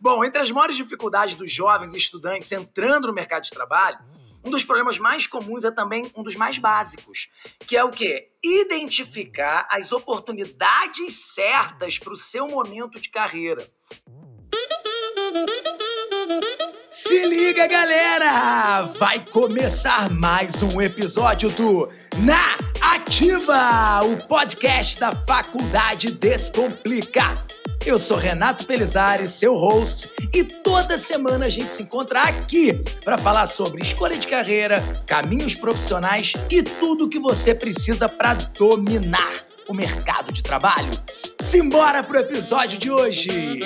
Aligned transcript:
Bom, 0.00 0.24
entre 0.24 0.40
as 0.40 0.50
maiores 0.50 0.76
dificuldades 0.76 1.36
dos 1.36 1.52
jovens 1.52 1.94
estudantes 1.94 2.50
entrando 2.50 3.06
no 3.08 3.12
mercado 3.12 3.42
de 3.42 3.50
trabalho, 3.50 3.98
um 4.42 4.50
dos 4.50 4.64
problemas 4.64 4.98
mais 4.98 5.26
comuns 5.26 5.62
é 5.62 5.70
também 5.70 6.10
um 6.16 6.22
dos 6.22 6.34
mais 6.34 6.56
básicos, 6.56 7.28
que 7.66 7.76
é 7.76 7.84
o 7.84 7.90
quê? 7.90 8.30
Identificar 8.42 9.68
as 9.70 9.92
oportunidades 9.92 11.34
certas 11.34 11.98
para 11.98 12.14
o 12.14 12.16
seu 12.16 12.46
momento 12.46 12.98
de 12.98 13.10
carreira. 13.10 13.62
Se 16.90 17.26
liga, 17.26 17.66
galera! 17.66 18.82
Vai 18.98 19.22
começar 19.26 20.08
mais 20.10 20.62
um 20.62 20.80
episódio 20.80 21.50
do 21.50 21.90
Na 22.24 22.56
Ativa, 22.80 24.00
o 24.04 24.16
podcast 24.26 24.98
da 24.98 25.12
Faculdade 25.14 26.12
Descomplica. 26.12 27.59
Eu 27.84 27.98
sou 27.98 28.18
Renato 28.18 28.66
Pelizari, 28.66 29.26
seu 29.26 29.56
host, 29.56 30.08
e 30.34 30.44
toda 30.44 30.98
semana 30.98 31.46
a 31.46 31.48
gente 31.48 31.72
se 31.72 31.82
encontra 31.82 32.22
aqui 32.22 32.74
para 33.02 33.16
falar 33.16 33.46
sobre 33.46 33.82
escolha 33.82 34.18
de 34.18 34.26
carreira, 34.26 34.82
caminhos 35.06 35.54
profissionais 35.54 36.34
e 36.50 36.62
tudo 36.62 37.06
o 37.06 37.08
que 37.08 37.18
você 37.18 37.54
precisa 37.54 38.06
para 38.06 38.34
dominar 38.34 39.44
o 39.66 39.72
mercado 39.72 40.30
de 40.30 40.42
trabalho. 40.42 40.90
Simbora 41.42 42.02
pro 42.02 42.18
episódio 42.18 42.78
de 42.78 42.90
hoje! 42.90 43.58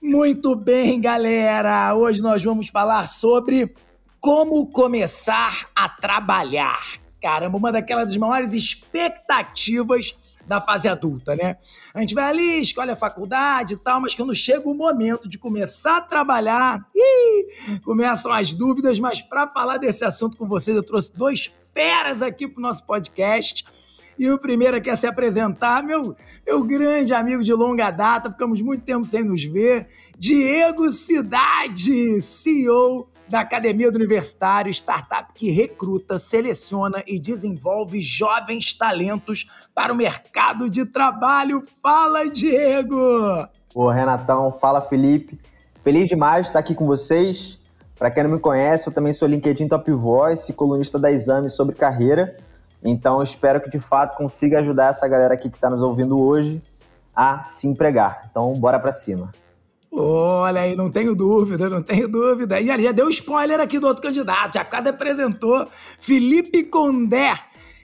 Muito 0.00 0.56
bem, 0.56 0.98
galera! 1.00 1.94
Hoje 1.94 2.22
nós 2.22 2.42
vamos 2.42 2.70
falar 2.70 3.06
sobre 3.06 3.74
como 4.18 4.70
começar 4.70 5.68
a 5.76 5.88
trabalhar. 5.90 6.98
Caramba, 7.20 7.58
uma 7.58 7.70
daquelas 7.70 8.16
maiores 8.16 8.54
expectativas 8.54 10.16
da 10.48 10.60
fase 10.60 10.88
adulta, 10.88 11.36
né? 11.36 11.56
A 11.92 12.00
gente 12.00 12.14
vai 12.14 12.24
ali, 12.24 12.60
escolhe 12.60 12.90
a 12.90 12.96
faculdade 12.96 13.74
e 13.74 13.76
tal, 13.76 14.00
mas 14.00 14.14
quando 14.14 14.34
chega 14.34 14.68
o 14.68 14.74
momento 14.74 15.28
de 15.28 15.38
começar 15.38 15.98
a 15.98 16.00
trabalhar, 16.00 16.84
ih, 16.96 17.78
começam 17.84 18.32
as 18.32 18.54
dúvidas, 18.54 18.98
mas 18.98 19.20
para 19.20 19.46
falar 19.48 19.76
desse 19.76 20.04
assunto 20.04 20.36
com 20.36 20.48
vocês, 20.48 20.76
eu 20.76 20.82
trouxe 20.82 21.14
dois 21.14 21.52
feras 21.74 22.22
aqui 22.22 22.48
pro 22.48 22.62
nosso 22.62 22.84
podcast. 22.84 23.64
E 24.18 24.28
o 24.30 24.38
primeiro 24.38 24.76
aqui 24.76 24.90
a 24.90 24.96
se 24.96 25.06
apresentar, 25.06 25.80
meu, 25.84 26.16
meu 26.44 26.64
grande 26.64 27.14
amigo 27.14 27.44
de 27.44 27.52
longa 27.52 27.90
data, 27.90 28.30
ficamos 28.32 28.60
muito 28.60 28.82
tempo 28.84 29.04
sem 29.04 29.22
nos 29.22 29.44
ver, 29.44 29.88
Diego 30.18 30.90
Cidade, 30.90 32.20
CEO 32.20 33.08
da 33.28 33.40
Academia 33.40 33.90
do 33.90 33.96
Universitário, 33.96 34.70
startup 34.70 35.32
que 35.34 35.50
recruta, 35.50 36.18
seleciona 36.18 37.02
e 37.06 37.18
desenvolve 37.18 38.00
jovens 38.00 38.72
talentos 38.72 39.50
para 39.74 39.92
o 39.92 39.96
mercado 39.96 40.70
de 40.70 40.84
trabalho. 40.86 41.62
Fala, 41.82 42.28
Diego! 42.30 43.46
Ô, 43.74 43.90
Renatão, 43.90 44.50
fala, 44.52 44.80
Felipe. 44.80 45.38
Feliz 45.82 46.08
demais 46.08 46.42
de 46.42 46.48
estar 46.48 46.58
aqui 46.58 46.74
com 46.74 46.86
vocês. 46.86 47.58
Para 47.98 48.10
quem 48.10 48.22
não 48.22 48.30
me 48.30 48.38
conhece, 48.38 48.88
eu 48.88 48.92
também 48.92 49.12
sou 49.12 49.28
LinkedIn 49.28 49.68
Top 49.68 49.90
Voice, 49.90 50.52
colunista 50.52 50.98
da 50.98 51.10
Exame 51.10 51.50
sobre 51.50 51.74
carreira. 51.74 52.36
Então, 52.82 53.22
espero 53.22 53.60
que 53.60 53.68
de 53.68 53.78
fato 53.78 54.16
consiga 54.16 54.60
ajudar 54.60 54.90
essa 54.90 55.06
galera 55.08 55.34
aqui 55.34 55.50
que 55.50 55.56
está 55.56 55.68
nos 55.68 55.82
ouvindo 55.82 56.18
hoje 56.18 56.62
a 57.14 57.44
se 57.44 57.66
empregar. 57.66 58.28
Então, 58.30 58.52
bora 58.54 58.78
para 58.78 58.92
cima. 58.92 59.30
Olha 59.90 60.60
aí, 60.60 60.76
não 60.76 60.90
tenho 60.90 61.14
dúvida, 61.14 61.68
não 61.68 61.82
tenho 61.82 62.06
dúvida. 62.06 62.60
E 62.60 62.70
ele 62.70 62.82
já 62.82 62.92
deu 62.92 63.08
spoiler 63.08 63.58
aqui 63.58 63.78
do 63.78 63.86
outro 63.86 64.02
candidato, 64.02 64.54
já 64.54 64.64
quase 64.64 64.88
apresentou 64.88 65.66
Felipe 65.98 66.62
Condé, 66.64 67.32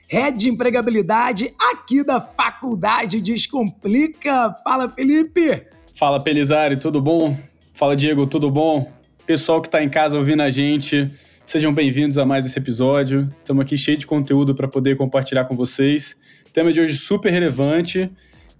Head 0.07 0.37
de 0.37 0.49
Empregabilidade 0.49 1.53
aqui 1.59 2.03
da 2.03 2.21
Faculdade 2.21 3.19
Descomplica. 3.19 4.55
Fala, 4.63 4.89
Felipe! 4.89 5.65
Fala, 5.95 6.21
Pelizari, 6.21 6.77
tudo 6.77 7.01
bom? 7.01 7.35
Fala, 7.73 7.95
Diego, 7.95 8.27
tudo 8.27 8.51
bom? 8.51 8.91
Pessoal 9.25 9.59
que 9.59 9.67
está 9.67 9.83
em 9.83 9.89
casa 9.89 10.15
ouvindo 10.17 10.43
a 10.43 10.51
gente, 10.51 11.09
sejam 11.43 11.73
bem-vindos 11.73 12.19
a 12.19 12.25
mais 12.25 12.45
esse 12.45 12.59
episódio. 12.59 13.27
Estamos 13.39 13.65
aqui 13.65 13.75
cheio 13.75 13.97
de 13.97 14.05
conteúdo 14.05 14.53
para 14.53 14.67
poder 14.67 14.95
compartilhar 14.95 15.45
com 15.45 15.55
vocês. 15.55 16.15
tema 16.53 16.71
de 16.71 16.79
hoje 16.79 16.95
super 16.95 17.31
relevante 17.31 18.11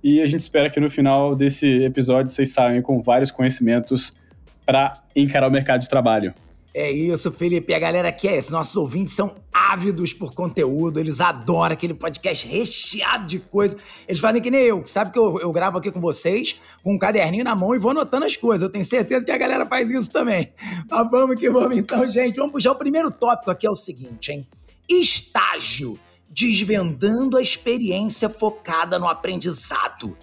e 0.05 0.21
a 0.21 0.27
gente 0.27 0.41
espera 0.41 0.69
que 0.69 0.79
no 0.79 0.87
final 0.87 1.35
desse 1.35 1.83
episódio 1.83 2.31
vocês 2.31 2.53
saiam 2.53 2.79
com 2.83 3.01
vários 3.01 3.31
conhecimentos 3.31 4.13
para 4.63 5.01
encarar 5.15 5.47
o 5.47 5.51
mercado 5.51 5.81
de 5.81 5.89
trabalho. 5.89 6.31
É 6.75 6.91
isso, 6.91 7.31
Felipe. 7.31 7.73
A 7.73 7.79
galera 7.79 8.09
aqui 8.09 8.27
é 8.27 8.37
esse. 8.37 8.51
Nossos 8.51 8.75
ouvintes 8.75 9.15
são 9.15 9.33
ávidos 9.51 10.13
por 10.13 10.35
conteúdo, 10.35 10.99
eles 10.99 11.19
adoram 11.19 11.73
aquele 11.73 11.95
podcast 11.95 12.47
recheado 12.47 13.25
de 13.25 13.39
coisas. 13.39 13.81
Eles 14.07 14.21
fazem 14.21 14.43
que 14.43 14.51
nem 14.51 14.61
eu, 14.61 14.83
que 14.83 14.91
sabe 14.91 15.09
que 15.09 15.17
eu, 15.17 15.39
eu 15.39 15.51
gravo 15.51 15.79
aqui 15.79 15.89
com 15.89 15.99
vocês 15.99 16.55
com 16.83 16.93
um 16.93 16.99
caderninho 16.99 17.43
na 17.43 17.55
mão 17.55 17.73
e 17.73 17.79
vou 17.79 17.89
anotando 17.89 18.25
as 18.25 18.37
coisas. 18.37 18.61
Eu 18.61 18.69
tenho 18.69 18.85
certeza 18.85 19.25
que 19.25 19.31
a 19.31 19.37
galera 19.39 19.65
faz 19.65 19.89
isso 19.89 20.11
também. 20.11 20.53
Mas 20.87 21.09
vamos 21.09 21.39
que 21.39 21.49
vamos 21.49 21.75
então, 21.75 22.07
gente. 22.07 22.35
Vamos 22.35 22.51
puxar 22.51 22.73
o 22.73 22.75
primeiro 22.75 23.09
tópico 23.09 23.49
aqui, 23.49 23.65
é 23.65 23.71
o 23.71 23.75
seguinte, 23.75 24.31
hein? 24.31 24.47
Estágio 24.87 25.97
desvendando 26.35 27.37
a 27.37 27.41
experiência 27.41 28.27
focada 28.27 28.99
no 28.99 29.07
aprendizado. 29.07 30.17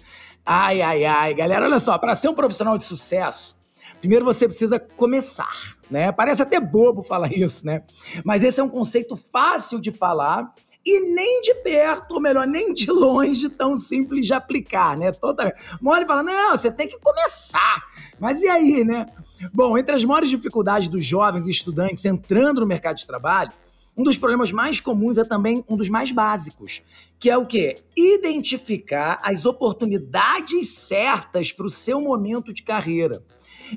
Ai, 0.45 0.79
ai, 0.79 1.05
ai, 1.05 1.33
galera, 1.33 1.65
olha 1.65 1.79
só, 1.79 1.97
para 1.97 2.13
ser 2.13 2.29
um 2.29 2.35
profissional 2.35 2.77
de 2.77 2.85
sucesso, 2.85 3.55
primeiro 3.99 4.23
você 4.23 4.47
precisa 4.47 4.79
começar, 4.79 5.75
né? 5.89 6.11
Parece 6.11 6.43
até 6.43 6.59
bobo 6.59 7.01
falar 7.01 7.33
isso, 7.33 7.65
né? 7.65 7.81
Mas 8.23 8.43
esse 8.43 8.59
é 8.59 8.63
um 8.63 8.69
conceito 8.69 9.15
fácil 9.15 9.79
de 9.79 9.91
falar 9.91 10.53
e 10.85 11.15
nem 11.15 11.41
de 11.41 11.55
perto, 11.55 12.11
ou 12.11 12.21
melhor, 12.21 12.45
nem 12.45 12.73
de 12.73 12.91
longe 12.91 13.49
tão 13.49 13.75
simples 13.77 14.27
de 14.27 14.33
aplicar, 14.33 14.95
né? 14.95 15.11
Toda 15.13 15.55
mole 15.81 16.05
fala: 16.05 16.21
"Não, 16.21 16.51
você 16.51 16.69
tem 16.69 16.87
que 16.87 16.99
começar". 16.99 17.81
Mas 18.19 18.39
e 18.43 18.47
aí, 18.47 18.83
né? 18.83 19.07
Bom, 19.51 19.77
entre 19.77 19.95
as 19.95 20.03
maiores 20.03 20.29
dificuldades 20.29 20.87
dos 20.89 21.03
jovens 21.03 21.47
estudantes 21.47 22.05
entrando 22.05 22.61
no 22.61 22.67
mercado 22.67 22.97
de 22.97 23.07
trabalho 23.07 23.51
um 23.95 24.03
dos 24.03 24.17
problemas 24.17 24.51
mais 24.51 24.79
comuns 24.79 25.17
é 25.17 25.23
também 25.23 25.63
um 25.69 25.77
dos 25.77 25.89
mais 25.89 26.11
básicos, 26.11 26.81
que 27.19 27.29
é 27.29 27.37
o 27.37 27.45
quê? 27.45 27.77
Identificar 27.95 29.19
as 29.23 29.45
oportunidades 29.45 30.69
certas 30.69 31.51
para 31.51 31.65
o 31.65 31.69
seu 31.69 32.01
momento 32.01 32.53
de 32.53 32.63
carreira. 32.63 33.23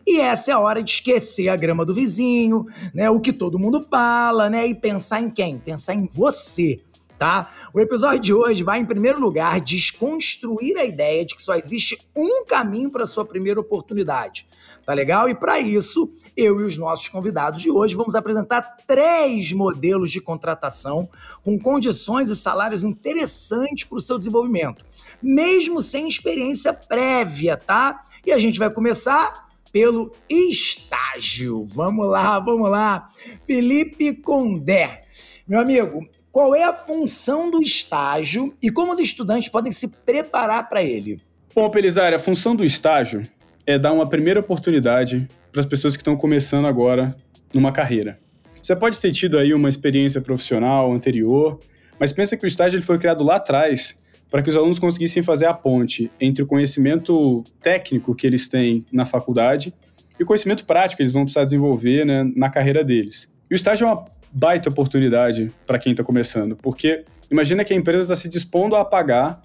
E 0.06 0.18
essa 0.20 0.50
é 0.50 0.54
a 0.54 0.58
hora 0.58 0.82
de 0.82 0.90
esquecer 0.90 1.48
a 1.48 1.56
grama 1.56 1.84
do 1.84 1.94
vizinho, 1.94 2.66
né? 2.92 3.08
O 3.08 3.20
que 3.20 3.32
todo 3.32 3.58
mundo 3.58 3.82
fala, 3.88 4.50
né? 4.50 4.66
E 4.66 4.74
pensar 4.74 5.20
em 5.20 5.30
quem? 5.30 5.58
Pensar 5.58 5.94
em 5.94 6.08
você 6.12 6.80
tá? 7.18 7.52
O 7.72 7.80
episódio 7.80 8.20
de 8.20 8.34
hoje 8.34 8.62
vai, 8.62 8.78
em 8.78 8.84
primeiro 8.84 9.20
lugar, 9.20 9.60
desconstruir 9.60 10.76
a 10.76 10.84
ideia 10.84 11.24
de 11.24 11.34
que 11.34 11.42
só 11.42 11.54
existe 11.54 11.98
um 12.14 12.44
caminho 12.44 12.90
para 12.90 13.06
sua 13.06 13.24
primeira 13.24 13.60
oportunidade. 13.60 14.46
Tá 14.84 14.94
legal? 14.94 15.28
E 15.28 15.34
para 15.34 15.58
isso, 15.58 16.08
eu 16.36 16.60
e 16.60 16.64
os 16.64 16.76
nossos 16.76 17.08
convidados 17.08 17.60
de 17.60 17.70
hoje 17.70 17.94
vamos 17.94 18.14
apresentar 18.14 18.62
três 18.86 19.52
modelos 19.52 20.10
de 20.10 20.20
contratação 20.20 21.08
com 21.42 21.58
condições 21.58 22.28
e 22.28 22.36
salários 22.36 22.84
interessantes 22.84 23.84
para 23.84 23.98
o 23.98 24.00
seu 24.00 24.16
desenvolvimento, 24.16 24.84
mesmo 25.20 25.82
sem 25.82 26.06
experiência 26.06 26.72
prévia, 26.72 27.56
tá? 27.56 28.04
E 28.24 28.32
a 28.32 28.38
gente 28.38 28.58
vai 28.58 28.70
começar 28.70 29.46
pelo 29.72 30.12
estágio. 30.28 31.64
Vamos 31.66 32.08
lá, 32.08 32.38
vamos 32.38 32.70
lá. 32.70 33.08
Felipe 33.46 34.14
Condé. 34.14 35.02
Meu 35.46 35.60
amigo, 35.60 36.06
qual 36.36 36.54
é 36.54 36.64
a 36.64 36.74
função 36.74 37.50
do 37.50 37.62
estágio 37.62 38.54
e 38.62 38.70
como 38.70 38.92
os 38.92 38.98
estudantes 38.98 39.48
podem 39.48 39.72
se 39.72 39.88
preparar 39.88 40.68
para 40.68 40.82
ele? 40.82 41.16
Bom, 41.54 41.70
Pelizari, 41.70 42.14
a 42.14 42.18
função 42.18 42.54
do 42.54 42.62
estágio 42.62 43.26
é 43.66 43.78
dar 43.78 43.90
uma 43.90 44.06
primeira 44.06 44.40
oportunidade 44.40 45.26
para 45.50 45.60
as 45.60 45.66
pessoas 45.66 45.96
que 45.96 46.02
estão 46.02 46.14
começando 46.14 46.66
agora 46.66 47.16
numa 47.54 47.72
carreira. 47.72 48.18
Você 48.60 48.76
pode 48.76 49.00
ter 49.00 49.12
tido 49.12 49.38
aí 49.38 49.54
uma 49.54 49.70
experiência 49.70 50.20
profissional 50.20 50.92
anterior, 50.92 51.58
mas 51.98 52.12
pensa 52.12 52.36
que 52.36 52.44
o 52.44 52.46
estágio 52.46 52.76
ele 52.76 52.84
foi 52.84 52.98
criado 52.98 53.24
lá 53.24 53.36
atrás 53.36 53.96
para 54.30 54.42
que 54.42 54.50
os 54.50 54.56
alunos 54.56 54.78
conseguissem 54.78 55.22
fazer 55.22 55.46
a 55.46 55.54
ponte 55.54 56.10
entre 56.20 56.42
o 56.42 56.46
conhecimento 56.46 57.44
técnico 57.62 58.14
que 58.14 58.26
eles 58.26 58.46
têm 58.46 58.84
na 58.92 59.06
faculdade 59.06 59.72
e 60.20 60.22
o 60.22 60.26
conhecimento 60.26 60.66
prático 60.66 60.98
que 60.98 61.02
eles 61.02 61.14
vão 61.14 61.22
precisar 61.22 61.44
desenvolver 61.44 62.04
né, 62.04 62.30
na 62.36 62.50
carreira 62.50 62.84
deles. 62.84 63.26
E 63.50 63.54
o 63.54 63.56
estágio 63.56 63.86
é 63.86 63.90
uma 63.90 64.04
baita 64.38 64.68
oportunidade 64.68 65.50
para 65.66 65.78
quem 65.78 65.92
está 65.92 66.04
começando, 66.04 66.56
porque 66.56 67.04
imagina 67.30 67.64
que 67.64 67.72
a 67.72 67.76
empresa 67.76 68.02
está 68.02 68.16
se 68.16 68.28
dispondo 68.28 68.76
a 68.76 68.84
pagar 68.84 69.40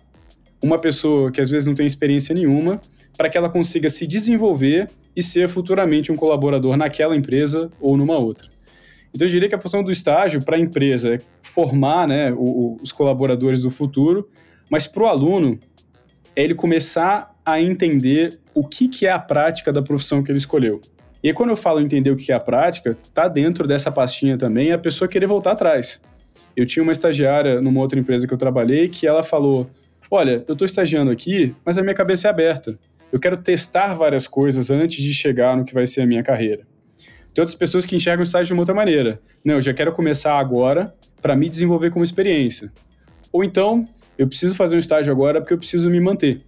uma 0.62 0.78
pessoa 0.78 1.32
que 1.32 1.40
às 1.40 1.50
vezes 1.50 1.66
não 1.66 1.74
tem 1.74 1.86
experiência 1.86 2.36
nenhuma 2.36 2.82
para 3.16 3.30
que 3.30 3.38
ela 3.38 3.50
consiga 3.50 3.88
se 3.88 4.06
desenvolver 4.06 4.90
e 5.16 5.24
ser 5.24 5.48
futuramente 5.48 6.12
um 6.12 6.16
colaborador 6.18 6.76
naquela 6.76 7.16
empresa 7.16 7.72
ou 7.80 7.96
numa 7.96 8.18
outra. 8.18 8.50
Então 9.16 9.26
eu 9.26 9.32
diria 9.32 9.48
que 9.48 9.56
a 9.56 9.60
função 9.60 9.82
do 9.82 9.92
estágio 9.92 10.44
para 10.44 10.58
a 10.58 10.60
empresa 10.60 11.16
é 11.16 11.20
formar 11.42 12.06
né, 12.06 12.34
o, 12.34 12.78
os 12.82 12.92
colaboradores 12.92 13.62
do 13.62 13.72
futuro, 13.72 14.30
mas 14.70 14.88
para 14.88 15.04
o 15.04 15.08
aluno 15.08 15.58
é 16.36 16.44
ele 16.44 16.54
começar 16.54 17.34
a 17.46 17.62
entender 17.62 18.40
o 18.54 18.68
que, 18.68 18.90
que 18.90 19.06
é 19.06 19.12
a 19.12 19.20
prática 19.20 19.72
da 19.72 19.82
profissão 19.82 20.22
que 20.22 20.30
ele 20.30 20.38
escolheu. 20.38 20.82
E 21.24 21.32
quando 21.34 21.52
eu 21.52 21.58
falo 21.58 21.80
entender 21.80 22.10
o 22.10 22.16
que 22.16 22.32
é 22.32 22.36
a 22.36 22.40
prática, 22.40 22.98
tá 23.14 23.28
dentro 23.28 23.68
dessa 23.68 23.92
pastinha 23.92 24.38
também 24.38 24.72
a 24.72 24.78
pessoa 24.78 25.08
querer 25.08 25.28
voltar 25.28 25.52
atrás. 25.52 26.02
Eu 26.56 26.66
tinha 26.66 26.82
uma 26.82 26.92
estagiária 26.92 27.62
numa 27.62 27.80
outra 27.80 28.00
empresa 28.00 28.28
que 28.28 28.34
eu 28.34 28.38
trabalhei 28.38 28.90
que 28.90 29.06
ela 29.06 29.24
falou: 29.24 29.70
Olha, 30.10 30.44
eu 30.48 30.54
estou 30.54 30.66
estagiando 30.66 31.12
aqui, 31.12 31.56
mas 31.64 31.78
a 31.78 31.82
minha 31.82 31.94
cabeça 31.94 32.28
é 32.28 32.32
aberta. 32.32 32.78
eu 33.12 33.20
quero 33.20 33.38
testar 33.38 33.94
várias 33.94 34.28
coisas 34.28 34.70
antes 34.70 35.04
de 35.04 35.14
chegar 35.14 35.56
no 35.56 35.64
que 35.64 35.74
vai 35.74 35.86
ser 35.86 36.02
a 36.02 36.08
minha 36.08 36.24
carreira. 36.24 36.66
Tem 37.34 37.42
outras 37.42 37.56
pessoas 37.56 37.86
que 37.86 37.96
enxergam 37.96 38.22
o 38.22 38.26
estágio 38.26 38.48
de 38.48 38.54
uma 38.54 38.62
outra 38.62 38.76
maneira. 38.76 39.22
Não, 39.44 39.56
eu 39.56 39.62
já 39.62 39.74
quero 39.74 39.94
começar 39.94 40.38
agora 40.38 40.94
para 41.22 41.36
me 41.36 41.48
desenvolver 41.48 41.90
como 41.92 42.04
experiência. 42.04 42.72
Ou 43.32 43.44
então, 43.44 43.86
eu 44.18 44.28
preciso 44.28 44.56
fazer 44.56 44.76
um 44.76 44.80
estágio 44.80 45.12
agora 45.12 45.40
porque 45.40 45.54
eu 45.54 45.58
preciso 45.58 45.90
me 45.90 46.00
manter. 46.00 46.42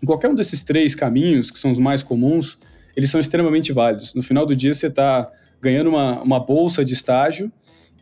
Em 0.00 0.06
qualquer 0.06 0.28
um 0.28 0.34
desses 0.34 0.62
três 0.62 0.94
caminhos, 0.94 1.50
que 1.50 1.58
são 1.58 1.72
os 1.72 1.78
mais 1.78 2.02
comuns, 2.02 2.58
eles 2.96 3.10
são 3.10 3.20
extremamente 3.20 3.72
válidos. 3.72 4.14
No 4.14 4.22
final 4.22 4.46
do 4.46 4.54
dia, 4.54 4.72
você 4.72 4.86
está 4.86 5.30
ganhando 5.60 5.90
uma, 5.90 6.22
uma 6.22 6.40
bolsa 6.40 6.84
de 6.84 6.92
estágio 6.92 7.50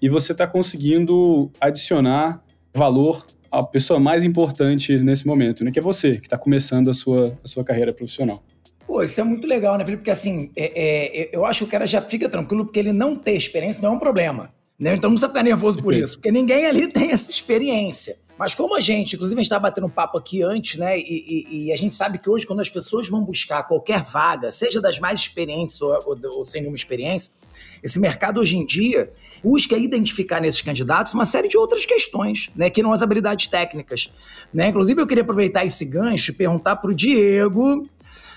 e 0.00 0.08
você 0.08 0.32
está 0.32 0.46
conseguindo 0.46 1.50
adicionar 1.60 2.42
valor 2.74 3.26
à 3.50 3.62
pessoa 3.62 4.00
mais 4.00 4.24
importante 4.24 4.96
nesse 4.98 5.26
momento, 5.26 5.64
né? 5.64 5.70
que 5.70 5.78
é 5.78 5.82
você, 5.82 6.16
que 6.16 6.26
está 6.26 6.38
começando 6.38 6.88
a 6.88 6.94
sua, 6.94 7.36
a 7.44 7.48
sua 7.48 7.64
carreira 7.64 7.92
profissional. 7.92 8.42
Pô, 8.86 9.02
isso 9.02 9.20
é 9.20 9.24
muito 9.24 9.46
legal, 9.46 9.76
né, 9.78 9.84
Felipe? 9.84 10.00
Porque 10.00 10.10
assim, 10.10 10.50
é, 10.56 11.22
é, 11.22 11.30
eu 11.32 11.44
acho 11.44 11.60
que 11.60 11.64
o 11.64 11.68
cara 11.68 11.86
já 11.86 12.00
fica 12.02 12.28
tranquilo 12.28 12.64
porque 12.64 12.78
ele 12.78 12.92
não 12.92 13.14
ter 13.14 13.36
experiência 13.36 13.82
não 13.82 13.90
é 13.90 13.96
um 13.96 13.98
problema. 13.98 14.50
Né? 14.78 14.94
Então 14.94 15.10
não 15.10 15.14
precisa 15.14 15.28
ficar 15.28 15.42
nervoso 15.42 15.82
por 15.82 15.94
isso, 15.94 16.16
porque 16.16 16.32
ninguém 16.32 16.66
ali 16.66 16.88
tem 16.90 17.12
essa 17.12 17.30
experiência. 17.30 18.16
Mas 18.40 18.54
como 18.54 18.74
a 18.74 18.80
gente, 18.80 19.16
inclusive 19.16 19.38
a 19.38 19.42
gente 19.42 19.48
estava 19.48 19.64
batendo 19.64 19.86
um 19.86 19.90
papo 19.90 20.16
aqui 20.16 20.42
antes, 20.42 20.78
né? 20.78 20.98
E, 20.98 21.02
e, 21.02 21.66
e, 21.66 21.72
a 21.74 21.76
gente 21.76 21.94
sabe 21.94 22.16
que 22.16 22.30
hoje, 22.30 22.46
quando 22.46 22.60
as 22.60 22.70
pessoas 22.70 23.06
vão 23.06 23.22
buscar 23.22 23.62
qualquer 23.64 24.02
vaga, 24.02 24.50
seja 24.50 24.80
das 24.80 24.98
mais 24.98 25.20
experientes 25.20 25.78
ou, 25.82 25.92
ou, 26.06 26.18
ou 26.38 26.42
sem 26.46 26.62
nenhuma 26.62 26.74
experiência, 26.74 27.34
esse 27.82 27.98
mercado 27.98 28.40
hoje 28.40 28.56
em 28.56 28.64
dia 28.64 29.12
busca 29.44 29.76
identificar 29.76 30.40
nesses 30.40 30.62
candidatos 30.62 31.12
uma 31.12 31.26
série 31.26 31.48
de 31.48 31.58
outras 31.58 31.84
questões, 31.84 32.48
né? 32.56 32.70
Que 32.70 32.82
não 32.82 32.94
as 32.94 33.02
habilidades 33.02 33.46
técnicas. 33.46 34.10
Né? 34.54 34.68
Inclusive, 34.68 34.98
eu 34.98 35.06
queria 35.06 35.22
aproveitar 35.22 35.66
esse 35.66 35.84
gancho 35.84 36.30
e 36.30 36.34
perguntar 36.34 36.76
para 36.76 36.90
o 36.90 36.94
Diego, 36.94 37.86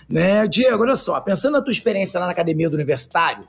né? 0.09 0.45
Diego, 0.47 0.83
olha 0.83 0.97
só, 0.97 1.17
pensando 1.21 1.53
na 1.53 1.61
tua 1.61 1.71
experiência 1.71 2.19
lá 2.19 2.25
na 2.25 2.33
academia 2.33 2.69
do 2.69 2.73
universitário, 2.73 3.47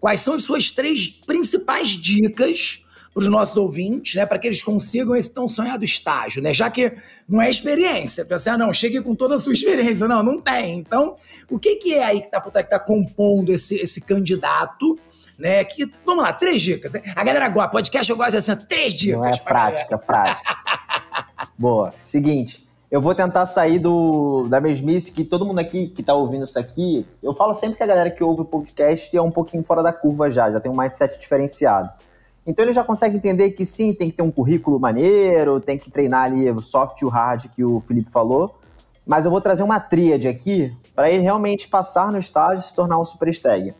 quais 0.00 0.18
são 0.18 0.34
as 0.34 0.42
suas 0.42 0.72
três 0.72 1.06
principais 1.06 1.90
dicas 1.90 2.81
para 3.12 3.22
os 3.22 3.28
nossos 3.28 3.56
ouvintes, 3.56 4.14
né, 4.14 4.24
para 4.24 4.38
que 4.38 4.46
eles 4.46 4.62
consigam 4.62 5.14
esse 5.14 5.30
tão 5.30 5.46
sonhado 5.48 5.84
estágio, 5.84 6.42
né? 6.42 6.54
Já 6.54 6.70
que 6.70 6.92
não 7.28 7.42
é 7.42 7.50
experiência, 7.50 8.24
pensar, 8.24 8.54
ah, 8.54 8.58
não, 8.58 8.72
chegue 8.72 9.00
com 9.02 9.14
toda 9.14 9.36
a 9.36 9.38
sua 9.38 9.52
experiência, 9.52 10.08
não, 10.08 10.22
não 10.22 10.40
tem. 10.40 10.78
Então, 10.78 11.16
o 11.50 11.58
que, 11.58 11.76
que 11.76 11.94
é 11.94 12.04
aí 12.04 12.20
que 12.20 12.26
está 12.26 12.40
que 12.40 12.70
tá 12.70 12.78
compondo 12.78 13.52
esse, 13.52 13.74
esse 13.76 14.00
candidato? 14.00 14.98
Né, 15.38 15.64
que, 15.64 15.90
vamos 16.06 16.22
lá, 16.22 16.32
três 16.32 16.62
dicas. 16.62 16.92
Né? 16.92 17.02
A 17.16 17.24
galera 17.24 17.48
gosta, 17.48 17.70
podcast 17.70 18.08
eu 18.08 18.16
gosto 18.16 18.36
assim, 18.36 18.54
três 18.68 18.94
dicas. 18.94 19.18
Não 19.18 19.26
é 19.26 19.36
prática, 19.36 19.98
prática. 19.98 20.56
Boa. 21.58 21.92
Seguinte, 22.00 22.66
eu 22.90 23.00
vou 23.00 23.14
tentar 23.14 23.46
sair 23.46 23.78
do, 23.78 24.46
da 24.48 24.60
mesmice 24.60 25.10
que 25.10 25.24
todo 25.24 25.44
mundo 25.44 25.58
aqui 25.58 25.88
que 25.88 26.02
tá 26.02 26.14
ouvindo 26.14 26.44
isso 26.44 26.58
aqui, 26.58 27.06
eu 27.22 27.34
falo 27.34 27.54
sempre 27.54 27.76
que 27.76 27.82
a 27.82 27.86
galera 27.86 28.10
que 28.10 28.22
ouve 28.22 28.42
o 28.42 28.44
podcast 28.44 29.16
é 29.16 29.20
um 29.20 29.30
pouquinho 29.30 29.64
fora 29.64 29.82
da 29.82 29.92
curva 29.92 30.30
já, 30.30 30.50
já 30.52 30.60
tem 30.60 30.70
um 30.70 30.76
mindset 30.76 31.18
diferenciado. 31.18 31.90
Então 32.46 32.64
ele 32.64 32.72
já 32.72 32.82
consegue 32.82 33.16
entender 33.16 33.50
que 33.50 33.64
sim, 33.64 33.94
tem 33.94 34.10
que 34.10 34.16
ter 34.16 34.22
um 34.22 34.30
currículo 34.30 34.80
maneiro, 34.80 35.60
tem 35.60 35.78
que 35.78 35.90
treinar 35.90 36.24
ali 36.24 36.50
o 36.50 36.60
soft 36.60 37.00
e 37.00 37.04
o 37.04 37.08
hard 37.08 37.46
que 37.48 37.64
o 37.64 37.78
Felipe 37.78 38.10
falou. 38.10 38.58
Mas 39.06 39.24
eu 39.24 39.30
vou 39.30 39.40
trazer 39.40 39.62
uma 39.62 39.80
tríade 39.80 40.28
aqui 40.28 40.76
para 40.94 41.10
ele 41.10 41.22
realmente 41.22 41.68
passar 41.68 42.10
no 42.10 42.18
estágio 42.18 42.58
e 42.58 42.68
se 42.68 42.74
tornar 42.74 42.98
um 42.98 43.04
super 43.04 43.28
stag, 43.28 43.74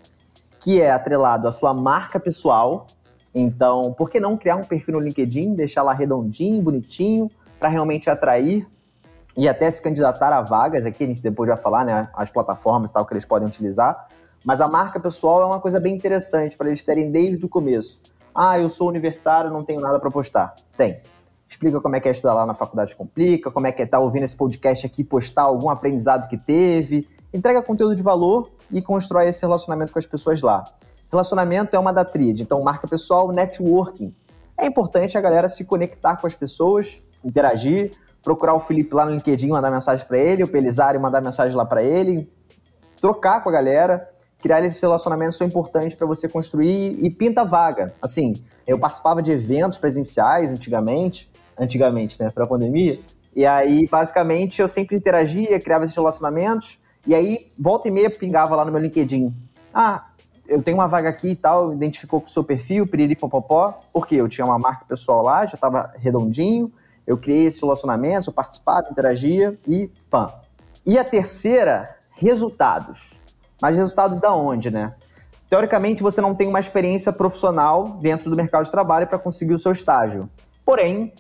que 0.61 0.81
é 0.81 0.91
atrelado 0.91 1.47
à 1.47 1.53
sua 1.53 1.75
marca 1.75 2.19
pessoal. 2.19 2.87
Então, 3.35 3.93
por 3.95 4.11
que 4.11 4.21
não 4.21 4.37
criar 4.37 4.57
um 4.57 4.65
perfil 4.65 4.95
no 4.95 5.01
LinkedIn, 5.01 5.55
deixar 5.55 5.83
lá 5.83 5.93
redondinho, 5.93 6.61
bonitinho, 6.61 7.29
para 7.59 7.69
realmente 7.69 8.11
atrair 8.11 8.67
e 9.37 9.49
até 9.49 9.71
se 9.71 9.81
candidatar 9.81 10.33
a 10.33 10.43
vagas 10.43 10.85
aqui, 10.85 11.05
a 11.05 11.07
gente 11.07 11.23
depois 11.23 11.49
vai 11.49 11.57
falar, 11.57 11.85
né, 11.85 12.09
as 12.15 12.31
plataformas 12.31 12.91
e 12.91 12.93
tal 12.93 13.07
que 13.07 13.15
eles 13.15 13.25
podem 13.25 13.49
utilizar. 13.49 14.09
Mas 14.45 14.61
a 14.61 14.69
marca 14.69 14.99
pessoal 14.99 15.43
é 15.43 15.47
uma 15.47 15.61
coisa 15.61 15.79
bem 15.79 15.95
interessante 15.95 16.57
para 16.57 16.69
eles 16.69 16.83
terem 16.83 17.11
desde 17.11 17.45
o 17.47 17.49
começo. 17.49 18.03
Ah, 18.35 18.59
eu 18.59 18.69
sou 18.69 18.89
universitário, 18.89 19.51
não 19.51 19.65
tenho 19.65 19.81
nada 19.81 19.99
para 20.01 20.11
postar. 20.11 20.55
Tem. 20.77 21.01
Explica 21.49 21.81
como 21.81 21.95
é 21.95 22.01
que 22.01 22.09
é 22.09 22.11
estudar 22.13 22.33
lá 22.33 22.47
na 22.47 22.55
faculdade 22.55 22.97
complica, 22.97 23.51
como 23.51 23.67
é 23.67 23.73
que 23.73 23.83
é 23.83 23.85
estar 23.85 23.99
tá 23.99 24.03
ouvindo 24.03 24.23
esse 24.23 24.35
podcast 24.35 24.87
aqui, 24.87 25.05
postar 25.05 25.43
algum 25.43 25.69
aprendizado 25.69 26.27
que 26.27 26.39
teve. 26.39 27.07
Entrega 27.33 27.63
conteúdo 27.63 27.95
de 27.95 28.03
valor 28.03 28.51
e 28.71 28.81
constrói 28.81 29.29
esse 29.29 29.43
relacionamento 29.43 29.93
com 29.93 29.99
as 29.99 30.07
pessoas 30.07 30.41
lá. 30.41 30.65
Relacionamento 31.11 31.77
é 31.77 31.79
uma 31.79 31.93
da 31.93 32.07
tríade, 32.07 32.43
então 32.43 32.63
marca 32.63 32.89
pessoal, 32.89 33.31
networking. 33.31 34.13
É 34.57 34.65
importante 34.65 35.19
a 35.19 35.21
galera 35.21 35.47
se 35.49 35.65
conectar 35.67 36.17
com 36.17 36.27
as 36.27 36.35
pessoas, 36.35 36.99
interagir, 37.23 37.93
procurar 38.23 38.55
o 38.55 38.61
Felipe 38.61 38.95
lá 38.95 39.05
no 39.05 39.13
LinkedIn, 39.13 39.49
mandar 39.49 39.71
mensagem 39.71 40.07
para 40.07 40.17
ele, 40.17 40.43
o 40.45 40.49
Pelizari 40.49 40.99
mandar 40.99 41.21
mensagem 41.21 41.55
lá 41.55 41.67
para 41.67 41.83
ele, 41.83 42.33
trocar 42.99 43.43
com 43.43 43.51
a 43.51 43.53
galera, 43.53 44.09
criar 44.43 44.63
esses 44.65 44.81
relacionamentos 44.81 45.39
são 45.39 45.47
importantes 45.47 45.95
para 45.95 46.07
você 46.07 46.29
construir 46.29 46.99
e 47.01 47.09
pinta 47.09 47.45
vaga. 47.45 47.95
Assim, 48.03 48.43
eu 48.67 48.79
participava 48.79 49.23
de 49.23 49.31
eventos 49.31 49.79
presenciais 49.79 50.53
antigamente, 50.53 51.31
antigamente, 51.57 52.21
né, 52.21 52.29
para 52.29 52.45
a 52.45 52.47
pandemia, 52.47 53.01
e 53.35 53.47
aí 53.47 53.87
basicamente 53.89 54.61
eu 54.61 54.69
sempre 54.69 54.97
interagia, 54.97 55.59
criava 55.61 55.85
esses 55.85 55.97
relacionamentos, 55.97 56.79
e 57.07 57.15
aí 57.15 57.47
volta 57.59 57.89
e 57.89 57.91
meia 57.91 58.11
pingava 58.11 58.57
lá 58.57 58.65
no 58.65 58.73
meu 58.73 58.81
LinkedIn. 58.81 59.33
Ah, 59.73 60.09
eu 60.47 60.61
tenho 60.61 60.77
uma 60.77 60.89
vaga 60.89 61.09
aqui 61.09 61.29
e 61.29 61.37
tal, 61.37 61.73
identificou 61.73 62.21
com 62.21 62.27
o 62.27 62.31
seu 62.31 62.43
perfil, 62.43 62.87
piriri 62.87 63.15
popopó, 63.15 63.79
porque 63.93 64.17
eu 64.17 64.29
tinha 64.29 64.45
uma 64.45 64.59
marca 64.59 64.85
pessoal 64.85 65.23
lá, 65.23 65.47
já 65.47 65.55
estava 65.55 65.93
redondinho, 65.97 66.71
eu 67.07 67.17
criei 67.17 67.47
esse 67.47 67.63
relacionamento, 67.63 68.29
eu 68.29 68.35
participava, 68.35 68.89
interagia 68.91 69.59
e 69.67 69.89
pam. 70.11 70.33
E 70.85 70.99
a 70.99 71.05
terceira, 71.05 71.97
resultados. 72.11 73.22
Mas 73.63 73.77
resultados 73.77 74.19
da 74.19 74.35
onde, 74.35 74.73
né? 74.73 74.93
Teoricamente, 75.49 76.03
você 76.03 76.21
não 76.21 76.35
tem 76.35 76.49
uma 76.49 76.59
experiência 76.59 77.13
profissional 77.13 77.97
dentro 78.01 78.29
do 78.29 78.35
mercado 78.35 78.65
de 78.65 78.73
trabalho 78.73 79.07
para 79.07 79.21
conseguir 79.21 79.55
o 79.55 79.59
seu 79.59 79.71
estágio. 79.71 80.29
Porém, 80.65 81.13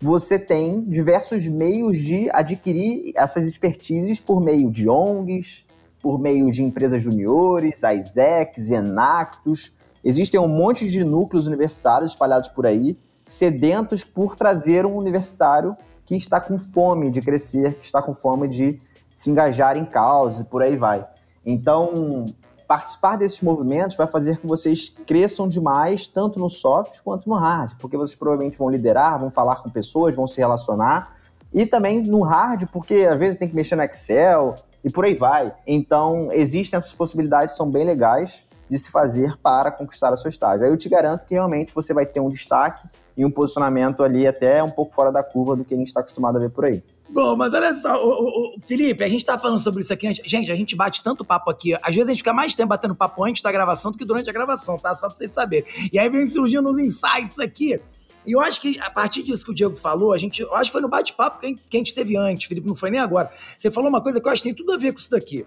você 0.00 0.38
tem 0.38 0.82
diversos 0.82 1.48
meios 1.48 1.98
de 1.98 2.30
adquirir 2.32 3.12
essas 3.16 3.46
expertises 3.46 4.20
por 4.20 4.40
meio 4.40 4.70
de 4.70 4.88
ONGs, 4.88 5.64
por 6.00 6.20
meio 6.20 6.48
de 6.52 6.62
empresas 6.62 7.02
juniores, 7.02 7.82
ISECs, 7.82 8.70
Enactus. 8.70 9.72
Existem 10.04 10.38
um 10.38 10.46
monte 10.46 10.88
de 10.88 11.02
núcleos 11.02 11.48
universitários 11.48 12.12
espalhados 12.12 12.48
por 12.48 12.64
aí, 12.64 12.96
sedentos 13.26 14.04
por 14.04 14.36
trazer 14.36 14.86
um 14.86 14.96
universitário 14.96 15.76
que 16.06 16.14
está 16.14 16.40
com 16.40 16.56
fome 16.58 17.10
de 17.10 17.20
crescer, 17.20 17.74
que 17.74 17.84
está 17.84 18.00
com 18.00 18.14
fome 18.14 18.46
de 18.46 18.78
se 19.16 19.32
engajar 19.32 19.76
em 19.76 19.84
causas 19.84 20.40
e 20.40 20.44
por 20.44 20.62
aí 20.62 20.76
vai. 20.76 21.04
Então, 21.44 22.26
participar 22.66 23.16
desses 23.16 23.40
movimentos 23.40 23.96
vai 23.96 24.06
fazer 24.06 24.38
que 24.38 24.46
vocês 24.46 24.92
cresçam 25.06 25.48
demais, 25.48 26.06
tanto 26.06 26.38
no 26.38 26.50
soft 26.50 27.00
quanto 27.02 27.28
no 27.28 27.34
hard, 27.34 27.72
porque 27.78 27.96
vocês 27.96 28.14
provavelmente 28.14 28.58
vão 28.58 28.68
liderar, 28.68 29.18
vão 29.18 29.30
falar 29.30 29.56
com 29.62 29.70
pessoas, 29.70 30.14
vão 30.14 30.26
se 30.26 30.38
relacionar. 30.38 31.16
E 31.52 31.64
também 31.64 32.02
no 32.02 32.22
hard, 32.22 32.66
porque 32.70 33.06
às 33.10 33.18
vezes 33.18 33.38
tem 33.38 33.48
que 33.48 33.54
mexer 33.54 33.74
no 33.74 33.82
Excel 33.82 34.54
e 34.84 34.90
por 34.90 35.06
aí 35.06 35.14
vai. 35.14 35.54
Então, 35.66 36.28
existem 36.30 36.76
essas 36.76 36.92
possibilidades, 36.92 37.56
são 37.56 37.70
bem 37.70 37.86
legais 37.86 38.46
de 38.68 38.78
se 38.78 38.90
fazer 38.90 39.36
para 39.38 39.70
conquistar 39.70 40.12
o 40.12 40.16
seu 40.16 40.28
estágio. 40.28 40.66
Aí 40.66 40.70
eu 40.70 40.76
te 40.76 40.88
garanto 40.88 41.24
que 41.24 41.34
realmente 41.34 41.74
você 41.74 41.94
vai 41.94 42.04
ter 42.04 42.20
um 42.20 42.28
destaque 42.28 42.86
e 43.16 43.24
um 43.24 43.30
posicionamento 43.30 44.02
ali 44.02 44.26
até 44.26 44.62
um 44.62 44.70
pouco 44.70 44.94
fora 44.94 45.10
da 45.10 45.22
curva 45.22 45.56
do 45.56 45.64
que 45.64 45.74
a 45.74 45.76
gente 45.76 45.88
está 45.88 46.00
acostumado 46.00 46.36
a 46.36 46.40
ver 46.40 46.50
por 46.50 46.66
aí. 46.66 46.84
Bom, 47.10 47.34
mas 47.36 47.54
olha 47.54 47.74
só, 47.74 47.94
o, 48.04 48.56
o, 48.56 48.60
Felipe, 48.66 49.02
a 49.02 49.08
gente 49.08 49.24
tá 49.24 49.38
falando 49.38 49.58
sobre 49.58 49.80
isso 49.80 49.92
aqui 49.92 50.06
antes. 50.06 50.30
Gente, 50.30 50.52
a 50.52 50.54
gente 50.54 50.76
bate 50.76 51.02
tanto 51.02 51.24
papo 51.24 51.50
aqui. 51.50 51.74
Às 51.74 51.94
vezes 51.94 52.06
a 52.06 52.10
gente 52.10 52.18
fica 52.18 52.34
mais 52.34 52.54
tempo 52.54 52.68
batendo 52.68 52.94
papo 52.94 53.24
antes 53.24 53.40
da 53.40 53.50
gravação 53.50 53.90
do 53.90 53.96
que 53.96 54.04
durante 54.04 54.28
a 54.28 54.32
gravação, 54.32 54.76
tá? 54.78 54.94
Só 54.94 55.08
pra 55.08 55.16
vocês 55.16 55.30
saberem. 55.30 55.66
E 55.90 55.98
aí 55.98 56.08
vem 56.10 56.26
surgindo 56.26 56.68
uns 56.68 56.78
insights 56.78 57.38
aqui. 57.38 57.80
E 58.26 58.32
eu 58.32 58.40
acho 58.40 58.60
que 58.60 58.78
a 58.80 58.90
partir 58.90 59.22
disso 59.22 59.42
que 59.42 59.52
o 59.52 59.54
Diego 59.54 59.74
falou, 59.74 60.12
a 60.12 60.18
gente, 60.18 60.42
eu 60.42 60.54
acho 60.54 60.68
que 60.68 60.72
foi 60.72 60.82
no 60.82 60.88
bate-papo 60.88 61.40
que, 61.40 61.54
que 61.54 61.76
a 61.76 61.80
gente 61.80 61.94
teve 61.94 62.14
antes, 62.14 62.46
Felipe, 62.46 62.66
não 62.66 62.74
foi 62.74 62.90
nem 62.90 63.00
agora. 63.00 63.30
Você 63.56 63.70
falou 63.70 63.88
uma 63.88 64.02
coisa 64.02 64.20
que 64.20 64.28
eu 64.28 64.30
acho 64.30 64.42
que 64.42 64.48
tem 64.50 64.54
tudo 64.54 64.72
a 64.72 64.76
ver 64.76 64.92
com 64.92 64.98
isso 64.98 65.10
daqui. 65.10 65.46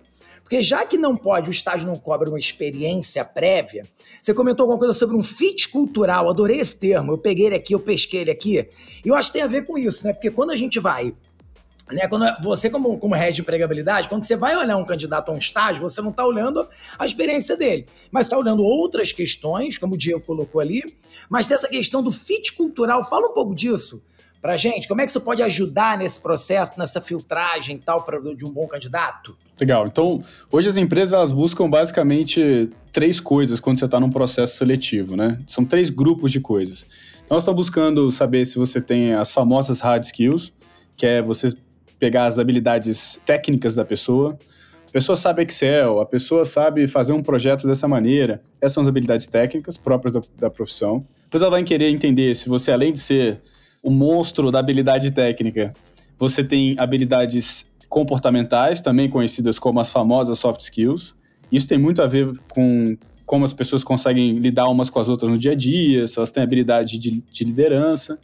Porque 0.51 0.61
já 0.61 0.85
que 0.85 0.97
não 0.97 1.15
pode, 1.15 1.47
o 1.47 1.51
estágio 1.51 1.87
não 1.87 1.95
cobra 1.95 2.27
uma 2.27 2.39
experiência 2.39 3.23
prévia, 3.23 3.85
você 4.21 4.33
comentou 4.33 4.63
alguma 4.63 4.77
coisa 4.77 4.93
sobre 4.93 5.15
um 5.15 5.23
fit 5.23 5.69
cultural, 5.69 6.29
adorei 6.29 6.59
esse 6.59 6.75
termo, 6.75 7.13
eu 7.13 7.17
peguei 7.17 7.45
ele 7.45 7.55
aqui, 7.55 7.73
eu 7.73 7.79
pesquei 7.79 8.19
ele 8.19 8.31
aqui, 8.31 8.67
e 9.05 9.07
eu 9.07 9.15
acho 9.15 9.29
que 9.29 9.33
tem 9.37 9.43
a 9.43 9.47
ver 9.47 9.65
com 9.65 9.77
isso, 9.77 10.03
né? 10.03 10.11
Porque 10.11 10.29
quando 10.29 10.51
a 10.51 10.55
gente 10.57 10.77
vai 10.77 11.13
né, 11.91 12.07
quando 12.07 12.25
você, 12.41 12.69
como, 12.69 12.97
como 12.97 13.15
head 13.15 13.33
de 13.33 13.41
empregabilidade, 13.41 14.07
quando 14.07 14.25
você 14.25 14.35
vai 14.35 14.55
olhar 14.55 14.77
um 14.77 14.85
candidato 14.85 15.29
a 15.29 15.33
um 15.33 15.37
estágio, 15.37 15.81
você 15.81 16.01
não 16.01 16.09
está 16.09 16.25
olhando 16.25 16.67
a 16.97 17.05
experiência 17.05 17.55
dele, 17.55 17.85
mas 18.11 18.25
está 18.25 18.37
olhando 18.37 18.63
outras 18.63 19.11
questões, 19.11 19.77
como 19.77 19.95
o 19.95 19.97
Diego 19.97 20.21
colocou 20.21 20.61
ali, 20.61 20.81
mas 21.29 21.47
tem 21.47 21.55
essa 21.55 21.67
questão 21.67 22.01
do 22.01 22.11
fit 22.11 22.53
cultural. 22.53 23.07
Fala 23.09 23.27
um 23.27 23.33
pouco 23.33 23.53
disso 23.55 24.01
para 24.41 24.57
gente? 24.57 24.87
Como 24.87 24.99
é 24.99 25.05
que 25.05 25.11
isso 25.11 25.21
pode 25.21 25.43
ajudar 25.43 25.97
nesse 25.97 26.19
processo, 26.19 26.73
nessa 26.77 26.99
filtragem 26.99 27.77
tal 27.77 28.03
pra, 28.03 28.19
de 28.19 28.43
um 28.43 28.49
bom 28.49 28.67
candidato? 28.67 29.37
Legal. 29.59 29.85
Então, 29.85 30.23
hoje 30.51 30.67
as 30.67 30.77
empresas 30.77 31.13
elas 31.13 31.31
buscam 31.31 31.69
basicamente 31.69 32.69
três 32.91 33.19
coisas 33.19 33.59
quando 33.59 33.77
você 33.77 33.85
está 33.85 33.99
num 33.99 34.09
processo 34.09 34.57
seletivo, 34.57 35.15
né? 35.15 35.37
São 35.47 35.63
três 35.63 35.89
grupos 35.89 36.31
de 36.31 36.39
coisas. 36.39 36.85
Então, 37.23 37.35
elas 37.35 37.43
estão 37.43 37.53
buscando 37.53 38.09
saber 38.11 38.45
se 38.45 38.57
você 38.57 38.81
tem 38.81 39.13
as 39.13 39.31
famosas 39.31 39.79
hard 39.79 40.03
skills, 40.03 40.51
que 40.97 41.05
é 41.05 41.21
você 41.21 41.49
pegar 42.01 42.25
as 42.25 42.39
habilidades 42.39 43.21
técnicas 43.23 43.75
da 43.75 43.85
pessoa. 43.85 44.35
A 44.87 44.91
pessoa 44.91 45.15
sabe 45.15 45.43
Excel, 45.43 45.99
a 45.99 46.05
pessoa 46.05 46.43
sabe 46.43 46.87
fazer 46.87 47.13
um 47.13 47.21
projeto 47.21 47.67
dessa 47.67 47.87
maneira. 47.87 48.41
Essas 48.59 48.73
são 48.73 48.81
as 48.81 48.87
habilidades 48.87 49.27
técnicas 49.27 49.77
próprias 49.77 50.15
da, 50.15 50.21
da 50.39 50.49
profissão. 50.49 51.05
Depois 51.25 51.43
ela 51.43 51.51
vai 51.51 51.63
querer 51.63 51.89
entender 51.89 52.35
se 52.35 52.49
você, 52.49 52.71
além 52.71 52.91
de 52.91 52.99
ser 52.99 53.39
o 53.83 53.91
monstro 53.91 54.49
da 54.49 54.57
habilidade 54.57 55.11
técnica, 55.11 55.73
você 56.17 56.43
tem 56.43 56.75
habilidades 56.79 57.71
comportamentais, 57.87 58.81
também 58.81 59.07
conhecidas 59.07 59.59
como 59.59 59.79
as 59.79 59.91
famosas 59.91 60.39
soft 60.39 60.61
skills. 60.61 61.13
Isso 61.51 61.67
tem 61.67 61.77
muito 61.77 62.01
a 62.01 62.07
ver 62.07 62.31
com 62.51 62.97
como 63.27 63.45
as 63.45 63.53
pessoas 63.53 63.83
conseguem 63.83 64.39
lidar 64.39 64.67
umas 64.69 64.89
com 64.89 64.99
as 64.99 65.07
outras 65.07 65.29
no 65.29 65.37
dia 65.37 65.51
a 65.51 65.55
dia, 65.55 66.07
se 66.07 66.17
elas 66.17 66.31
têm 66.31 66.41
habilidade 66.41 66.97
de, 66.97 67.21
de 67.21 67.43
liderança. 67.43 68.17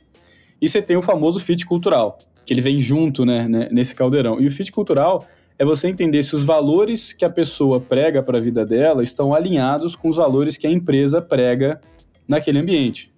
E 0.60 0.68
você 0.68 0.82
tem 0.82 0.98
o 0.98 1.02
famoso 1.04 1.40
fit 1.40 1.64
cultural, 1.66 2.18
que 2.48 2.54
ele 2.54 2.62
vem 2.62 2.80
junto 2.80 3.26
né, 3.26 3.46
né, 3.46 3.68
nesse 3.70 3.94
caldeirão. 3.94 4.40
E 4.40 4.48
o 4.48 4.52
fit 4.52 4.72
cultural 4.72 5.28
é 5.60 5.66
você 5.66 5.90
entender 5.90 6.24
se 6.24 6.34
os 6.34 6.46
valores 6.46 7.12
que 7.12 7.26
a 7.26 7.30
pessoa 7.30 7.82
prega 7.82 8.24
para 8.24 8.38
a 8.38 8.42
vida 8.42 8.66
dela 8.66 9.04
estão 9.04 9.34
alinhados 9.34 9.98
com 9.98 10.08
os 10.08 10.16
valores 10.16 10.56
que 10.56 10.66
a 10.66 10.72
empresa 10.72 11.22
prega 11.22 11.82
naquele 12.26 12.60
ambiente. 12.60 13.12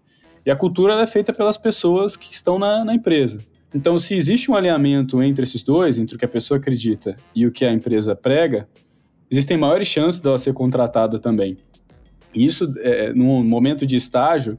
E 0.44 0.50
a 0.50 0.56
cultura 0.56 1.00
é 1.00 1.06
feita 1.06 1.32
pelas 1.32 1.58
pessoas 1.58 2.16
que 2.16 2.34
estão 2.34 2.58
na, 2.58 2.84
na 2.84 2.96
empresa. 2.96 3.38
Então, 3.74 4.00
se 4.00 4.16
existe 4.16 4.50
um 4.50 4.56
alinhamento 4.56 5.22
entre 5.22 5.44
esses 5.44 5.62
dois, 5.62 6.00
entre 6.00 6.16
o 6.16 6.18
que 6.18 6.26
a 6.26 6.30
pessoa 6.30 6.58
acredita 6.58 7.16
e 7.36 7.46
o 7.46 7.52
que 7.52 7.64
a 7.64 7.72
empresa 7.72 8.16
prega, 8.16 8.68
existem 9.30 9.58
maiores 9.58 9.88
chances 9.88 10.20
dela 10.20 10.40
ser 10.40 10.54
contratada 10.54 11.20
também. 11.20 11.56
Isso, 12.34 12.74
é, 12.80 13.14
no 13.14 13.44
momento 13.44 13.86
de 13.86 13.96
estágio, 13.96 14.56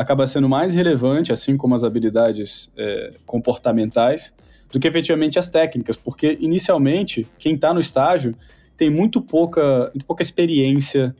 acaba 0.00 0.26
sendo 0.26 0.48
mais 0.48 0.74
relevante, 0.74 1.30
assim 1.30 1.58
como 1.58 1.74
as 1.74 1.84
habilidades 1.84 2.72
é, 2.74 3.10
comportamentais, 3.26 4.32
do 4.72 4.80
que 4.80 4.88
efetivamente 4.88 5.38
as 5.38 5.50
técnicas, 5.50 5.94
porque 5.94 6.38
inicialmente 6.40 7.26
quem 7.38 7.52
está 7.52 7.74
no 7.74 7.80
estágio 7.80 8.34
tem 8.78 8.88
muito 8.88 9.20
pouca, 9.20 9.90
muito 9.92 10.06
pouca 10.06 10.22
experiência 10.22 11.14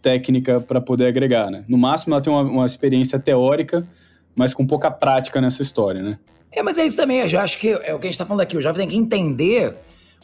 técnica 0.00 0.60
para 0.60 0.80
poder 0.80 1.08
agregar, 1.08 1.50
né? 1.50 1.64
No 1.66 1.76
máximo 1.76 2.14
ela 2.14 2.22
tem 2.22 2.32
uma, 2.32 2.42
uma, 2.42 2.66
experiência 2.66 3.18
teórica, 3.18 3.84
mas 4.36 4.54
com 4.54 4.64
pouca 4.64 4.92
prática 4.92 5.40
nessa 5.40 5.60
história, 5.60 6.00
né? 6.00 6.16
É, 6.52 6.62
mas 6.62 6.78
é 6.78 6.86
isso 6.86 6.96
também, 6.96 7.18
eu 7.28 7.40
acho 7.40 7.58
que 7.58 7.70
é 7.70 7.92
o 7.92 7.98
que 7.98 8.06
a 8.06 8.08
gente 8.08 8.10
está 8.10 8.24
falando 8.24 8.42
aqui, 8.42 8.56
o 8.56 8.62
jovem 8.62 8.86
tem 8.86 8.88
que 8.88 8.96
entender 8.96 9.74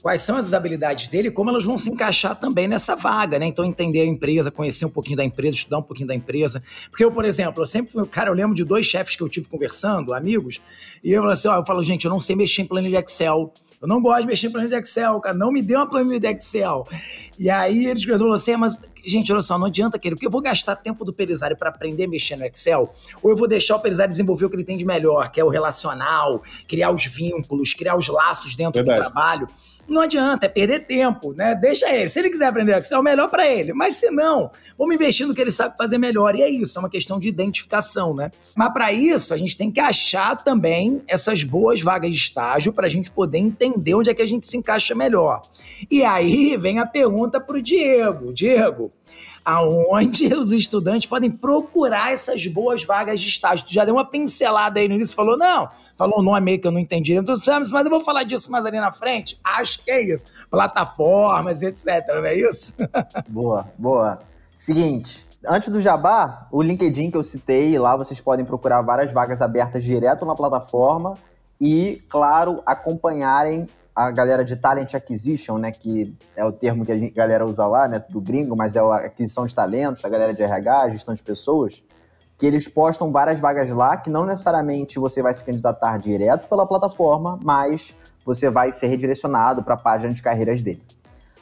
quais 0.03 0.23
são 0.23 0.37
as 0.37 0.53
habilidades 0.53 1.09
dele 1.09 1.29
e 1.29 1.31
como 1.31 1.51
elas 1.51 1.65
vão 1.65 1.77
se 1.79 1.91
encaixar 1.91 2.37
também 2.37 2.69
nessa 2.69 2.95
vaga, 2.95 3.39
né? 3.39 3.47
Então, 3.47 3.65
entender 3.65 4.01
a 4.03 4.07
empresa, 4.07 4.51
conhecer 4.51 4.85
um 4.85 4.91
pouquinho 4.91 5.17
da 5.17 5.25
empresa, 5.25 5.57
estudar 5.57 5.79
um 5.79 5.83
pouquinho 5.83 6.09
da 6.09 6.15
empresa. 6.15 6.63
Porque 6.91 7.05
eu, 7.05 7.11
por 7.11 7.25
exemplo, 7.25 7.63
eu 7.63 7.67
sempre 7.67 7.91
fui, 7.91 8.07
cara, 8.07 8.31
eu 8.31 8.35
lembro 8.35 8.55
de 8.55 8.65
dois 8.65 8.87
chefes 8.87 9.17
que 9.17 9.23
eu 9.23 9.29
tive 9.29 9.49
conversando, 9.49 10.15
amigos, 10.15 10.61
e 11.03 11.13
eu 11.13 11.23
falo 11.23 11.33
assim, 11.33 11.49
ó, 11.49 11.57
eu 11.57 11.67
falo, 11.67 11.83
gente, 11.83 12.05
eu 12.05 12.11
não 12.11 12.21
sei 12.21 12.37
mexer 12.37 12.63
em 12.63 12.67
planilha 12.67 12.99
de 12.99 13.05
Excel. 13.05 13.53
Eu 13.81 13.87
não 13.87 14.01
gosto 14.01 14.23
de 14.23 14.27
mexer 14.27 14.47
em 14.47 14.51
planilha 14.51 14.81
de 14.81 14.83
Excel, 14.83 15.21
cara. 15.21 15.37
Não 15.37 15.53
me 15.53 15.61
dê 15.61 15.77
uma 15.77 15.89
planilha 15.89 16.19
de 16.19 16.29
Excel. 16.29 16.87
E 17.39 17.51
aí 17.51 17.87
eles 17.87 18.05
falaram 18.05 18.33
assim, 18.33 18.53
é, 18.53 18.57
mas, 18.57 18.81
gente, 19.07 19.33
olha 19.33 19.43
só, 19.43 19.59
não 19.59 19.67
adianta 19.67 19.99
querer, 19.99 20.15
porque 20.15 20.27
eu 20.27 20.31
vou 20.31 20.41
gastar 20.41 20.77
tempo 20.77 21.05
do 21.05 21.13
Perizari 21.13 21.57
para 21.57 21.71
aprender 21.71 22.05
a 22.05 22.09
mexer 22.09 22.37
no 22.37 22.45
Excel, 22.45 22.93
ou 23.23 23.31
eu 23.31 23.37
vou 23.37 23.49
deixar 23.49 23.77
o 23.77 23.81
Perizari 23.81 24.11
desenvolver 24.11 24.47
o 24.47 24.51
que 24.51 24.57
ele 24.57 24.65
tem 24.65 24.77
de 24.77 24.85
melhor, 24.85 25.31
que 25.31 25.41
é 25.41 25.45
o 25.45 25.49
relacional, 25.49 26.43
criar 26.69 26.91
os 26.91 27.07
vínculos, 27.07 27.75
criar 27.75 27.97
os 27.97 28.09
laços 28.09 28.55
dentro 28.55 28.85
Verdade. 28.85 28.99
do 28.99 29.03
trabalho. 29.03 29.49
Não 29.89 30.03
adianta, 30.03 30.47
é 30.47 30.49
perder 30.49 30.81
tempo, 30.81 31.33
né? 31.33 31.55
Deixa 31.55 31.89
ele. 31.89 32.09
Se 32.09 32.19
ele 32.19 32.29
quiser 32.29 32.47
aprender 32.47 32.77
Excel, 32.77 32.99
é 32.99 33.03
melhor 33.03 33.29
para 33.29 33.47
ele. 33.47 33.73
Mas 33.73 33.95
se 33.95 34.11
não, 34.11 34.51
vamos 34.77 34.95
investir 34.95 35.27
no 35.27 35.35
que 35.35 35.41
ele 35.41 35.53
sabe 35.53 35.77
fazer 35.77 35.97
melhor. 35.97 36.35
E 36.35 36.43
é 36.43 36.49
isso, 36.49 36.79
é 36.79 36.81
uma 36.81 36.91
questão 36.91 37.21
de 37.21 37.29
identificação, 37.29 38.13
né? 38.13 38.31
Mas 38.55 38.73
para 38.73 38.93
isso, 38.93 39.33
a 39.33 39.37
gente 39.37 39.57
tem 39.57 39.71
que 39.71 39.79
achar 39.79 40.43
também 40.43 41.03
essas 41.07 41.45
boas 41.45 41.81
vagas 41.81 42.11
de 42.11 42.17
estágio 42.17 42.73
para 42.73 42.87
a 42.87 42.91
gente 42.91 43.11
poder 43.13 43.39
entender 43.39 43.95
onde 43.95 44.11
é 44.11 44.15
que 44.15 44.23
a 44.23 44.27
gente 44.27 44.47
se 44.47 44.57
encaixa 44.57 44.95
melhor. 44.95 45.43
E 45.89 46.03
aí 46.03 46.57
vem 46.57 46.81
a 46.81 46.87
pergunta 46.87 47.41
para 47.41 47.57
o 47.57 47.63
Diego. 47.63 48.33
Diego, 48.33 48.91
aonde 49.47 50.27
os 50.35 50.51
estudantes 50.51 51.09
podem 51.09 51.31
procurar 51.31 52.13
essas 52.13 52.45
boas 52.49 52.83
vagas 52.83 53.21
de 53.21 53.29
estágio. 53.29 53.65
Tu 53.65 53.73
já 53.73 53.85
deu 53.85 53.95
uma 53.95 54.05
pincelada 54.05 54.81
aí 54.81 54.89
no 54.89 54.95
início, 54.95 55.15
falou, 55.15 55.39
não, 55.39 55.69
falou 55.97 56.19
um 56.19 56.23
nome 56.23 56.41
meio 56.41 56.61
que 56.61 56.67
eu 56.67 56.73
não 56.73 56.81
entendi, 56.81 57.15
então, 57.15 57.37
mas 57.57 57.85
eu 57.85 57.91
vou 57.91 58.01
falar 58.01 58.25
disso 58.25 58.51
mais 58.51 58.67
ali 58.67 58.81
na 58.81 58.91
frente. 58.91 59.39
Acho 59.45 59.85
que 59.85 59.91
é 59.91 60.03
isso. 60.03 60.27
Plataformas, 60.51 61.63
etc, 61.63 61.87
não 62.09 62.27
é 62.27 62.35
isso? 62.35 62.75
boa, 63.31 63.69
boa. 63.79 64.19
Seguinte, 64.59 65.25
antes 65.47 65.69
do 65.69 65.81
Jabá, 65.81 66.49
o 66.51 66.61
LinkedIn 66.61 67.13
que 67.13 67.17
eu 67.17 67.23
citei, 67.23 67.79
lá 67.79 67.97
vocês 67.97 68.21
podem 68.21 68.45
procurar 68.45 68.83
várias 68.83 69.13
vagas 69.13 69.41
abertas 69.41 69.85
direto 69.85 70.27
na 70.27 70.35
plataforma 70.35 71.15
e, 71.61 72.03
claro, 72.09 72.61
acompanharem 72.67 73.69
a 73.97 74.11
galera 74.11 74.45
de 74.45 74.55
Talent 74.57 74.93
Acquisition, 74.93 75.57
né, 75.57 75.73
que 75.73 76.15
é 76.37 76.45
o 76.45 76.53
termo 76.53 76.85
que 76.85 76.93
a 76.93 77.11
galera 77.11 77.47
usa 77.47 77.67
lá, 77.67 77.89
né, 77.89 78.05
do 78.11 78.21
gringo, 78.21 78.55
mas 78.55 78.77
é 78.77 78.81
a 78.81 78.97
aquisição 78.97 79.47
de 79.47 79.55
talentos, 79.55 80.05
a 80.05 80.09
galera 80.11 80.35
de 80.35 80.43
RH, 80.43 80.91
gestão 80.91 81.15
de 81.15 81.23
pessoas, 81.23 81.83
que 82.37 82.45
eles 82.45 82.69
postam 82.69 83.11
várias 83.11 83.41
vagas 83.41 83.71
lá, 83.71 83.97
que 83.97 84.11
não 84.11 84.27
necessariamente 84.27 84.99
você 84.99 85.23
vai 85.23 85.33
se 85.33 85.43
candidatar 85.43 85.97
direto 85.97 86.47
pela 86.47 86.67
plataforma, 86.67 87.41
mas 87.43 87.97
você 88.23 88.51
vai 88.51 88.71
ser 88.71 88.89
redirecionado 88.89 89.63
para 89.63 89.73
a 89.73 89.79
página 89.79 90.13
de 90.13 90.21
carreiras 90.21 90.61
dele. 90.61 90.83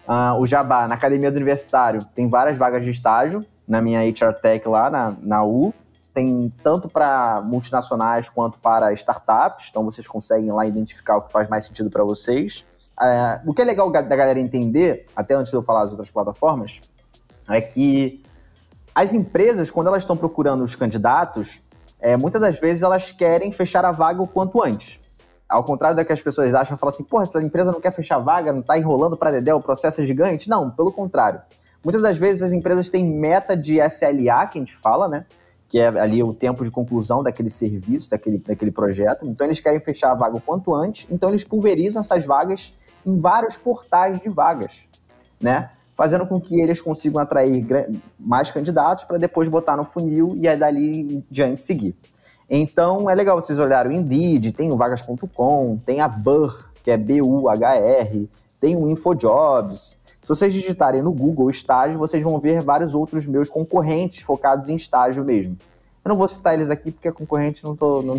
Uh, 0.07 0.39
o 0.39 0.47
Jabá, 0.47 0.87
na 0.87 0.95
Academia 0.95 1.33
do 1.33 1.37
Universitário, 1.37 2.05
tem 2.15 2.29
várias 2.29 2.57
vagas 2.57 2.85
de 2.85 2.91
estágio, 2.91 3.45
na 3.67 3.83
minha 3.83 4.01
HR 4.01 4.35
Tech 4.41 4.69
lá 4.69 4.89
na, 4.89 5.13
na 5.21 5.45
U, 5.45 5.75
tem 6.15 6.53
tanto 6.63 6.89
para 6.89 7.43
multinacionais 7.45 8.29
quanto 8.29 8.59
para 8.61 8.93
startups, 8.93 9.67
então 9.69 9.85
vocês 9.85 10.07
conseguem 10.07 10.53
lá 10.53 10.65
identificar 10.65 11.17
o 11.17 11.23
que 11.23 11.33
faz 11.33 11.49
mais 11.49 11.65
sentido 11.65 11.91
para 11.91 12.05
vocês. 12.05 12.65
É, 13.01 13.41
o 13.45 13.53
que 13.53 13.61
é 13.61 13.65
legal 13.65 13.91
da 13.91 14.03
galera 14.03 14.39
entender, 14.39 15.07
até 15.17 15.35
antes 15.35 15.51
de 15.51 15.57
eu 15.57 15.63
falar 15.63 15.83
das 15.83 15.91
outras 15.91 16.11
plataformas, 16.11 16.81
é 17.49 17.61
que 17.61 18.23
as 18.95 19.13
empresas, 19.13 19.73
quando 19.73 19.89
elas 19.89 20.05
estão 20.05 20.17
procurando 20.17 20.63
os 20.63 20.77
candidatos, 20.77 21.61
é, 21.99 22.17
muitas 22.17 22.41
das 22.41 22.61
vezes 22.61 22.83
elas 22.83 23.11
querem 23.11 23.51
fechar 23.51 23.85
a 23.85 23.91
vaga 23.91 24.23
o 24.23 24.27
quanto 24.29 24.63
antes. 24.63 25.01
Ao 25.49 25.65
contrário 25.65 25.97
do 25.97 26.05
que 26.05 26.13
as 26.13 26.23
pessoas 26.23 26.55
acham, 26.55 26.77
falam 26.77 26.95
assim, 26.95 27.03
porra, 27.03 27.25
essa 27.25 27.43
empresa 27.43 27.73
não 27.73 27.81
quer 27.81 27.91
fechar 27.91 28.17
a 28.17 28.21
vaga, 28.21 28.53
não 28.53 28.61
está 28.61 28.79
enrolando 28.79 29.17
para 29.17 29.33
Dedé, 29.33 29.53
o 29.53 29.61
processo 29.61 30.01
é 30.01 30.05
gigante. 30.05 30.49
Não, 30.49 30.71
pelo 30.71 30.93
contrário. 30.93 31.43
Muitas 31.83 32.03
das 32.03 32.17
vezes 32.17 32.43
as 32.43 32.53
empresas 32.53 32.89
têm 32.89 33.05
meta 33.05 33.57
de 33.57 33.79
SLA, 33.81 34.47
que 34.47 34.59
a 34.59 34.61
gente 34.61 34.75
fala, 34.75 35.09
né? 35.09 35.27
Que 35.69 35.79
é 35.79 35.89
ali 35.89 36.23
o 36.23 36.33
tempo 36.33 36.65
de 36.65 36.71
conclusão 36.71 37.23
daquele 37.23 37.51
serviço, 37.51 38.11
daquele, 38.11 38.39
daquele 38.39 38.71
projeto. 38.71 39.27
Então, 39.27 39.47
eles 39.47 39.61
querem 39.61 39.81
fechar 39.81 40.13
a 40.13 40.15
vaga 40.15 40.37
o 40.37 40.41
quanto 40.41 40.75
antes, 40.75 41.07
então 41.11 41.31
eles 41.31 41.45
pulverizam 41.45 42.01
essas 42.01 42.25
vagas 42.25 42.73
em 43.05 43.19
vários 43.19 43.57
portais 43.57 44.21
de 44.21 44.29
vagas, 44.29 44.89
né? 45.41 45.71
Fazendo 45.97 46.27
com 46.27 46.41
que 46.41 46.61
eles 46.61 46.81
consigam 46.81 47.21
atrair 47.21 47.65
mais 48.19 48.51
candidatos 48.51 49.05
para 49.05 49.17
depois 49.17 49.49
botar 49.49 49.77
no 49.77 49.85
funil 49.85 50.37
e 50.41 50.49
aí 50.49 50.57
dali 50.57 51.01
em 51.01 51.25
diante 51.31 51.63
seguir. 51.63 51.95
Então, 52.49 53.09
é 53.09 53.15
legal 53.15 53.41
vocês 53.41 53.59
olharem 53.59 53.97
o 53.97 54.01
Indeed, 54.01 54.53
tem 54.53 54.71
o 54.73 54.77
vagas.com, 54.77 55.79
tem 55.85 56.01
a 56.01 56.09
BUR, 56.09 56.71
que 56.83 56.91
é 56.91 56.97
B-U-H-R, 56.97 58.29
tem 58.61 58.77
o 58.77 58.89
InfoJobs, 58.89 59.99
se 60.25 60.29
vocês 60.29 60.55
digitarem 60.55 61.03
no 61.03 61.13
Google 61.13 61.51
estágio, 61.51 61.99
vocês 61.99 62.23
vão 62.23 62.41
ver 62.41 62.63
vários 62.63 62.95
outros 62.95 63.27
meus 63.27 63.51
concorrentes 63.51 64.23
focados 64.23 64.71
em 64.71 64.75
estágio 64.75 65.23
mesmo. 65.23 65.55
Eu 66.03 66.09
não 66.09 66.17
vou 66.17 66.27
citar 66.27 66.55
eles 66.55 66.71
aqui 66.71 66.91
porque 66.91 67.09
a 67.09 67.13
concorrente 67.13 67.63
não 67.63 67.77
tô. 67.77 68.01
Não... 68.01 68.19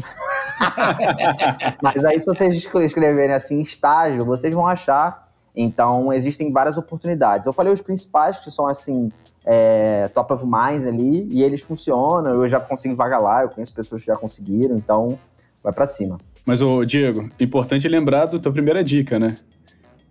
Mas 1.81 2.05
aí, 2.05 2.19
se 2.19 2.27
vocês 2.27 2.53
escreverem 2.53 3.33
assim, 3.33 3.59
estágio, 3.59 4.23
vocês 4.23 4.53
vão 4.53 4.67
achar. 4.67 5.25
Então, 5.55 6.13
existem 6.13 6.51
várias 6.51 6.77
oportunidades. 6.77 7.47
Eu 7.47 7.53
falei 7.53 7.73
os 7.73 7.81
principais, 7.81 8.39
que 8.39 8.51
são 8.51 8.67
assim, 8.67 9.11
é, 9.43 10.07
top 10.09 10.31
of 10.33 10.45
minds 10.45 10.85
ali, 10.85 11.27
e 11.31 11.41
eles 11.41 11.63
funcionam. 11.63 12.35
Eu 12.35 12.47
já 12.47 12.59
consegui 12.59 12.93
vagar 12.93 13.19
lá, 13.19 13.41
eu 13.41 13.49
conheço 13.49 13.73
pessoas 13.73 14.01
que 14.01 14.07
já 14.07 14.15
conseguiram, 14.15 14.77
então 14.77 15.17
vai 15.63 15.73
para 15.73 15.87
cima. 15.87 16.19
Mas, 16.45 16.61
ô, 16.61 16.85
Diego, 16.85 17.31
importante 17.39 17.87
lembrar 17.87 18.27
da 18.27 18.37
tua 18.37 18.51
primeira 18.51 18.83
dica, 18.83 19.17
né? 19.17 19.37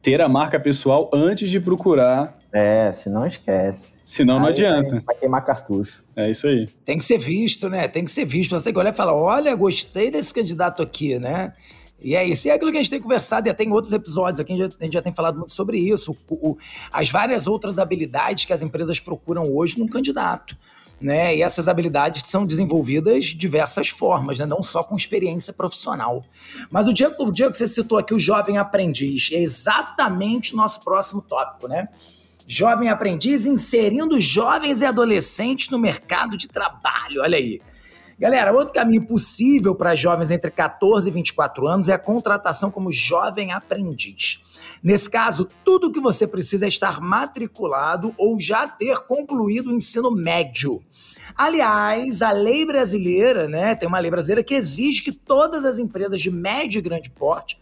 Ter 0.05 0.21
a 0.21 0.29
marca 0.29 0.61
pessoal 0.61 1.11
antes 1.15 1.49
de 1.49 1.59
procurar. 1.59 2.37
É, 2.53 2.93
se 2.93 3.09
não 3.09 3.27
esquece. 3.27 3.99
Senão 4.05 4.39
não 4.39 4.47
adianta. 4.47 5.03
Vai 5.05 5.17
queimar 5.17 5.43
cartucho. 5.45 6.05
É 6.15 6.31
isso 6.31 6.47
aí. 6.47 6.69
Tem 6.85 6.99
que 6.99 7.05
ser 7.05 7.17
visto, 7.17 7.71
né? 7.71 7.89
Tem 7.89 8.05
que 8.05 8.11
ser 8.11 8.27
visto. 8.27 8.51
Você 8.51 8.65
tem 8.65 8.73
que 8.73 8.79
olhar 8.79 8.93
e 8.93 8.97
falar: 8.97 9.15
olha, 9.15 9.55
gostei 9.55 10.11
desse 10.11 10.33
candidato 10.33 10.83
aqui, 10.83 11.19
né? 11.19 11.55
E 12.01 12.15
é 12.15 12.23
isso. 12.23 12.47
E 12.47 12.51
é 12.51 12.55
aquilo 12.55 12.71
que 12.71 12.77
a 12.77 12.83
gente 12.83 12.91
tem 12.91 13.01
conversado, 13.01 13.49
e 13.49 13.55
tem 13.55 13.73
outros 13.73 13.95
episódios 13.95 14.39
aqui, 14.39 14.53
a 14.53 14.85
gente 14.85 14.93
já 14.93 15.01
tem 15.01 15.15
falado 15.15 15.39
muito 15.39 15.55
sobre 15.55 15.79
isso. 15.79 16.15
O, 16.29 16.51
o, 16.51 16.59
as 16.93 17.09
várias 17.09 17.47
outras 17.47 17.79
habilidades 17.79 18.45
que 18.45 18.53
as 18.53 18.61
empresas 18.61 19.01
procuram 19.01 19.45
hoje 19.45 19.79
num 19.79 19.89
candidato 19.89 20.55
né? 21.01 21.37
E 21.37 21.43
essas 21.43 21.69
habilidades 21.69 22.23
são 22.27 22.47
desenvolvidas 22.47 23.27
de 23.27 23.35
diversas 23.35 23.89
formas, 23.89 24.39
né? 24.39 24.47
não 24.47 24.63
só 24.63 24.83
com 24.83 24.97
experiência 24.97 25.53
profissional. 25.53 26.23
Mas 26.71 26.87
o 26.87 26.93
dia, 26.93 27.15
o 27.19 27.31
dia 27.31 27.51
que 27.51 27.57
você 27.57 27.69
citou 27.69 27.99
aqui, 27.99 28.15
o 28.15 28.19
jovem 28.19 28.59
aprendiz, 28.59 29.31
é 29.33 29.39
exatamente 29.39 30.55
o 30.55 30.57
nosso 30.57 30.81
próximo 30.81 31.23
tópico, 31.23 31.69
né? 31.69 31.89
Jovem 32.47 32.91
aprendiz 32.91 33.47
inserindo 33.47 34.21
jovens 34.21 34.83
e 34.83 34.85
adolescentes 34.85 35.71
no 35.71 35.79
mercado 35.79 36.37
de 36.37 36.47
trabalho, 36.47 37.23
olha 37.23 37.39
aí. 37.39 37.61
Galera, 38.19 38.53
outro 38.53 38.73
caminho 38.73 39.07
possível 39.07 39.75
para 39.75 39.95
jovens 39.95 40.31
entre 40.31 40.51
14 40.51 41.09
e 41.09 41.11
24 41.11 41.67
anos 41.67 41.89
é 41.89 41.95
a 41.95 41.99
contratação 41.99 42.71
como 42.71 42.93
jovem 42.93 43.53
aprendiz. 43.53 44.41
Nesse 44.85 45.09
caso, 45.09 45.49
tudo 45.65 45.87
o 45.87 45.91
que 45.91 45.99
você 45.99 46.27
precisa 46.27 46.67
é 46.67 46.69
estar 46.69 47.01
matriculado 47.01 48.15
ou 48.19 48.39
já 48.39 48.69
ter 48.69 48.99
concluído 49.07 49.71
o 49.71 49.75
ensino 49.75 50.11
médio. 50.11 50.85
Aliás, 51.35 52.21
a 52.21 52.31
lei 52.31 52.67
brasileira, 52.67 53.49
né, 53.49 53.75
tem 53.75 53.89
uma 53.89 53.99
lei 53.99 54.11
brasileira 54.11 54.45
que 54.45 54.53
exige 54.53 55.03
que 55.03 55.11
todas 55.11 55.65
as 55.65 55.79
empresas 55.79 56.21
de 56.21 56.31
médio 56.31 56.81
e 56.81 56.83
grande 56.83 57.09
porte 57.09 57.59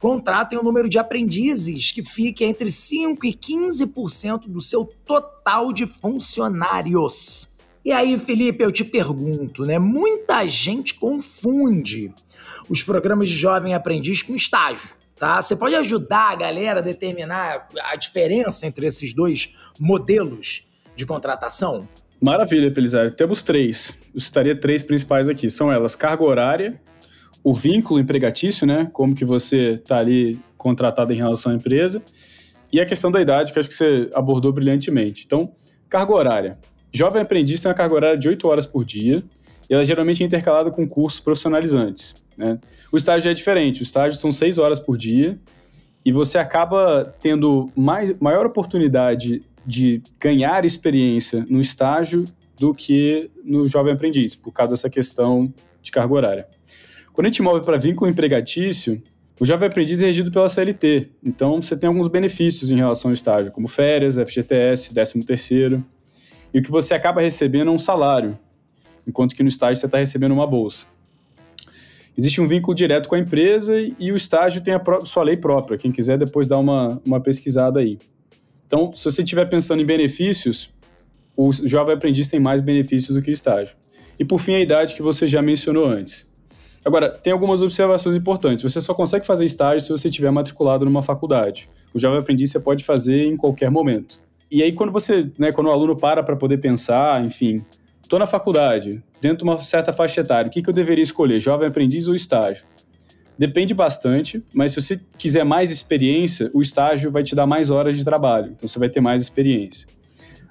contratem 0.00 0.58
o 0.58 0.62
um 0.62 0.64
número 0.64 0.88
de 0.88 0.98
aprendizes 0.98 1.92
que 1.92 2.02
fique 2.02 2.44
entre 2.44 2.72
5 2.72 3.24
e 3.24 3.32
15% 3.32 4.48
do 4.48 4.60
seu 4.60 4.84
total 4.84 5.72
de 5.72 5.86
funcionários. 5.86 7.48
E 7.84 7.92
aí, 7.92 8.18
Felipe, 8.18 8.64
eu 8.64 8.72
te 8.72 8.82
pergunto, 8.82 9.64
né? 9.64 9.78
Muita 9.78 10.44
gente 10.48 10.94
confunde 10.94 12.12
os 12.68 12.82
programas 12.82 13.28
de 13.28 13.36
jovem 13.36 13.74
aprendiz 13.74 14.22
com 14.22 14.34
estágio, 14.34 14.90
tá? 15.16 15.40
Você 15.40 15.56
pode 15.56 15.74
ajudar 15.74 16.32
a 16.32 16.36
galera 16.36 16.80
a 16.80 16.82
determinar 16.82 17.68
a 17.90 17.96
diferença 17.96 18.66
entre 18.66 18.86
esses 18.86 19.12
dois 19.14 19.54
modelos 19.78 20.66
de 20.96 21.06
contratação? 21.06 21.88
Maravilha, 22.20 22.70
Pelizar. 22.70 23.10
Temos 23.10 23.42
três. 23.42 23.98
Eu 24.14 24.20
citaria 24.20 24.58
três 24.58 24.82
principais 24.82 25.28
aqui. 25.28 25.50
São 25.50 25.70
elas 25.70 25.94
carga 25.94 26.24
horária, 26.24 26.80
o 27.42 27.52
vínculo 27.52 28.00
empregatício, 28.00 28.66
né? 28.66 28.88
Como 28.92 29.14
que 29.14 29.24
você 29.24 29.72
está 29.72 29.98
ali 29.98 30.40
contratado 30.56 31.12
em 31.12 31.16
relação 31.16 31.52
à 31.52 31.54
empresa, 31.54 32.02
e 32.72 32.80
a 32.80 32.86
questão 32.86 33.10
da 33.10 33.20
idade, 33.20 33.52
que 33.52 33.58
acho 33.58 33.68
que 33.68 33.74
você 33.74 34.08
abordou 34.14 34.50
brilhantemente. 34.50 35.24
Então, 35.26 35.54
carga 35.88 36.12
horária. 36.14 36.58
Jovem 36.90 37.20
aprendiz 37.20 37.60
tem 37.60 37.68
uma 37.68 37.74
carga 37.74 37.94
horária 37.94 38.18
de 38.18 38.28
8 38.28 38.48
horas 38.48 38.66
por 38.66 38.84
dia, 38.84 39.22
e 39.68 39.74
ela 39.74 39.84
geralmente 39.84 40.22
é 40.22 40.26
intercalada 40.26 40.70
com 40.70 40.88
cursos 40.88 41.20
profissionalizantes. 41.20 42.14
Né? 42.36 42.58
O 42.92 42.96
estágio 42.96 43.30
é 43.30 43.34
diferente, 43.34 43.80
o 43.80 43.84
estágio 43.84 44.18
são 44.18 44.32
6 44.32 44.58
horas 44.58 44.80
por 44.80 44.96
dia, 44.96 45.38
e 46.04 46.12
você 46.12 46.36
acaba 46.38 47.14
tendo 47.20 47.70
mais, 47.74 48.12
maior 48.20 48.44
oportunidade 48.44 49.42
de 49.66 50.02
ganhar 50.20 50.64
experiência 50.64 51.44
no 51.48 51.60
estágio 51.60 52.26
do 52.58 52.74
que 52.74 53.30
no 53.42 53.66
jovem 53.66 53.94
aprendiz, 53.94 54.34
por 54.34 54.52
causa 54.52 54.74
dessa 54.74 54.90
questão 54.90 55.52
de 55.82 55.90
carga 55.90 56.14
horária. 56.14 56.48
Quando 57.12 57.26
a 57.26 57.28
gente 57.30 57.42
move 57.42 57.64
para 57.64 57.78
vínculo 57.78 58.10
empregatício, 58.10 59.02
o 59.40 59.44
jovem 59.44 59.68
aprendiz 59.68 60.02
é 60.02 60.06
regido 60.06 60.30
pela 60.30 60.48
CLT, 60.48 61.08
então 61.24 61.60
você 61.60 61.76
tem 61.76 61.88
alguns 61.88 62.08
benefícios 62.08 62.70
em 62.70 62.76
relação 62.76 63.10
ao 63.10 63.14
estágio, 63.14 63.50
como 63.50 63.66
férias, 63.66 64.16
FGTS, 64.16 64.92
13 64.92 65.24
terceiro, 65.24 65.84
e 66.52 66.58
o 66.58 66.62
que 66.62 66.70
você 66.70 66.94
acaba 66.94 67.20
recebendo 67.20 67.68
é 67.68 67.74
um 67.74 67.78
salário, 67.78 68.38
enquanto 69.06 69.34
que 69.34 69.42
no 69.42 69.48
estágio 69.48 69.76
você 69.76 69.86
está 69.86 69.98
recebendo 69.98 70.32
uma 70.32 70.46
bolsa. 70.46 70.86
Existe 72.16 72.40
um 72.40 72.46
vínculo 72.46 72.74
direto 72.74 73.08
com 73.08 73.14
a 73.14 73.18
empresa 73.18 73.74
e 73.98 74.12
o 74.12 74.16
estágio 74.16 74.62
tem 74.62 74.74
a 74.74 74.80
sua 75.04 75.24
lei 75.24 75.36
própria. 75.36 75.76
Quem 75.76 75.90
quiser 75.90 76.16
depois 76.16 76.46
dar 76.46 76.58
uma, 76.58 77.00
uma 77.04 77.20
pesquisada 77.20 77.80
aí. 77.80 77.98
Então, 78.66 78.92
se 78.92 79.04
você 79.04 79.22
estiver 79.22 79.44
pensando 79.46 79.82
em 79.82 79.86
benefícios, 79.86 80.72
o 81.36 81.52
jovem 81.52 81.94
aprendiz 81.94 82.28
tem 82.28 82.38
mais 82.38 82.60
benefícios 82.60 83.16
do 83.16 83.22
que 83.22 83.30
o 83.30 83.32
estágio. 83.32 83.76
E 84.18 84.24
por 84.24 84.38
fim, 84.38 84.54
a 84.54 84.60
idade 84.60 84.94
que 84.94 85.02
você 85.02 85.26
já 85.26 85.42
mencionou 85.42 85.86
antes. 85.86 86.26
Agora, 86.84 87.10
tem 87.10 87.32
algumas 87.32 87.62
observações 87.62 88.14
importantes. 88.14 88.62
Você 88.62 88.80
só 88.80 88.94
consegue 88.94 89.26
fazer 89.26 89.44
estágio 89.44 89.80
se 89.80 89.90
você 89.90 90.08
estiver 90.08 90.30
matriculado 90.30 90.84
numa 90.84 91.02
faculdade. 91.02 91.68
O 91.92 91.98
jovem 91.98 92.18
aprendiz 92.18 92.50
você 92.50 92.60
pode 92.60 92.84
fazer 92.84 93.24
em 93.24 93.36
qualquer 93.36 93.70
momento. 93.70 94.20
E 94.50 94.62
aí, 94.62 94.72
quando 94.72 94.92
você, 94.92 95.30
né, 95.38 95.50
quando 95.50 95.68
o 95.68 95.70
aluno 95.70 95.96
para 95.96 96.22
para 96.22 96.36
poder 96.36 96.58
pensar, 96.58 97.24
enfim, 97.24 97.64
estou 98.04 98.18
na 98.18 98.26
faculdade, 98.26 99.02
dentro 99.20 99.38
de 99.38 99.44
uma 99.44 99.58
certa 99.58 99.92
faixa 99.92 100.20
etária, 100.20 100.48
o 100.48 100.50
que, 100.50 100.62
que 100.62 100.68
eu 100.68 100.74
deveria 100.74 101.02
escolher, 101.02 101.40
jovem 101.40 101.66
aprendiz 101.66 102.06
ou 102.06 102.14
estágio? 102.14 102.64
Depende 103.36 103.74
bastante, 103.74 104.44
mas 104.54 104.72
se 104.72 104.80
você 104.80 105.00
quiser 105.18 105.44
mais 105.44 105.70
experiência, 105.70 106.50
o 106.54 106.62
estágio 106.62 107.10
vai 107.10 107.22
te 107.22 107.34
dar 107.34 107.46
mais 107.46 107.70
horas 107.70 107.96
de 107.96 108.04
trabalho, 108.04 108.52
então 108.52 108.68
você 108.68 108.78
vai 108.78 108.88
ter 108.88 109.00
mais 109.00 109.20
experiência. 109.20 109.88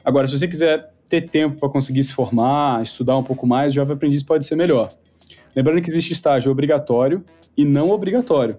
Agora, 0.04 0.28
se 0.28 0.38
você 0.38 0.48
quiser 0.48 0.92
ter 1.08 1.22
tempo 1.22 1.60
para 1.60 1.70
conseguir 1.70 2.04
se 2.04 2.14
formar, 2.14 2.82
estudar 2.82 3.16
um 3.16 3.24
pouco 3.24 3.48
mais, 3.48 3.74
jovem 3.74 3.96
aprendiz 3.96 4.22
pode 4.22 4.46
ser 4.46 4.56
melhor. 4.56 4.92
Lembrando 5.56 5.82
que 5.82 5.90
existe 5.90 6.12
estágio 6.12 6.52
obrigatório 6.52 7.24
e 7.56 7.64
não 7.64 7.90
obrigatório. 7.90 8.58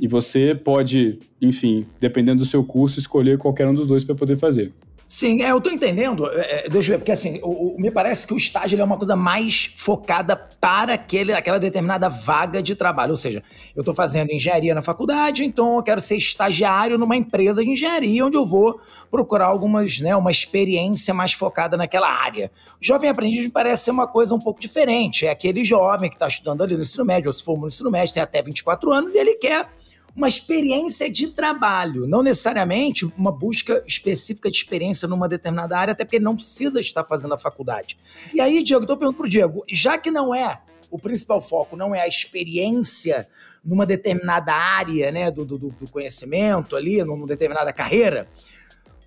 E 0.00 0.08
você 0.08 0.54
pode, 0.54 1.18
enfim, 1.40 1.86
dependendo 2.00 2.38
do 2.38 2.46
seu 2.46 2.64
curso, 2.64 2.98
escolher 2.98 3.36
qualquer 3.36 3.68
um 3.68 3.74
dos 3.74 3.86
dois 3.86 4.02
para 4.02 4.14
poder 4.14 4.38
fazer. 4.38 4.72
Sim, 5.12 5.42
é, 5.42 5.50
eu 5.50 5.60
tô 5.60 5.68
entendendo. 5.70 6.24
É, 6.30 6.66
é, 6.66 6.68
deixa 6.68 6.92
eu 6.92 6.94
ver, 6.94 6.98
porque 6.98 7.10
assim, 7.10 7.40
o, 7.42 7.74
o, 7.74 7.80
me 7.80 7.90
parece 7.90 8.24
que 8.24 8.32
o 8.32 8.36
estágio 8.36 8.80
é 8.80 8.84
uma 8.84 8.96
coisa 8.96 9.16
mais 9.16 9.74
focada 9.76 10.36
para 10.36 10.94
aquele, 10.94 11.32
aquela 11.32 11.58
determinada 11.58 12.08
vaga 12.08 12.62
de 12.62 12.76
trabalho. 12.76 13.10
Ou 13.10 13.16
seja, 13.16 13.42
eu 13.74 13.82
tô 13.82 13.92
fazendo 13.92 14.30
engenharia 14.30 14.72
na 14.72 14.82
faculdade, 14.82 15.44
então 15.44 15.78
eu 15.78 15.82
quero 15.82 16.00
ser 16.00 16.14
estagiário 16.14 16.96
numa 16.96 17.16
empresa 17.16 17.60
de 17.64 17.70
engenharia, 17.70 18.24
onde 18.24 18.36
eu 18.36 18.46
vou 18.46 18.80
procurar 19.10 19.46
algumas, 19.46 19.98
né, 19.98 20.14
uma 20.14 20.30
experiência 20.30 21.12
mais 21.12 21.32
focada 21.32 21.76
naquela 21.76 22.08
área. 22.08 22.48
O 22.80 22.84
jovem 22.86 23.10
aprendiz 23.10 23.42
me 23.42 23.50
parece 23.50 23.86
ser 23.86 23.90
uma 23.90 24.06
coisa 24.06 24.32
um 24.32 24.38
pouco 24.38 24.60
diferente. 24.60 25.26
É 25.26 25.30
aquele 25.32 25.64
jovem 25.64 26.08
que 26.08 26.14
está 26.14 26.28
estudando 26.28 26.62
ali 26.62 26.76
no 26.76 26.82
ensino 26.82 27.04
médio, 27.04 27.30
ou 27.30 27.32
se 27.32 27.42
for 27.42 27.58
no 27.58 27.66
ensino 27.66 27.90
médio, 27.90 28.14
tem 28.14 28.22
até 28.22 28.40
24 28.40 28.92
anos, 28.92 29.12
e 29.12 29.18
ele 29.18 29.34
quer 29.34 29.68
uma 30.14 30.28
experiência 30.28 31.10
de 31.10 31.28
trabalho, 31.28 32.06
não 32.06 32.22
necessariamente 32.22 33.04
uma 33.16 33.32
busca 33.32 33.82
específica 33.86 34.50
de 34.50 34.56
experiência 34.56 35.08
numa 35.08 35.28
determinada 35.28 35.78
área, 35.78 35.92
até 35.92 36.04
porque 36.04 36.16
ele 36.16 36.24
não 36.24 36.36
precisa 36.36 36.80
estar 36.80 37.04
fazendo 37.04 37.34
a 37.34 37.38
faculdade. 37.38 37.96
E 38.34 38.40
aí, 38.40 38.62
Diego, 38.62 38.82
estou 38.82 38.96
perguntando 38.96 39.18
para 39.18 39.26
o 39.26 39.30
Diego, 39.30 39.64
já 39.68 39.96
que 39.96 40.10
não 40.10 40.34
é 40.34 40.60
o 40.90 40.98
principal 40.98 41.40
foco, 41.40 41.76
não 41.76 41.94
é 41.94 42.00
a 42.00 42.08
experiência 42.08 43.28
numa 43.64 43.86
determinada 43.86 44.52
área 44.52 45.12
né, 45.12 45.30
do, 45.30 45.44
do, 45.44 45.58
do 45.58 45.88
conhecimento 45.90 46.74
ali, 46.74 47.02
numa 47.04 47.26
determinada 47.26 47.72
carreira, 47.72 48.28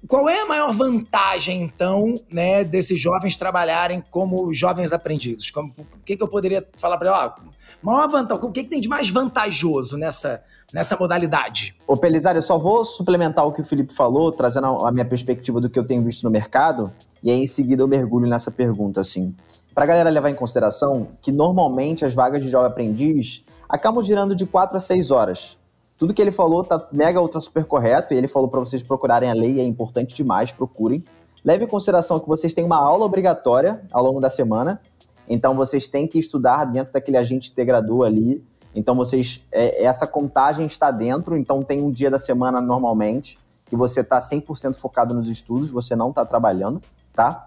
qual 0.08 0.28
é 0.28 0.42
a 0.42 0.46
maior 0.46 0.74
vantagem, 0.74 1.64
então, 1.64 2.20
né, 2.30 2.64
desses 2.64 3.00
jovens 3.00 3.38
trabalharem 3.38 4.04
como 4.10 4.54
jovens 4.54 4.92
aprendizes? 4.92 5.50
Como, 5.50 5.74
o 5.78 6.04
que, 6.06 6.18
que 6.18 6.24
eu 6.24 6.28
poderia 6.28 6.68
falar 6.78 6.98
para 6.98 7.10
ele? 7.10 7.50
maior 7.82 8.10
vantagem, 8.10 8.44
o 8.44 8.52
que, 8.52 8.64
que 8.64 8.70
tem 8.70 8.82
de 8.82 8.90
mais 8.90 9.10
vantajoso 9.10 9.98
nessa, 9.98 10.44
nessa 10.74 10.98
modalidade? 10.98 11.76
Ô, 11.88 11.96
Pelisário, 11.96 12.40
eu 12.40 12.44
só 12.44 12.58
vou 12.58 12.84
suplementar 12.84 13.46
o 13.46 13.54
que 13.54 13.62
o 13.62 13.66
Felipe 13.66 13.94
falou, 13.94 14.32
trazendo 14.32 14.86
a 14.86 14.92
minha 14.92 15.06
perspectiva 15.06 15.62
do 15.62 15.70
que 15.70 15.80
eu 15.80 15.86
tenho 15.86 16.04
visto 16.04 16.24
no 16.24 16.30
mercado, 16.30 16.92
e 17.22 17.32
aí 17.32 17.42
em 17.42 17.48
seguida 17.48 17.82
eu 17.82 17.88
mergulho 17.88 18.30
nessa 18.30 18.52
pergunta, 18.52 19.00
assim. 19.00 19.34
Para 19.74 19.86
a 19.86 19.88
galera 19.88 20.10
levar 20.10 20.30
em 20.30 20.36
consideração 20.36 21.10
que 21.22 21.32
normalmente 21.32 22.06
as 22.06 22.14
vagas 22.14 22.44
de 22.44 22.50
jovem 22.50 22.68
aprendiz 22.68 23.44
acabam 23.68 24.04
girando 24.04 24.36
de 24.36 24.46
4 24.46 24.78
a 24.78 24.80
6 24.80 25.12
horas. 25.12 25.58
Tudo 25.98 26.14
que 26.14 26.22
ele 26.22 26.32
falou 26.32 26.64
tá 26.64 26.88
mega 26.92 27.22
ultra 27.22 27.40
super 27.40 27.66
correto 27.66 28.14
e 28.14 28.18
ele 28.18 28.28
falou 28.28 28.50
para 28.50 28.60
vocês 28.60 28.82
procurarem 28.82 29.30
a 29.30 29.34
lei, 29.34 29.60
é 29.60 29.64
importante 29.64 30.16
demais, 30.16 30.52
procurem. 30.52 31.04
Leve 31.44 31.66
em 31.66 31.68
consideração 31.68 32.20
que 32.20 32.28
vocês 32.28 32.54
têm 32.54 32.64
uma 32.64 32.78
aula 32.78 33.06
obrigatória 33.06 33.82
ao 33.92 34.04
longo 34.04 34.20
da 34.20 34.30
semana, 34.30 34.82
então 35.28 35.56
vocês 35.56 35.88
têm 35.88 36.08
que 36.08 36.18
estudar 36.18 36.66
dentro 36.66 36.94
daquele 36.94 37.18
agente 37.18 37.52
integrador 37.52 38.06
ali. 38.06 38.44
Então 38.76 38.96
vocês 38.96 39.46
é, 39.52 39.84
essa 39.84 40.08
contagem 40.08 40.66
está 40.66 40.90
dentro, 40.90 41.38
então 41.38 41.64
tem 41.64 41.82
um 41.82 41.92
dia 41.92 42.10
da 42.10 42.18
semana 42.18 42.60
normalmente 42.60 43.38
que 43.66 43.76
você 43.76 44.02
está 44.02 44.20
100% 44.20 44.76
focado 44.76 45.14
nos 45.14 45.30
estudos, 45.30 45.72
você 45.72 45.96
não 45.96 46.10
está 46.10 46.26
trabalhando, 46.26 46.82
tá? 47.14 47.46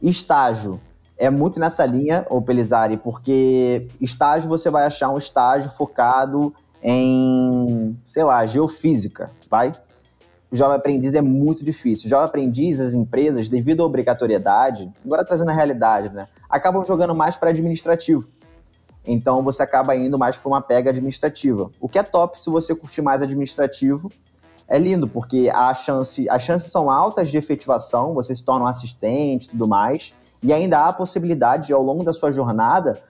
Estágio 0.00 0.80
é 1.16 1.30
muito 1.30 1.60
nessa 1.60 1.86
linha, 1.86 2.26
ô 2.28 2.42
Pelizari, 2.42 2.96
porque 2.96 3.88
estágio 4.00 4.48
você 4.48 4.68
vai 4.68 4.84
achar 4.84 5.10
um 5.10 5.18
estágio 5.18 5.70
focado 5.70 6.52
em, 6.84 7.98
sei 8.04 8.22
lá, 8.22 8.44
geofísica, 8.44 9.30
vai? 9.50 9.72
O 10.52 10.56
jovem 10.56 10.76
aprendiz 10.76 11.14
é 11.14 11.22
muito 11.22 11.64
difícil. 11.64 12.06
O 12.06 12.10
jovem 12.10 12.26
aprendiz, 12.26 12.78
as 12.78 12.92
empresas, 12.92 13.48
devido 13.48 13.82
à 13.82 13.86
obrigatoriedade, 13.86 14.92
agora 15.04 15.24
trazendo 15.24 15.50
a 15.50 15.54
realidade, 15.54 16.12
né? 16.12 16.28
Acabam 16.48 16.84
jogando 16.84 17.14
mais 17.14 17.38
para 17.38 17.50
administrativo. 17.50 18.28
Então 19.06 19.42
você 19.42 19.62
acaba 19.62 19.96
indo 19.96 20.18
mais 20.18 20.36
para 20.36 20.48
uma 20.48 20.60
pega 20.60 20.90
administrativa. 20.90 21.70
O 21.80 21.88
que 21.88 21.98
é 21.98 22.02
top 22.02 22.38
se 22.38 22.50
você 22.50 22.74
curtir 22.74 23.02
mais 23.02 23.22
administrativo, 23.22 24.10
é 24.68 24.78
lindo, 24.78 25.08
porque 25.08 25.50
a 25.52 25.74
chance, 25.74 26.28
as 26.28 26.42
chances 26.42 26.70
são 26.70 26.90
altas 26.90 27.30
de 27.30 27.36
efetivação, 27.36 28.14
você 28.14 28.34
se 28.34 28.42
torna 28.44 28.64
um 28.64 28.68
assistente 28.68 29.46
e 29.46 29.50
tudo 29.50 29.68
mais, 29.68 30.14
e 30.42 30.52
ainda 30.52 30.78
há 30.78 30.88
a 30.88 30.92
possibilidade 30.92 31.68
de, 31.68 31.72
ao 31.72 31.82
longo 31.82 32.04
da 32.04 32.12
sua 32.12 32.30
jornada, 32.30 33.02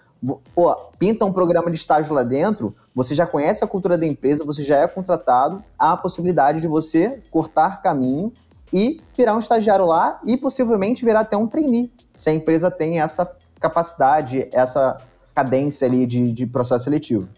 pô, 0.54 0.74
pinta 0.98 1.24
um 1.24 1.32
programa 1.32 1.70
de 1.70 1.76
estágio 1.76 2.14
lá 2.14 2.22
dentro, 2.22 2.74
você 2.94 3.14
já 3.14 3.26
conhece 3.26 3.62
a 3.62 3.66
cultura 3.66 3.98
da 3.98 4.06
empresa, 4.06 4.44
você 4.44 4.62
já 4.62 4.78
é 4.78 4.88
contratado, 4.88 5.62
há 5.78 5.92
a 5.92 5.96
possibilidade 5.96 6.60
de 6.60 6.68
você 6.68 7.20
cortar 7.30 7.82
caminho 7.82 8.32
e 8.72 9.00
virar 9.16 9.34
um 9.36 9.38
estagiário 9.38 9.86
lá 9.86 10.20
e 10.24 10.36
possivelmente 10.36 11.04
virar 11.04 11.20
até 11.20 11.36
um 11.36 11.46
trainee, 11.46 11.92
se 12.16 12.30
a 12.30 12.32
empresa 12.32 12.70
tem 12.70 13.00
essa 13.00 13.30
capacidade, 13.60 14.48
essa 14.52 14.96
cadência 15.34 15.86
ali 15.86 16.06
de, 16.06 16.32
de 16.32 16.46
processo 16.46 16.84
seletivo. 16.84 17.28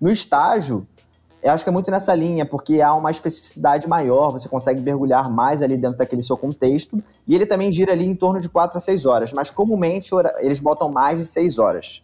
No 0.00 0.10
estágio, 0.10 0.86
eu 1.42 1.52
acho 1.52 1.62
que 1.62 1.68
é 1.68 1.72
muito 1.72 1.90
nessa 1.90 2.14
linha, 2.14 2.46
porque 2.46 2.80
há 2.80 2.94
uma 2.94 3.10
especificidade 3.10 3.86
maior, 3.86 4.30
você 4.30 4.48
consegue 4.48 4.80
mergulhar 4.80 5.30
mais 5.30 5.60
ali 5.60 5.76
dentro 5.76 5.98
daquele 5.98 6.22
seu 6.22 6.36
contexto, 6.36 7.02
e 7.26 7.34
ele 7.34 7.44
também 7.44 7.70
gira 7.70 7.92
ali 7.92 8.06
em 8.06 8.14
torno 8.14 8.40
de 8.40 8.48
4 8.48 8.78
a 8.78 8.80
6 8.80 9.04
horas, 9.04 9.32
mas 9.32 9.50
comumente 9.50 10.10
eles 10.38 10.58
botam 10.58 10.90
mais 10.90 11.18
de 11.18 11.26
6 11.26 11.58
horas. 11.58 12.00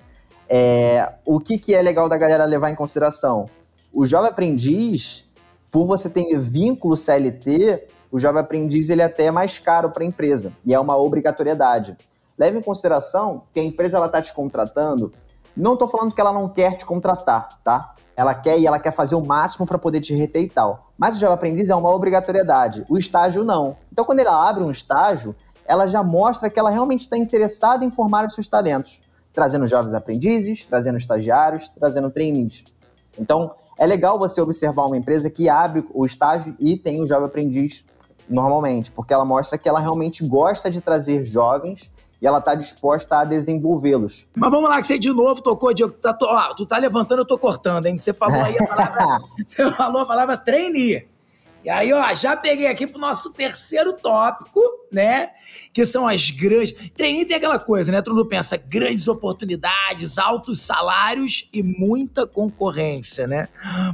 É, 0.52 1.12
o 1.24 1.38
que, 1.38 1.56
que 1.56 1.72
é 1.72 1.80
legal 1.80 2.08
da 2.08 2.18
galera 2.18 2.44
levar 2.44 2.70
em 2.70 2.74
consideração? 2.74 3.48
O 3.92 4.04
jovem 4.04 4.30
aprendiz, 4.30 5.24
por 5.70 5.86
você 5.86 6.10
ter 6.10 6.36
vínculo 6.36 6.96
CLT, 6.96 7.86
o 8.10 8.18
jovem 8.18 8.40
aprendiz 8.40 8.88
ele 8.88 9.00
é 9.00 9.04
até 9.04 9.30
mais 9.30 9.60
caro 9.60 9.90
para 9.90 10.02
a 10.02 10.06
empresa, 10.06 10.52
e 10.66 10.74
é 10.74 10.80
uma 10.80 10.96
obrigatoriedade. 10.96 11.96
Leve 12.36 12.58
em 12.58 12.62
consideração 12.62 13.44
que 13.54 13.60
a 13.60 13.62
empresa 13.62 14.04
está 14.04 14.20
te 14.20 14.34
contratando, 14.34 15.12
não 15.56 15.74
estou 15.74 15.86
falando 15.86 16.12
que 16.12 16.20
ela 16.20 16.32
não 16.32 16.48
quer 16.48 16.76
te 16.76 16.84
contratar, 16.84 17.60
tá? 17.62 17.94
ela 18.20 18.34
quer 18.34 18.58
e 18.58 18.66
ela 18.66 18.78
quer 18.78 18.90
fazer 18.90 19.14
o 19.14 19.24
máximo 19.24 19.64
para 19.64 19.78
poder 19.78 20.00
te 20.00 20.14
reter 20.14 20.42
e 20.42 20.48
tal. 20.48 20.90
Mas 20.98 21.16
o 21.16 21.20
Java 21.20 21.34
Aprendiz 21.34 21.70
é 21.70 21.74
uma 21.74 21.88
obrigatoriedade, 21.88 22.84
o 22.88 22.98
estágio 22.98 23.44
não. 23.44 23.78
Então, 23.90 24.04
quando 24.04 24.18
ela 24.18 24.46
abre 24.46 24.62
um 24.62 24.70
estágio, 24.70 25.34
ela 25.64 25.86
já 25.86 26.02
mostra 26.02 26.50
que 26.50 26.58
ela 26.58 26.68
realmente 26.68 27.00
está 27.00 27.16
interessada 27.16 27.82
em 27.82 27.90
formar 27.90 28.26
os 28.26 28.34
seus 28.34 28.46
talentos, 28.46 29.00
trazendo 29.32 29.66
jovens 29.66 29.94
aprendizes, 29.94 30.64
trazendo 30.64 30.98
estagiários, 30.98 31.68
trazendo 31.68 32.10
trainees. 32.10 32.64
Então, 33.18 33.52
é 33.78 33.86
legal 33.86 34.18
você 34.18 34.40
observar 34.40 34.86
uma 34.86 34.96
empresa 34.96 35.30
que 35.30 35.48
abre 35.48 35.84
o 35.92 36.04
estágio 36.04 36.54
e 36.58 36.76
tem 36.76 37.00
o 37.00 37.06
Java 37.06 37.26
Aprendiz 37.26 37.84
normalmente, 38.28 38.92
porque 38.92 39.12
ela 39.12 39.24
mostra 39.24 39.58
que 39.58 39.68
ela 39.68 39.80
realmente 39.80 40.24
gosta 40.24 40.70
de 40.70 40.80
trazer 40.80 41.24
jovens 41.24 41.90
e 42.20 42.26
ela 42.26 42.38
está 42.38 42.54
disposta 42.54 43.18
a 43.18 43.24
desenvolvê-los. 43.24 44.26
Mas 44.36 44.50
vamos 44.50 44.68
lá, 44.68 44.80
que 44.80 44.86
você 44.86 44.98
de 44.98 45.10
novo 45.10 45.40
tocou, 45.40 45.72
Diego. 45.72 45.92
Tu 45.92 46.00
tá, 46.00 46.16
ó, 46.22 46.54
tu 46.54 46.66
tá 46.66 46.76
levantando, 46.76 47.22
eu 47.22 47.26
tô 47.26 47.38
cortando, 47.38 47.86
hein? 47.86 47.96
Você 47.96 48.12
falou 48.12 48.40
aí 48.40 48.56
a 48.58 48.66
palavra. 48.66 49.20
você 49.46 49.72
falou 49.72 50.02
a 50.02 50.06
palavra 50.06 50.36
trainee. 50.36 51.08
E 51.62 51.68
aí, 51.68 51.92
ó, 51.92 52.12
já 52.14 52.36
peguei 52.36 52.66
aqui 52.66 52.86
pro 52.86 52.98
nosso 52.98 53.30
terceiro 53.30 53.92
tópico, 53.92 54.60
né? 54.90 55.30
Que 55.72 55.84
são 55.84 56.08
as 56.08 56.30
grandes. 56.30 56.72
Trainee 56.94 57.26
tem 57.26 57.36
aquela 57.36 57.58
coisa, 57.58 57.92
né? 57.92 58.00
Todo 58.00 58.16
mundo 58.16 58.28
pensa 58.28 58.56
grandes 58.56 59.06
oportunidades, 59.08 60.16
altos 60.16 60.60
salários 60.60 61.50
e 61.52 61.62
muita 61.62 62.26
concorrência, 62.26 63.26
né? 63.26 63.48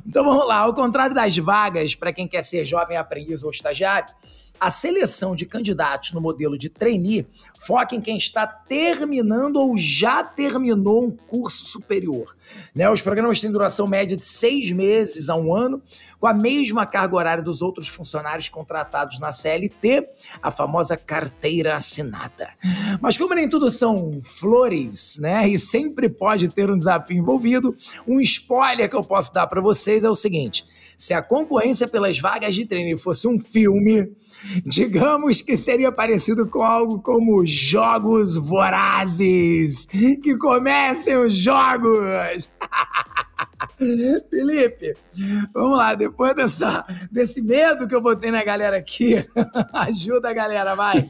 Então 0.07 0.25
vamos 0.25 0.47
lá, 0.47 0.59
ao 0.59 0.75
contrário 0.75 1.15
das 1.15 1.37
vagas 1.37 1.95
para 1.95 2.13
quem 2.13 2.29
quer 2.29 2.43
ser 2.43 2.65
jovem 2.65 2.97
aprendiz 2.97 3.43
ou 3.43 3.51
estagiário, 3.51 4.15
a 4.61 4.71
seleção 4.71 5.35
de 5.35 5.47
candidatos 5.47 6.12
no 6.12 6.21
modelo 6.21 6.57
de 6.57 6.69
trainee 6.69 7.27
foca 7.59 7.95
em 7.95 8.01
quem 8.01 8.16
está 8.16 8.47
terminando 8.47 9.57
ou 9.57 9.77
já 9.77 10.23
terminou 10.23 11.05
um 11.05 11.11
curso 11.11 11.64
superior. 11.64 12.37
Né? 12.75 12.88
Os 12.88 13.03
programas 13.03 13.40
têm 13.40 13.51
duração 13.51 13.87
média 13.87 14.16
de 14.16 14.25
seis 14.25 14.71
meses 14.73 15.29
a 15.29 15.37
um 15.37 15.55
ano, 15.55 15.83
com 16.19 16.27
a 16.27 16.33
mesma 16.33 16.87
carga 16.87 17.16
horária 17.16 17.42
dos 17.42 17.61
outros 17.61 17.88
funcionários 17.88 18.49
contratados 18.49 19.19
na 19.19 19.33
CLT, 19.33 20.09
a 20.42 20.51
famosa 20.51 20.97
carteira 20.97 21.75
assinada. 21.75 22.49
Mas 23.01 23.19
como 23.19 23.35
nem 23.35 23.49
tudo 23.49 23.71
são 23.71 24.21
flores, 24.23 25.19
né? 25.19 25.49
E 25.49 25.59
sempre 25.59 26.09
pode 26.09 26.49
ter 26.49 26.71
um 26.71 26.79
desafio 26.79 27.19
envolvido, 27.19 27.77
um 28.07 28.21
spoiler 28.21 28.88
que 28.88 28.97
eu 28.97 29.05
posso 29.05 29.33
dar 29.33 29.47
para 29.47 29.61
vocês 29.61 30.05
é 30.05 30.11
o 30.11 30.14
seguinte: 30.14 30.64
se 30.97 31.13
a 31.13 31.23
concorrência 31.23 31.87
pelas 31.87 32.19
vagas 32.19 32.55
de 32.55 32.65
treino 32.65 32.99
fosse 32.99 33.29
um 33.29 33.39
filme, 33.39 34.11
digamos 34.65 35.43
que 35.43 35.57
seria 35.57 35.93
parecido 35.93 36.47
com 36.47 36.63
algo 36.63 37.01
como 37.01 37.45
Jogos 37.45 38.37
Vorazes. 38.37 39.87
Que 39.87 40.37
comecem 40.39 41.17
os 41.17 41.35
jogos! 41.35 42.51
Felipe, 44.31 44.95
vamos 45.53 45.77
lá, 45.77 45.95
depois 45.95 46.35
dessa, 46.35 46.85
desse 47.11 47.43
medo 47.43 47.87
que 47.87 47.95
eu 47.95 48.01
botei 48.01 48.31
na 48.31 48.43
galera 48.43 48.79
aqui, 48.79 49.25
ajuda 49.73 50.31
a 50.31 50.33
galera, 50.33 50.75
vai. 50.75 51.07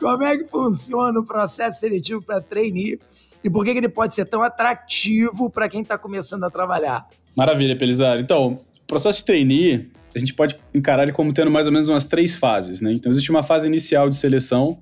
Como 0.00 0.24
é 0.24 0.36
que 0.36 0.48
funciona 0.48 1.20
o 1.20 1.24
processo 1.24 1.80
seletivo 1.80 2.22
para 2.22 2.40
trainee 2.40 2.98
e 3.44 3.50
por 3.50 3.64
que, 3.64 3.72
que 3.72 3.78
ele 3.78 3.88
pode 3.88 4.14
ser 4.14 4.24
tão 4.28 4.42
atrativo 4.42 5.50
para 5.50 5.68
quem 5.68 5.82
está 5.82 5.98
começando 5.98 6.44
a 6.44 6.50
trabalhar? 6.50 7.06
Maravilha, 7.36 7.76
Pelizar. 7.76 8.18
Então, 8.18 8.58
processo 8.92 9.20
de 9.20 9.24
trainee, 9.24 9.88
a 10.14 10.18
gente 10.18 10.34
pode 10.34 10.54
encarar 10.74 11.04
ele 11.04 11.12
como 11.12 11.32
tendo 11.32 11.50
mais 11.50 11.66
ou 11.66 11.72
menos 11.72 11.88
umas 11.88 12.04
três 12.04 12.34
fases, 12.34 12.82
né? 12.82 12.92
Então, 12.92 13.10
existe 13.10 13.30
uma 13.30 13.42
fase 13.42 13.66
inicial 13.66 14.10
de 14.10 14.16
seleção, 14.16 14.78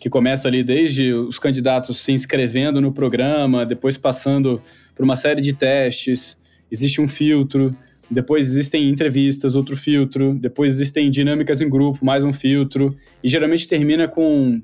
que 0.00 0.08
começa 0.08 0.46
ali 0.46 0.62
desde 0.62 1.12
os 1.12 1.40
candidatos 1.40 1.98
se 1.98 2.12
inscrevendo 2.12 2.80
no 2.80 2.92
programa, 2.92 3.66
depois 3.66 3.98
passando 3.98 4.62
por 4.94 5.04
uma 5.04 5.16
série 5.16 5.40
de 5.40 5.52
testes, 5.52 6.40
existe 6.70 7.00
um 7.00 7.08
filtro, 7.08 7.76
depois 8.08 8.46
existem 8.46 8.88
entrevistas, 8.88 9.56
outro 9.56 9.76
filtro, 9.76 10.34
depois 10.34 10.74
existem 10.74 11.10
dinâmicas 11.10 11.60
em 11.60 11.68
grupo, 11.68 12.04
mais 12.04 12.22
um 12.22 12.32
filtro, 12.32 12.96
e 13.24 13.28
geralmente 13.28 13.66
termina 13.66 14.06
com 14.06 14.60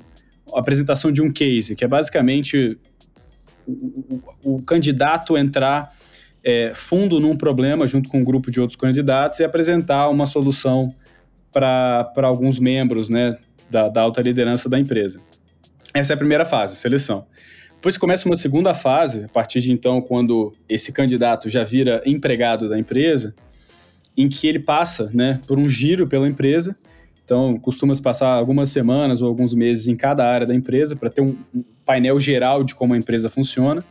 a 0.55 0.61
apresentação 0.61 1.11
de 1.11 1.21
um 1.21 1.33
case, 1.33 1.75
que 1.75 1.85
é 1.85 1.89
basicamente 1.89 2.79
o, 3.67 3.73
o, 3.73 4.55
o 4.55 4.63
candidato 4.63 5.37
entrar 5.37 5.93
é, 6.49 6.73
fundo 6.75 7.21
num 7.21 7.37
problema 7.37 7.87
junto 7.87 8.09
com 8.09 8.21
um 8.21 8.25
grupo 8.25 8.51
de 8.51 8.59
outros 8.59 8.75
candidatos 8.75 9.39
e 9.39 9.45
apresentar 9.45 10.09
uma 10.09 10.25
solução 10.25 10.95
para 11.53 12.11
alguns 12.23 12.59
membros 12.59 13.11
né, 13.11 13.37
da, 13.69 13.91
da 13.91 14.01
alta 14.01 14.23
liderança 14.23 14.67
da 14.67 14.79
empresa. 14.79 15.21
Essa 15.93 16.15
é 16.15 16.15
a 16.15 16.17
primeira 16.17 16.47
fase, 16.47 16.77
seleção. 16.77 17.27
Depois 17.75 17.99
começa 17.99 18.27
uma 18.27 18.35
segunda 18.35 18.73
fase, 18.73 19.25
a 19.25 19.29
partir 19.29 19.61
de 19.61 19.73
então, 19.73 20.01
quando 20.01 20.51
esse 20.67 20.91
candidato 20.91 21.51
já 21.51 21.65
vira 21.65 22.01
empregado 22.07 22.67
da 22.67 22.79
empresa, 22.79 23.35
em 24.17 24.27
que 24.27 24.49
ele 24.49 24.59
passa 24.59 25.11
né, 25.13 25.41
por 25.47 25.59
um 25.59 25.69
giro 25.69 26.09
pela 26.09 26.27
empresa. 26.27 26.75
Então, 27.23 27.59
costuma-se 27.59 28.01
passar 28.01 28.33
algumas 28.33 28.71
semanas 28.71 29.21
ou 29.21 29.29
alguns 29.29 29.53
meses 29.53 29.87
em 29.87 29.95
cada 29.95 30.25
área 30.25 30.47
da 30.47 30.55
empresa 30.55 30.97
para 30.97 31.11
ter 31.11 31.21
um 31.21 31.37
painel 31.85 32.19
geral 32.19 32.65
de 32.65 32.75
como 32.75 32.95
a 32.95 32.97
empresa 32.97 33.29
funciona. 33.29 33.85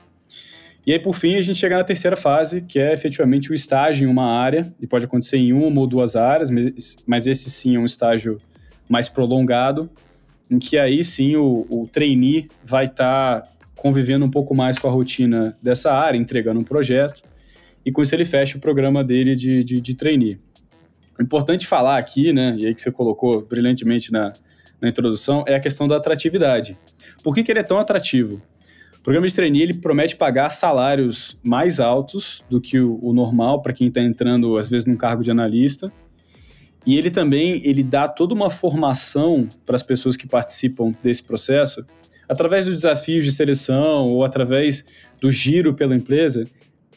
E 0.88 0.94
aí, 0.94 1.00
por 1.00 1.14
fim, 1.14 1.36
a 1.36 1.42
gente 1.42 1.60
chega 1.60 1.76
na 1.76 1.84
terceira 1.84 2.16
fase, 2.16 2.62
que 2.62 2.80
é 2.80 2.94
efetivamente 2.94 3.52
o 3.52 3.54
estágio 3.54 4.08
em 4.08 4.10
uma 4.10 4.32
área, 4.40 4.74
e 4.80 4.88
pode 4.88 5.04
acontecer 5.04 5.36
em 5.36 5.52
uma 5.52 5.82
ou 5.82 5.86
duas 5.86 6.16
áreas, 6.16 6.50
mas, 6.50 6.96
mas 7.06 7.28
esse 7.28 7.50
sim 7.50 7.76
é 7.76 7.80
um 7.80 7.84
estágio 7.84 8.38
mais 8.88 9.10
prolongado, 9.10 9.90
em 10.50 10.58
que 10.58 10.78
aí 10.78 11.04
sim 11.04 11.36
o, 11.36 11.68
o 11.70 11.90
trainee 11.92 12.48
vai 12.64 12.86
estar 12.86 13.42
tá 13.42 13.52
convivendo 13.76 14.24
um 14.24 14.32
pouco 14.32 14.56
mais 14.56 14.80
com 14.80 14.88
a 14.88 14.92
rotina 14.92 15.58
dessa 15.62 15.92
área, 15.92 16.18
entregando 16.18 16.62
um 16.62 16.64
projeto, 16.64 17.22
e 17.86 17.92
com 17.92 18.02
isso 18.02 18.16
ele 18.16 18.24
fecha 18.24 18.58
o 18.58 18.62
programa 18.62 19.04
dele 19.04 19.36
de, 19.36 19.66
de, 19.66 19.82
de 19.82 19.94
trainee. 19.94 20.40
Importante 21.20 21.68
falar 21.68 21.98
aqui, 21.98 22.32
né, 22.32 22.56
e 22.58 22.66
aí 22.66 22.74
que 22.74 22.82
você 22.82 22.94
colocou 22.94 23.42
brilhantemente 23.42 24.10
na, 24.10 24.32
na 24.80 24.88
introdução, 24.88 25.44
é 25.46 25.54
a 25.54 25.60
questão 25.60 25.86
da 25.86 25.98
atratividade. 25.98 26.78
Por 27.22 27.36
que, 27.36 27.44
que 27.44 27.52
ele 27.52 27.60
é 27.60 27.64
tão 27.64 27.78
atrativo? 27.78 28.42
O 29.08 29.10
programa 29.10 29.26
de 29.26 29.34
trainee 29.34 29.62
ele 29.62 29.74
promete 29.74 30.18
pagar 30.18 30.50
salários 30.50 31.40
mais 31.42 31.80
altos 31.80 32.44
do 32.50 32.60
que 32.60 32.78
o, 32.78 33.00
o 33.02 33.14
normal 33.14 33.62
para 33.62 33.72
quem 33.72 33.88
está 33.88 34.02
entrando, 34.02 34.58
às 34.58 34.68
vezes, 34.68 34.86
num 34.86 34.98
cargo 34.98 35.24
de 35.24 35.32
analista. 35.32 35.90
E 36.86 36.98
ele 36.98 37.10
também 37.10 37.62
ele 37.64 37.84
dá 37.84 38.10
toda 38.10 38.34
uma 38.34 38.50
formação 38.50 39.48
para 39.66 39.78
as 39.78 39.82
pessoas 39.82 40.18
que 40.18 40.28
participam 40.28 40.94
desse 41.02 41.24
processo, 41.24 41.86
através 42.28 42.66
dos 42.66 42.76
desafios 42.76 43.24
de 43.24 43.32
seleção 43.32 44.10
ou 44.10 44.26
através 44.26 44.84
do 45.22 45.32
giro 45.32 45.74
pela 45.74 45.96
empresa, 45.96 46.44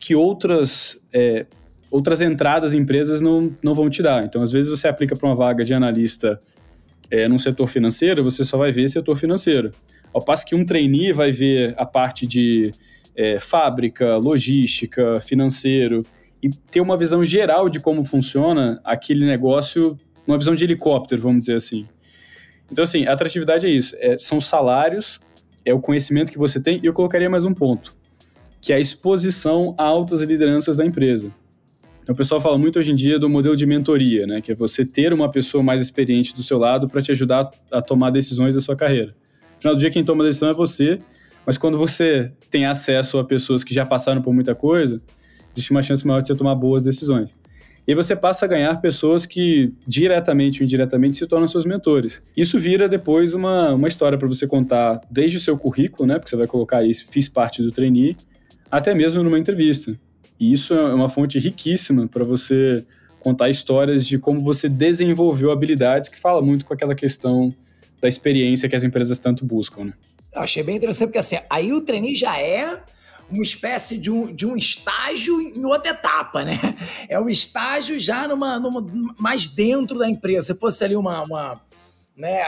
que 0.01 0.17
outras, 0.17 1.01
é, 1.13 1.47
outras 1.93 2.21
entradas 2.21 2.75
em 2.75 2.79
empresas 2.79 3.21
não, 3.21 3.55
não 3.63 3.73
vão 3.73 3.89
te 3.89 4.03
dar. 4.03 4.25
Então, 4.25 4.43
às 4.43 4.51
vezes, 4.51 4.69
você 4.69 4.89
aplica 4.89 5.15
para 5.15 5.29
uma 5.29 5.37
vaga 5.37 5.65
de 5.65 5.73
analista 5.73 6.41
é, 7.09 7.29
num 7.29 7.39
setor 7.39 7.69
financeiro, 7.69 8.25
você 8.25 8.45
só 8.45 8.59
vai 8.59 8.73
ver 8.73 8.89
setor 8.89 9.17
financeiro. 9.17 9.71
Ao 10.13 10.23
passo 10.23 10.45
que 10.45 10.55
um 10.55 10.65
trainee 10.65 11.13
vai 11.13 11.31
ver 11.31 11.75
a 11.77 11.87
parte 11.87 12.27
de 12.27 12.73
é, 13.15 13.39
fábrica, 13.39 14.17
logística, 14.17 15.21
financeiro 15.21 16.05
e 16.43 16.49
ter 16.49 16.81
uma 16.81 16.97
visão 16.97 17.25
geral 17.25 17.69
de 17.69 17.79
como 17.79 18.05
funciona 18.05 18.81
aquele 18.85 19.25
negócio, 19.25 19.97
uma 20.27 20.39
visão 20.39 20.55
de 20.55 20.65
helicóptero, 20.65 21.23
vamos 21.23 21.41
dizer 21.41 21.55
assim. 21.55 21.87
Então, 22.71 22.83
assim, 22.83 23.07
a 23.07 23.13
atratividade 23.13 23.67
é 23.67 23.71
isso: 23.71 23.95
é, 23.99 24.19
são 24.19 24.41
salários, 24.41 25.21
é 25.65 25.73
o 25.73 25.81
conhecimento 25.81 26.33
que 26.33 26.39
você 26.39 26.61
tem, 26.61 26.81
e 26.83 26.87
eu 26.87 26.93
colocaria 26.93 27.31
mais 27.31 27.45
um 27.45 27.55
ponto, 27.55 27.95
que 28.61 28.73
é 28.73 28.77
a 28.77 28.81
exposição 28.81 29.75
a 29.79 29.85
altas 29.85 30.23
lideranças 30.23 30.77
da 30.77 30.85
empresa. 30.85 31.33
Então, 32.03 32.15
o 32.15 32.17
pessoal 32.17 32.41
fala 32.41 32.59
muito 32.59 32.79
hoje 32.79 32.91
em 32.91 32.97
dia 32.97 33.19
do 33.19 33.29
modelo 33.29 33.55
de 33.55 33.67
mentoria, 33.67 34.27
né? 34.27 34.41
Que 34.41 34.53
é 34.53 34.55
você 34.55 34.85
ter 34.85 35.13
uma 35.13 35.31
pessoa 35.31 35.63
mais 35.63 35.81
experiente 35.81 36.35
do 36.35 36.43
seu 36.43 36.59
lado 36.59 36.89
para 36.89 37.03
te 37.03 37.13
ajudar 37.13 37.51
a 37.71 37.81
tomar 37.81 38.11
decisões 38.11 38.55
da 38.55 38.61
sua 38.61 38.75
carreira 38.75 39.15
final 39.61 39.75
do 39.75 39.81
dia, 39.81 39.91
quem 39.91 40.05
toma 40.05 40.25
a 40.25 40.27
decisão 40.27 40.51
é 40.51 40.55
você, 40.55 40.99
mas 41.47 41.59
quando 41.59 41.79
você 41.79 42.33
tem 42.51 42.67
acesso 42.67 43.19
a 43.19 43.25
pessoas 43.25 43.63
que 43.63 43.75
já 43.75 43.85
passaram 43.85 44.23
por 44.23 44.33
muita 44.33 44.55
coisa, 44.55 45.01
existe 45.53 45.71
uma 45.71 45.83
chance 45.83 46.07
maior 46.07 46.21
de 46.21 46.29
você 46.29 46.35
tomar 46.35 46.55
boas 46.55 46.83
decisões. 46.83 47.37
E 47.87 47.93
aí 47.93 47.95
você 47.95 48.15
passa 48.15 48.45
a 48.45 48.49
ganhar 48.49 48.81
pessoas 48.81 49.27
que, 49.27 49.73
diretamente 49.87 50.61
ou 50.61 50.65
indiretamente, 50.65 51.17
se 51.17 51.27
tornam 51.27 51.49
seus 51.49 51.65
mentores. 51.65 52.23
Isso 52.37 52.59
vira 52.59 52.89
depois 52.89 53.35
uma, 53.35 53.73
uma 53.75 53.89
história 53.89 54.17
para 54.17 54.29
você 54.29 54.47
contar 54.47 55.01
desde 55.11 55.39
o 55.39 55.41
seu 55.41 55.57
currículo, 55.57 56.07
né? 56.07 56.19
Porque 56.19 56.31
você 56.31 56.37
vai 56.37 56.47
colocar 56.47 56.79
aí, 56.79 56.95
fiz 56.95 57.29
parte 57.29 57.63
do 57.63 57.73
trainee, 57.73 58.17
até 58.71 58.95
mesmo 58.95 59.23
numa 59.23 59.39
entrevista. 59.39 59.99
E 60.39 60.53
isso 60.53 60.73
é 60.75 60.95
uma 60.95 61.09
fonte 61.09 61.39
riquíssima 61.39 62.07
para 62.07 62.23
você 62.23 62.85
contar 63.19 63.49
histórias 63.49 64.07
de 64.07 64.19
como 64.19 64.41
você 64.41 64.69
desenvolveu 64.69 65.51
habilidades, 65.51 66.09
que 66.09 66.19
fala 66.19 66.41
muito 66.41 66.65
com 66.65 66.73
aquela 66.73 66.95
questão 66.95 67.53
da 68.01 68.09
experiência 68.09 68.69
que 68.69 68.77
as 68.77 68.85
empresas 68.85 69.19
tanto 69.19 69.45
buscam, 69.45 69.85
né? 69.85 69.93
Eu 70.33 70.43
achei 70.43 70.63
bem 70.63 70.77
interessante, 70.77 71.09
porque 71.09 71.19
assim, 71.19 71.39
aí 71.49 71.73
o 71.73 71.81
trainee 71.81 72.15
já 72.15 72.41
é 72.41 72.81
uma 73.31 73.43
espécie 73.43 73.97
de 73.97 74.11
um, 74.11 74.33
de 74.35 74.47
um 74.47 74.57
estágio 74.57 75.41
em 75.41 75.65
outra 75.65 75.93
etapa, 75.93 76.45
né? 76.45 76.59
É 77.09 77.19
o 77.19 77.29
estágio 77.29 77.99
já 77.99 78.27
numa, 78.27 78.59
numa 78.59 78.85
mais 79.19 79.47
dentro 79.47 79.99
da 79.99 80.09
empresa. 80.09 80.53
Se 80.53 80.59
fosse 80.59 80.85
ali 80.85 80.97
uma, 80.97 81.23
uma 81.23 81.61
né? 82.21 82.43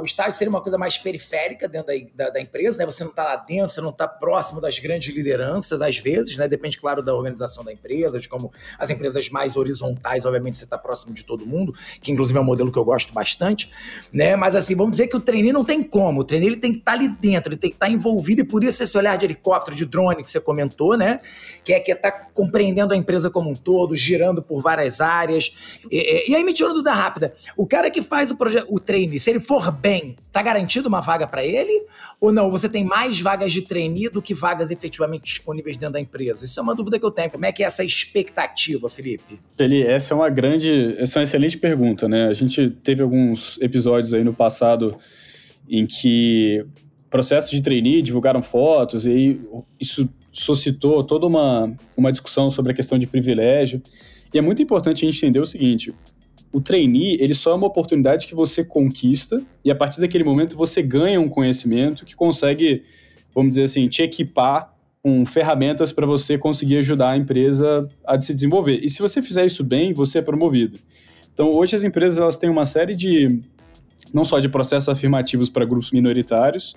O 0.00 0.04
estágio 0.04 0.32
seria 0.32 0.48
uma 0.48 0.60
coisa 0.60 0.78
mais 0.78 0.96
periférica 0.96 1.66
dentro 1.66 1.88
da, 1.88 2.24
da, 2.24 2.30
da 2.30 2.40
empresa, 2.40 2.78
né? 2.78 2.86
Você 2.86 3.02
não 3.02 3.10
está 3.10 3.24
lá 3.24 3.36
dentro, 3.36 3.68
você 3.68 3.80
não 3.80 3.90
está 3.90 4.06
próximo 4.06 4.60
das 4.60 4.78
grandes 4.78 5.12
lideranças, 5.12 5.82
às 5.82 5.98
vezes, 5.98 6.36
né? 6.36 6.46
Depende, 6.46 6.78
claro, 6.78 7.02
da 7.02 7.12
organização 7.12 7.64
da 7.64 7.72
empresa, 7.72 8.20
de 8.20 8.28
como 8.28 8.52
as 8.78 8.88
empresas 8.88 9.28
mais 9.28 9.56
horizontais, 9.56 10.24
obviamente, 10.24 10.56
você 10.56 10.64
está 10.64 10.78
próximo 10.78 11.12
de 11.12 11.24
todo 11.24 11.44
mundo, 11.44 11.74
que 12.00 12.12
inclusive 12.12 12.38
é 12.38 12.40
um 12.40 12.44
modelo 12.44 12.70
que 12.70 12.78
eu 12.78 12.84
gosto 12.84 13.12
bastante, 13.12 13.70
né? 14.12 14.36
Mas 14.36 14.54
assim, 14.54 14.76
vamos 14.76 14.92
dizer 14.92 15.08
que 15.08 15.16
o 15.16 15.20
trainee 15.20 15.52
não 15.52 15.64
tem 15.64 15.82
como, 15.82 16.20
o 16.20 16.24
trainee 16.24 16.48
ele 16.48 16.56
tem 16.56 16.70
que 16.70 16.78
estar 16.78 16.92
tá 16.92 16.98
ali 16.98 17.08
dentro, 17.08 17.52
ele 17.52 17.60
tem 17.60 17.70
que 17.70 17.76
estar 17.76 17.86
tá 17.86 17.92
envolvido, 17.92 18.42
e 18.42 18.44
por 18.44 18.62
isso 18.62 18.82
esse 18.82 18.96
olhar 18.96 19.18
de 19.18 19.24
helicóptero, 19.24 19.76
de 19.76 19.84
drone 19.84 20.22
que 20.22 20.30
você 20.30 20.40
comentou, 20.40 20.96
né? 20.96 21.20
Que 21.64 21.72
é 21.72 21.80
que 21.80 21.90
é 21.90 21.96
tá 21.96 22.12
compreendendo 22.12 22.94
a 22.94 22.96
empresa 22.96 23.28
como 23.28 23.50
um 23.50 23.54
todo, 23.54 23.96
girando 23.96 24.40
por 24.40 24.60
várias 24.60 25.00
áreas. 25.00 25.56
E, 25.90 25.96
e, 26.28 26.30
e 26.30 26.36
aí, 26.36 26.44
me 26.44 26.52
tirando 26.52 26.82
da 26.82 26.92
rápida, 26.92 27.34
o 27.56 27.66
cara 27.66 27.90
que 27.90 28.00
faz 28.00 28.30
o 28.30 28.36
projeto, 28.36 28.66
o 28.70 28.78
trainee 28.78 29.15
se 29.18 29.30
ele 29.30 29.40
for 29.40 29.70
bem, 29.70 30.16
tá 30.32 30.42
garantido 30.42 30.88
uma 30.88 31.00
vaga 31.00 31.26
para 31.26 31.44
ele? 31.44 31.84
Ou 32.20 32.32
não? 32.32 32.50
Você 32.50 32.68
tem 32.68 32.84
mais 32.84 33.20
vagas 33.20 33.52
de 33.52 33.62
trainee 33.62 34.08
do 34.08 34.20
que 34.20 34.34
vagas 34.34 34.70
efetivamente 34.70 35.24
disponíveis 35.24 35.76
dentro 35.76 35.94
da 35.94 36.00
empresa? 36.00 36.44
Isso 36.44 36.58
é 36.58 36.62
uma 36.62 36.74
dúvida 36.74 36.98
que 36.98 37.04
eu 37.04 37.10
tenho. 37.10 37.30
Como 37.30 37.44
é 37.44 37.52
que 37.52 37.62
é 37.62 37.66
essa 37.66 37.84
expectativa, 37.84 38.88
Felipe? 38.88 39.38
Eli, 39.58 39.82
essa 39.82 40.12
é 40.12 40.16
uma 40.16 40.28
grande, 40.28 40.96
essa 40.98 41.18
é 41.18 41.20
uma 41.20 41.24
excelente 41.24 41.56
pergunta, 41.58 42.08
né? 42.08 42.26
A 42.26 42.32
gente 42.32 42.70
teve 42.70 43.02
alguns 43.02 43.58
episódios 43.60 44.12
aí 44.12 44.24
no 44.24 44.34
passado 44.34 44.96
em 45.68 45.86
que 45.86 46.64
processos 47.10 47.50
de 47.50 47.62
trainee 47.62 48.02
divulgaram 48.02 48.42
fotos 48.42 49.06
e 49.06 49.10
aí 49.10 49.40
isso 49.80 50.08
suscitou 50.32 51.02
toda 51.02 51.26
uma, 51.26 51.72
uma 51.96 52.12
discussão 52.12 52.50
sobre 52.50 52.72
a 52.72 52.74
questão 52.74 52.98
de 52.98 53.06
privilégio. 53.06 53.82
E 54.32 54.38
é 54.38 54.42
muito 54.42 54.62
importante 54.62 55.04
a 55.04 55.10
gente 55.10 55.18
entender 55.18 55.40
o 55.40 55.46
seguinte: 55.46 55.94
o 56.52 56.60
trainee, 56.60 57.18
ele 57.20 57.34
só 57.34 57.52
é 57.52 57.54
uma 57.54 57.66
oportunidade 57.66 58.26
que 58.26 58.34
você 58.34 58.64
conquista 58.64 59.42
e 59.64 59.70
a 59.70 59.74
partir 59.74 60.00
daquele 60.00 60.24
momento 60.24 60.56
você 60.56 60.82
ganha 60.82 61.20
um 61.20 61.28
conhecimento 61.28 62.04
que 62.04 62.14
consegue, 62.14 62.82
vamos 63.34 63.50
dizer 63.50 63.64
assim, 63.64 63.88
te 63.88 64.02
equipar 64.02 64.74
com 65.02 65.24
ferramentas 65.24 65.92
para 65.92 66.06
você 66.06 66.36
conseguir 66.36 66.78
ajudar 66.78 67.10
a 67.10 67.16
empresa 67.16 67.86
a 68.04 68.20
se 68.20 68.34
desenvolver. 68.34 68.80
E 68.82 68.88
se 68.88 69.00
você 69.00 69.22
fizer 69.22 69.44
isso 69.44 69.62
bem, 69.62 69.92
você 69.92 70.18
é 70.18 70.22
promovido. 70.22 70.78
Então, 71.32 71.52
hoje 71.52 71.76
as 71.76 71.84
empresas 71.84 72.18
elas 72.18 72.38
têm 72.38 72.48
uma 72.48 72.64
série 72.64 72.96
de 72.96 73.40
não 74.12 74.24
só 74.24 74.40
de 74.40 74.48
processos 74.48 74.88
afirmativos 74.88 75.48
para 75.48 75.64
grupos 75.64 75.90
minoritários, 75.90 76.74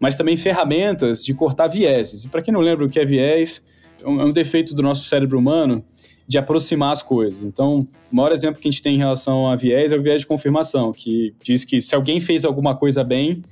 mas 0.00 0.16
também 0.16 0.36
ferramentas 0.36 1.24
de 1.24 1.32
cortar 1.32 1.68
vieses. 1.68 2.24
E 2.24 2.28
para 2.28 2.42
quem 2.42 2.52
não 2.52 2.60
lembra 2.60 2.84
o 2.84 2.90
que 2.90 2.98
é 2.98 3.04
viés, 3.04 3.62
é 4.02 4.08
um 4.08 4.28
é 4.28 4.32
defeito 4.32 4.74
do 4.74 4.82
nosso 4.82 5.08
cérebro 5.08 5.38
humano 5.38 5.84
de 6.26 6.38
aproximar 6.38 6.92
as 6.92 7.02
coisas. 7.02 7.42
Então, 7.42 7.86
o 8.10 8.16
maior 8.16 8.32
exemplo 8.32 8.60
que 8.60 8.68
a 8.68 8.70
gente 8.70 8.82
tem 8.82 8.94
em 8.94 8.98
relação 8.98 9.48
a 9.48 9.56
viés 9.56 9.92
é 9.92 9.96
o 9.96 10.02
viés 10.02 10.22
de 10.22 10.26
confirmação, 10.26 10.92
que 10.92 11.34
diz 11.42 11.64
que 11.64 11.80
se 11.80 11.94
alguém 11.94 12.20
fez 12.20 12.44
alguma 12.44 12.76
coisa 12.76 13.02
bem, 13.02 13.42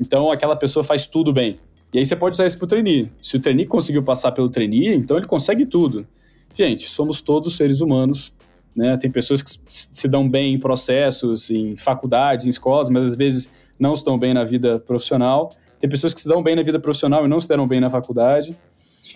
então 0.00 0.30
aquela 0.30 0.56
pessoa 0.56 0.84
faz 0.84 1.06
tudo 1.06 1.32
bem. 1.32 1.58
E 1.92 1.98
aí 1.98 2.04
você 2.04 2.14
pode 2.14 2.34
usar 2.34 2.46
isso 2.46 2.58
para 2.58 2.66
o 2.66 2.68
trainee. 2.68 3.10
Se 3.22 3.36
o 3.36 3.40
trainee 3.40 3.66
conseguiu 3.66 4.02
passar 4.02 4.32
pelo 4.32 4.48
trainee, 4.48 4.94
então 4.94 5.16
ele 5.16 5.26
consegue 5.26 5.64
tudo. 5.64 6.06
Gente, 6.54 6.88
somos 6.88 7.22
todos 7.22 7.56
seres 7.56 7.80
humanos, 7.80 8.32
né? 8.76 8.96
Tem 8.96 9.10
pessoas 9.10 9.42
que 9.42 9.58
se 9.68 10.08
dão 10.08 10.28
bem 10.28 10.54
em 10.54 10.58
processos, 10.58 11.50
em 11.50 11.76
faculdades, 11.76 12.46
em 12.46 12.50
escolas, 12.50 12.88
mas 12.90 13.08
às 13.08 13.14
vezes 13.14 13.50
não 13.78 13.94
estão 13.94 14.18
bem 14.18 14.34
na 14.34 14.44
vida 14.44 14.78
profissional. 14.78 15.50
Tem 15.80 15.88
pessoas 15.88 16.12
que 16.12 16.20
se 16.20 16.28
dão 16.28 16.42
bem 16.42 16.56
na 16.56 16.62
vida 16.62 16.78
profissional 16.78 17.24
e 17.24 17.28
não 17.28 17.40
se 17.40 17.48
deram 17.48 17.66
bem 17.66 17.80
na 17.80 17.88
faculdade. 17.88 18.56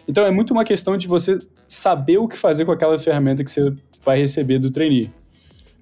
Então 0.06 0.24
é 0.24 0.30
muito 0.30 0.52
uma 0.52 0.64
questão 0.64 0.96
de 0.96 1.06
você 1.06 1.38
saber 1.66 2.18
o 2.18 2.28
que 2.28 2.36
fazer 2.36 2.64
com 2.64 2.72
aquela 2.72 2.98
ferramenta 2.98 3.44
que 3.44 3.50
você 3.50 3.72
vai 4.04 4.18
receber 4.18 4.58
do 4.58 4.70
trainee. 4.70 5.10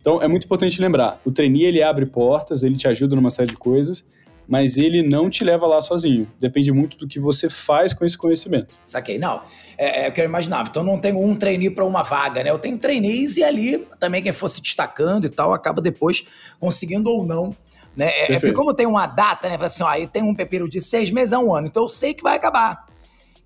Então 0.01 0.23
é 0.23 0.29
muito 0.29 0.45
importante 0.45 0.81
lembrar, 0.81 1.21
o 1.25 1.31
trainee 1.31 1.65
ele 1.65 1.83
abre 1.83 2.07
portas, 2.07 2.63
ele 2.63 2.77
te 2.77 2.89
ajuda 2.89 3.15
numa 3.15 3.31
série 3.31 3.51
de 3.51 3.57
coisas, 3.57 4.05
mas 4.49 4.79
ele 4.79 5.03
não 5.03 5.31
te 5.31 5.45
leva 5.45 5.67
lá 5.67 5.81
sozinho. 5.81 6.27
Depende 6.39 6.73
muito 6.73 6.97
do 6.97 7.07
que 7.07 7.21
você 7.21 7.49
faz 7.49 7.93
com 7.93 8.05
esse 8.05 8.17
conhecimento. 8.17 8.79
Saquei. 8.85 9.19
Não, 9.19 9.43
é, 9.79 10.07
é 10.07 10.09
o 10.09 10.13
que 10.13 10.21
eu 10.21 10.25
imaginava. 10.25 10.69
Então 10.71 10.83
não 10.83 10.99
tenho 10.99 11.21
um 11.21 11.37
trainee 11.37 11.71
para 11.71 11.85
uma 11.85 12.03
vaga, 12.03 12.43
né? 12.43 12.51
Eu 12.51 12.59
tenho 12.59 12.77
trainees 12.79 13.37
e 13.37 13.45
ali 13.45 13.87
também 14.01 14.23
quem 14.23 14.33
fosse 14.33 14.61
destacando 14.61 15.27
e 15.27 15.29
tal 15.29 15.53
acaba 15.53 15.81
depois 15.81 16.25
conseguindo 16.59 17.11
ou 17.11 17.25
não 17.25 17.55
né? 17.97 18.09
É, 18.11 18.33
é 18.33 18.41
porque 18.41 18.53
como 18.53 18.75
tem 18.75 18.87
uma 18.87 19.07
data, 19.07 19.49
né? 19.49 19.59
Assim, 19.61 19.83
ó, 19.83 19.89
aí 19.89 20.07
tem 20.07 20.23
um 20.23 20.35
pepino 20.35 20.69
de 20.69 20.81
seis 20.81 21.11
meses 21.11 21.33
a 21.33 21.39
um 21.39 21.55
ano, 21.55 21.67
então 21.67 21.83
eu 21.83 21.89
sei 21.89 22.15
que 22.15 22.23
vai 22.23 22.37
acabar. 22.37 22.87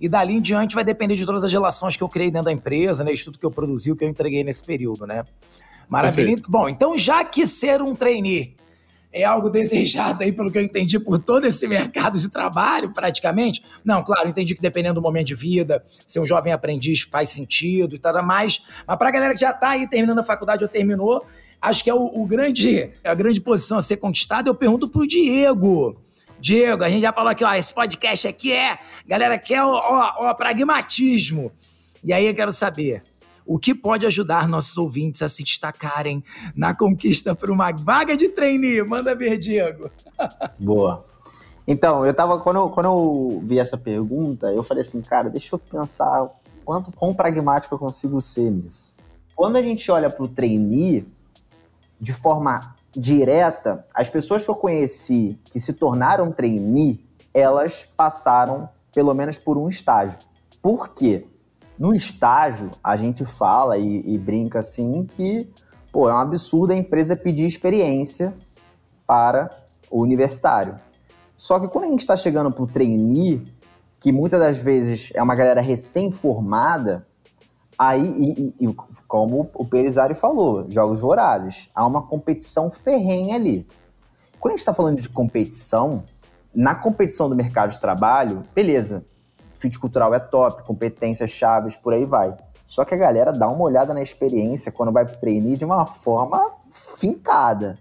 E 0.00 0.08
dali 0.08 0.34
em 0.34 0.40
diante 0.40 0.74
vai 0.74 0.84
depender 0.84 1.16
de 1.16 1.24
todas 1.24 1.44
as 1.44 1.52
relações 1.52 1.96
que 1.96 2.02
eu 2.02 2.08
criei 2.08 2.30
dentro 2.30 2.46
da 2.46 2.52
empresa, 2.52 3.04
né? 3.04 3.12
Isso 3.12 3.26
tudo 3.26 3.38
que 3.38 3.46
eu 3.46 3.50
produzi, 3.50 3.92
o 3.92 3.96
que 3.96 4.04
eu 4.04 4.08
entreguei 4.08 4.42
nesse 4.42 4.62
período, 4.62 5.06
né? 5.06 5.24
Maravilha. 5.88 6.26
Perfeito. 6.26 6.50
Bom, 6.50 6.68
então 6.68 6.98
já 6.98 7.24
que 7.24 7.46
ser 7.46 7.80
um 7.80 7.94
trainee 7.94 8.56
é 9.12 9.22
algo 9.24 9.48
desejado 9.50 10.24
aí, 10.24 10.32
pelo 10.32 10.50
que 10.50 10.58
eu 10.58 10.62
entendi, 10.62 10.98
por 10.98 11.18
todo 11.18 11.46
esse 11.46 11.66
mercado 11.68 12.18
de 12.18 12.28
trabalho, 12.28 12.92
praticamente. 12.92 13.62
Não, 13.84 14.02
claro, 14.02 14.28
entendi 14.28 14.54
que 14.54 14.60
dependendo 14.60 14.96
do 14.96 15.02
momento 15.02 15.28
de 15.28 15.34
vida, 15.34 15.84
ser 16.06 16.20
um 16.20 16.26
jovem 16.26 16.52
aprendiz 16.52 17.02
faz 17.02 17.30
sentido 17.30 17.94
e 17.94 17.98
tal, 17.98 18.22
mais. 18.24 18.62
Mas 18.86 18.98
para 18.98 19.08
a 19.08 19.12
galera 19.12 19.34
que 19.34 19.40
já 19.40 19.50
está 19.50 19.70
aí 19.70 19.88
terminando 19.88 20.18
a 20.18 20.24
faculdade 20.24 20.64
ou 20.64 20.68
terminou, 20.68 21.24
acho 21.62 21.84
que 21.84 21.90
é 21.90 21.94
o, 21.94 22.10
o, 22.14 22.26
grande, 22.26 22.90
a 23.04 23.14
grande 23.14 23.40
posição 23.40 23.78
a 23.78 23.82
ser 23.82 23.98
conquistada. 23.98 24.50
Eu 24.50 24.54
pergunto 24.54 24.88
para 24.88 25.02
o 25.02 25.06
Diego. 25.06 26.03
Diego, 26.44 26.84
a 26.84 26.90
gente 26.90 27.00
já 27.00 27.10
falou 27.10 27.30
aqui, 27.30 27.42
ó, 27.42 27.54
esse 27.54 27.72
podcast 27.72 28.28
aqui 28.28 28.52
é, 28.52 28.78
galera, 29.06 29.40
ó, 29.62 29.64
ó, 29.64 30.28
ó, 30.28 30.34
pragmatismo. 30.34 31.50
E 32.04 32.12
aí 32.12 32.26
eu 32.26 32.34
quero 32.34 32.52
saber, 32.52 33.02
o 33.46 33.58
que 33.58 33.74
pode 33.74 34.04
ajudar 34.04 34.46
nossos 34.46 34.76
ouvintes 34.76 35.22
a 35.22 35.28
se 35.30 35.42
destacarem 35.42 36.22
na 36.54 36.76
conquista 36.76 37.34
por 37.34 37.50
uma 37.50 37.72
vaga 37.72 38.14
de 38.14 38.28
trainee? 38.28 38.82
Manda 38.82 39.14
ver, 39.14 39.38
Diego. 39.38 39.90
Boa. 40.60 41.06
Então, 41.66 42.04
eu 42.04 42.12
tava, 42.12 42.38
quando 42.38 42.56
eu, 42.56 42.68
quando 42.68 42.86
eu 42.86 43.42
vi 43.46 43.58
essa 43.58 43.78
pergunta, 43.78 44.52
eu 44.52 44.62
falei 44.62 44.82
assim, 44.82 45.00
cara, 45.00 45.30
deixa 45.30 45.54
eu 45.54 45.58
pensar 45.58 46.28
quanto 46.62 46.92
quão 46.92 47.14
pragmático 47.14 47.74
eu 47.74 47.78
consigo 47.78 48.20
ser 48.20 48.50
nisso. 48.50 48.92
Quando 49.34 49.56
a 49.56 49.62
gente 49.62 49.90
olha 49.90 50.10
para 50.10 50.22
o 50.22 50.28
trainee, 50.28 51.06
de 51.98 52.12
forma 52.12 52.73
direta, 52.96 53.84
as 53.94 54.08
pessoas 54.08 54.44
que 54.44 54.50
eu 54.50 54.54
conheci 54.54 55.38
que 55.44 55.58
se 55.58 55.72
tornaram 55.72 56.32
trainee, 56.32 57.04
elas 57.32 57.86
passaram 57.96 58.68
pelo 58.94 59.12
menos 59.14 59.38
por 59.38 59.58
um 59.58 59.68
estágio. 59.68 60.18
Por 60.62 60.90
quê? 60.90 61.26
No 61.78 61.92
estágio, 61.92 62.70
a 62.82 62.94
gente 62.96 63.24
fala 63.24 63.76
e, 63.76 64.14
e 64.14 64.16
brinca 64.16 64.60
assim 64.60 65.04
que 65.04 65.50
pô, 65.94 66.08
é 66.08 66.14
um 66.14 66.18
absurdo 66.18 66.72
a 66.72 66.76
empresa 66.76 67.14
pedir 67.14 67.46
experiência 67.46 68.34
para 69.06 69.48
o 69.90 70.00
universitário. 70.00 70.76
Só 71.36 71.60
que 71.60 71.68
quando 71.68 71.84
a 71.84 71.88
gente 71.88 72.00
está 72.00 72.16
chegando 72.16 72.50
para 72.50 72.62
o 72.62 72.66
trainee, 72.66 73.44
que 74.00 74.12
muitas 74.12 74.40
das 74.40 74.58
vezes 74.58 75.10
é 75.14 75.22
uma 75.22 75.34
galera 75.34 75.60
recém-formada, 75.60 77.06
aí, 77.78 78.54
e, 78.58 78.64
e, 78.64 78.76
como 79.06 79.48
o 79.54 79.64
Perizari 79.64 80.14
falou, 80.14 80.64
jogos 80.68 81.00
vorazes. 81.00 81.70
Há 81.74 81.86
uma 81.86 82.02
competição 82.02 82.70
ferrenha 82.70 83.36
ali. 83.36 83.66
Quando 84.40 84.52
a 84.52 84.56
gente 84.56 84.60
está 84.60 84.74
falando 84.74 85.00
de 85.00 85.08
competição, 85.08 86.02
na 86.54 86.74
competição 86.74 87.28
do 87.28 87.34
mercado 87.34 87.70
de 87.70 87.80
trabalho, 87.80 88.42
beleza, 88.54 89.04
fit 89.54 89.78
cultural 89.78 90.14
é 90.14 90.18
top, 90.18 90.62
competências 90.64 91.30
chaves, 91.30 91.76
por 91.76 91.92
aí 91.92 92.04
vai. 92.04 92.36
Só 92.66 92.84
que 92.84 92.94
a 92.94 92.98
galera 92.98 93.32
dá 93.32 93.48
uma 93.48 93.64
olhada 93.64 93.92
na 93.92 94.02
experiência 94.02 94.72
quando 94.72 94.92
vai 94.92 95.04
pro 95.04 95.18
trainee 95.18 95.56
de 95.56 95.64
uma 95.64 95.86
forma 95.86 96.52
fincada. 96.70 97.76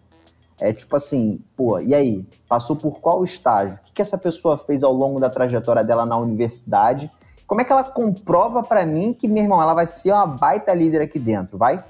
É 0.59 0.71
tipo 0.71 0.95
assim, 0.95 1.41
pô, 1.55 1.79
e 1.79 1.93
aí? 1.93 2.27
Passou 2.47 2.75
por 2.75 2.99
qual 2.99 3.23
estágio? 3.23 3.77
O 3.77 3.81
que, 3.81 3.93
que 3.93 4.01
essa 4.01 4.17
pessoa 4.17 4.57
fez 4.57 4.83
ao 4.83 4.93
longo 4.93 5.19
da 5.19 5.29
trajetória 5.29 5.83
dela 5.83 6.05
na 6.05 6.17
universidade 6.17 7.12
como 7.45 7.62
é 7.62 7.63
que 7.63 7.71
ela 7.71 7.84
comprova 7.84 8.63
para 8.63 8.86
mim 8.86 9.13
que, 9.13 9.27
meu 9.27 9.43
irmão, 9.43 9.62
ela 9.62 9.73
vai 9.73 9.86
ser 9.86 10.12
uma 10.12 10.25
baita 10.25 10.73
líder 10.73 11.01
aqui 11.01 11.19
dentro? 11.19 11.58
Vai? 11.58 11.84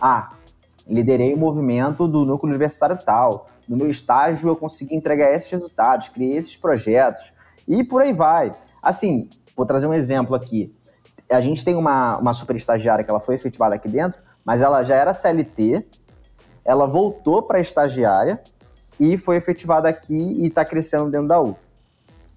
Ah, 0.00 0.32
liderei 0.86 1.34
o 1.34 1.38
movimento 1.38 2.06
do 2.06 2.24
núcleo 2.24 2.50
universitário 2.50 2.98
tal. 2.98 3.46
No 3.68 3.76
meu 3.76 3.88
estágio 3.88 4.48
eu 4.48 4.56
consegui 4.56 4.94
entregar 4.94 5.32
esses 5.32 5.50
resultados, 5.50 6.08
criei 6.08 6.36
esses 6.36 6.56
projetos 6.56 7.32
e 7.66 7.84
por 7.84 8.02
aí 8.02 8.12
vai. 8.12 8.54
Assim, 8.82 9.28
vou 9.56 9.64
trazer 9.64 9.86
um 9.86 9.94
exemplo 9.94 10.34
aqui. 10.34 10.74
A 11.30 11.40
gente 11.40 11.64
tem 11.64 11.76
uma, 11.76 12.18
uma 12.18 12.32
super 12.32 12.56
estagiária 12.56 13.04
que 13.04 13.10
ela 13.10 13.20
foi 13.20 13.36
efetivada 13.36 13.74
aqui 13.74 13.88
dentro, 13.88 14.20
mas 14.44 14.60
ela 14.60 14.82
já 14.82 14.96
era 14.96 15.14
CLT, 15.14 15.86
ela 16.64 16.86
voltou 16.86 17.42
para 17.42 17.60
estagiária 17.60 18.42
e 18.98 19.16
foi 19.16 19.36
efetivada 19.36 19.88
aqui 19.88 20.42
e 20.42 20.48
está 20.48 20.64
crescendo 20.64 21.08
dentro 21.08 21.28
da 21.28 21.40
U. 21.40 21.56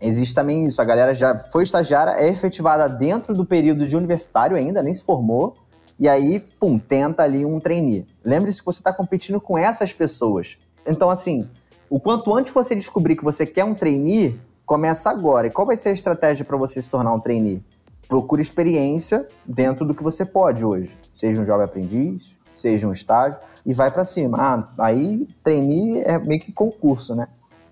existe 0.08 0.36
também 0.36 0.66
isso. 0.66 0.82
A 0.82 0.86
galera 0.86 1.14
já 1.14 1.38
foi 1.38 1.64
estagiária, 1.64 2.12
é 2.12 2.30
efetivada 2.30 2.88
dentro 2.90 3.34
do 3.34 3.46
período 3.46 3.88
de 3.88 3.96
universitário 3.96 4.58
ainda, 4.58 4.84
nem 4.84 4.94
se 4.94 5.04
formou, 5.04 5.56
e 6.00 6.10
aí, 6.10 6.40
pum, 6.60 6.78
tenta 6.78 7.24
ali 7.24 7.46
um 7.46 7.60
trainee. 7.60 8.06
Lembre-se 8.24 8.60
que 8.60 8.66
você 8.66 8.80
está 8.80 8.92
competindo 8.92 9.40
com 9.40 9.58
essas 9.58 9.94
pessoas. 9.94 10.58
Então, 10.86 11.10
assim, 11.10 11.48
o 11.90 12.00
quanto 12.00 12.34
antes 12.36 12.52
você 12.52 12.76
descobrir 12.76 13.16
que 13.16 13.24
você 13.24 13.46
quer 13.46 13.64
um 13.64 13.76
trainee, 13.76 14.40
começa 14.66 15.10
agora. 15.10 15.48
E 15.48 15.52
qual 15.52 15.68
vai 15.68 15.76
ser 15.76 15.90
a 15.90 15.94
estratégia 15.94 16.44
para 16.44 16.58
você 16.58 16.82
se 16.82 16.90
tornar 16.90 17.14
um 17.14 17.20
trainee? 17.20 17.64
Procure 18.08 18.42
experiência 18.42 19.28
dentro 19.46 19.86
do 19.86 19.94
que 19.94 20.04
você 20.04 20.26
pode 20.26 20.66
hoje. 20.66 20.98
Seja 21.14 21.42
um 21.42 21.46
jovem 21.46 21.66
aprendiz, 21.66 22.36
seja 22.54 22.88
um 22.88 22.92
estágio, 22.92 23.40
e 23.66 23.74
vai 23.74 23.92
para 23.92 24.04
cima. 24.04 24.38
Ah, 24.40 24.74
aí 24.80 25.28
trainee 25.44 26.02
é 26.02 26.18
meio 26.20 26.42
que 26.42 26.52
concurso, 26.52 27.16
né? 27.16 27.28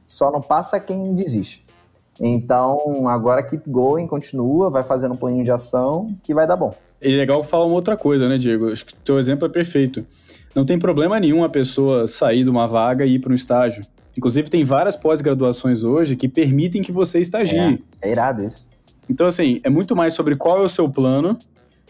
Só 0.05 0.31
não 0.31 0.41
passa 0.41 0.79
quem 0.79 1.13
desiste. 1.13 1.65
Então, 2.23 3.07
agora 3.07 3.41
keep 3.41 3.67
going, 3.67 4.05
continua, 4.05 4.69
vai 4.69 4.83
fazendo 4.83 5.13
um 5.13 5.17
planinho 5.17 5.43
de 5.43 5.51
ação 5.51 6.07
que 6.21 6.35
vai 6.35 6.45
dar 6.45 6.55
bom. 6.55 6.71
E 7.01 7.11
é 7.11 7.17
legal 7.17 7.43
falar 7.43 7.65
uma 7.65 7.73
outra 7.73 7.97
coisa, 7.97 8.29
né, 8.29 8.37
Diego? 8.37 8.71
Acho 8.71 8.85
que 8.85 8.93
o 8.93 8.97
teu 8.97 9.17
exemplo 9.17 9.47
é 9.47 9.49
perfeito. 9.49 10.05
Não 10.55 10.63
tem 10.63 10.77
problema 10.77 11.19
nenhum 11.19 11.43
a 11.43 11.49
pessoa 11.49 12.05
sair 12.05 12.43
de 12.43 12.49
uma 12.49 12.67
vaga 12.67 13.05
e 13.05 13.15
ir 13.15 13.19
para 13.19 13.31
um 13.31 13.35
estágio. 13.35 13.83
Inclusive, 14.15 14.49
tem 14.49 14.63
várias 14.63 14.95
pós-graduações 14.95 15.83
hoje 15.83 16.15
que 16.15 16.27
permitem 16.27 16.83
que 16.83 16.91
você 16.91 17.19
estagie. 17.19 17.57
É, 17.57 18.09
é 18.09 18.11
irado 18.11 18.43
isso. 18.43 18.67
Então, 19.09 19.25
assim, 19.25 19.59
é 19.63 19.69
muito 19.69 19.95
mais 19.95 20.13
sobre 20.13 20.35
qual 20.35 20.61
é 20.61 20.65
o 20.65 20.69
seu 20.69 20.87
plano, 20.87 21.39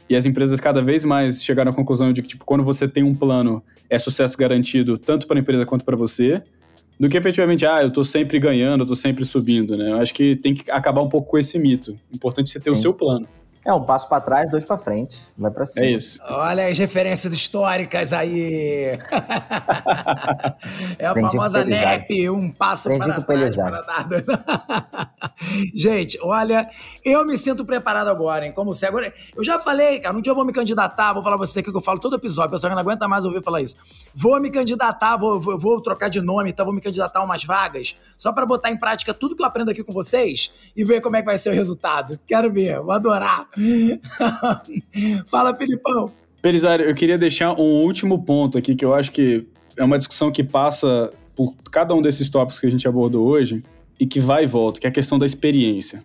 e 0.09 0.15
as 0.15 0.25
empresas 0.25 0.59
cada 0.59 0.81
vez 0.81 1.03
mais 1.03 1.43
chegaram 1.43 1.71
à 1.71 1.73
conclusão 1.73 2.13
de 2.13 2.21
que, 2.21 2.27
tipo, 2.29 2.45
quando 2.45 2.63
você 2.63 2.87
tem 2.87 3.03
um 3.03 3.13
plano, 3.13 3.61
é 3.89 3.97
sucesso 3.97 4.37
garantido 4.37 4.97
tanto 4.97 5.27
para 5.27 5.37
a 5.37 5.39
empresa 5.39 5.65
quanto 5.65 5.83
para 5.83 5.97
você, 5.97 6.41
do 7.01 7.09
que 7.09 7.17
efetivamente, 7.17 7.65
ah, 7.65 7.81
eu 7.81 7.87
estou 7.87 8.03
sempre 8.03 8.37
ganhando, 8.37 8.81
eu 8.83 8.87
tô 8.87 8.95
sempre 8.95 9.25
subindo, 9.25 9.75
né? 9.75 9.89
Eu 9.89 9.97
acho 9.97 10.13
que 10.13 10.35
tem 10.35 10.53
que 10.53 10.69
acabar 10.69 11.01
um 11.01 11.09
pouco 11.09 11.31
com 11.31 11.37
esse 11.39 11.57
mito. 11.57 11.95
Importante 12.13 12.51
você 12.51 12.59
ter 12.59 12.69
Sim. 12.75 12.77
o 12.77 12.81
seu 12.81 12.93
plano. 12.93 13.27
É 13.63 13.71
um 13.71 13.83
passo 13.83 14.09
para 14.09 14.19
trás, 14.19 14.49
dois 14.49 14.65
para 14.65 14.79
frente. 14.79 15.21
Vai 15.37 15.51
para 15.51 15.67
cima. 15.67 15.85
É 15.85 15.91
isso. 15.91 16.19
Olha 16.27 16.67
as 16.67 16.75
referências 16.79 17.31
históricas 17.31 18.11
aí. 18.11 18.97
é 20.97 21.05
a 21.05 21.11
Aprendi 21.11 21.37
famosa 21.37 21.63
NEP, 21.63 22.27
um 22.31 22.49
passo 22.49 22.91
Aprendi 22.91 23.05
para 23.05 23.21
trás 23.21 23.55
para 23.55 23.81
dar 23.81 24.07
dois. 24.07 24.25
Gente, 25.75 26.17
olha, 26.23 26.67
eu 27.05 27.23
me 27.23 27.37
sinto 27.37 27.63
preparado 27.63 28.07
agora, 28.07 28.47
hein? 28.47 28.51
Como 28.51 28.73
você 28.73 28.87
agora. 28.87 29.13
Eu 29.35 29.43
já 29.43 29.59
falei, 29.59 29.99
cara, 29.99 30.17
um 30.17 30.21
dia 30.21 30.31
eu 30.31 30.35
vou 30.35 30.45
me 30.45 30.53
candidatar, 30.53 31.13
vou 31.13 31.21
falar 31.21 31.37
pra 31.37 31.45
você 31.45 31.61
que 31.61 31.69
eu 31.69 31.81
falo 31.81 31.99
todo 31.99 32.15
episódio, 32.15 32.49
o 32.49 32.53
pessoal 32.53 32.73
não 32.73 32.79
aguenta 32.79 33.07
mais 33.07 33.25
ouvir 33.25 33.43
falar 33.43 33.61
isso. 33.61 33.75
Vou 34.13 34.41
me 34.41 34.49
candidatar, 34.49 35.17
vou, 35.17 35.39
vou, 35.39 35.59
vou 35.59 35.79
trocar 35.81 36.09
de 36.09 36.19
nome, 36.19 36.49
então 36.49 36.65
vou 36.65 36.73
me 36.73 36.81
candidatar 36.81 37.19
a 37.19 37.23
umas 37.23 37.43
vagas, 37.43 37.95
só 38.17 38.31
para 38.31 38.43
botar 38.43 38.71
em 38.71 38.77
prática 38.77 39.13
tudo 39.13 39.35
que 39.35 39.43
eu 39.43 39.45
aprendo 39.45 39.69
aqui 39.69 39.83
com 39.83 39.93
vocês 39.93 40.51
e 40.75 40.83
ver 40.83 40.99
como 41.01 41.15
é 41.15 41.19
que 41.19 41.27
vai 41.27 41.37
ser 41.37 41.51
o 41.51 41.53
resultado. 41.53 42.19
Quero 42.25 42.51
ver, 42.51 42.79
vou 42.79 42.91
adorar. 42.91 43.50
Fala, 45.27 45.55
Filipão. 45.55 46.11
Belisário, 46.41 46.85
eu 46.85 46.95
queria 46.95 47.17
deixar 47.17 47.53
um 47.59 47.83
último 47.83 48.23
ponto 48.23 48.57
aqui 48.57 48.75
que 48.75 48.83
eu 48.83 48.93
acho 48.93 49.11
que 49.11 49.47
é 49.77 49.83
uma 49.83 49.97
discussão 49.97 50.31
que 50.31 50.43
passa 50.43 51.11
por 51.35 51.53
cada 51.71 51.93
um 51.93 52.01
desses 52.01 52.29
tópicos 52.29 52.59
que 52.59 52.67
a 52.67 52.69
gente 52.69 52.87
abordou 52.87 53.27
hoje 53.27 53.63
e 53.99 54.05
que 54.05 54.19
vai 54.19 54.43
e 54.43 54.47
volta, 54.47 54.79
que 54.79 54.87
é 54.87 54.89
a 54.89 54.93
questão 54.93 55.19
da 55.19 55.25
experiência. 55.25 56.03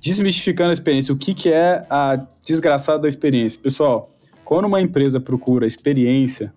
Desmistificando 0.00 0.70
a 0.70 0.72
experiência, 0.72 1.14
o 1.14 1.16
que, 1.16 1.32
que 1.32 1.50
é 1.50 1.86
a 1.88 2.26
desgraçada 2.44 2.98
da 2.98 3.08
experiência? 3.08 3.58
Pessoal, 3.60 4.10
quando 4.44 4.66
uma 4.66 4.80
empresa 4.80 5.20
procura 5.20 5.66
experiência, 5.66 6.52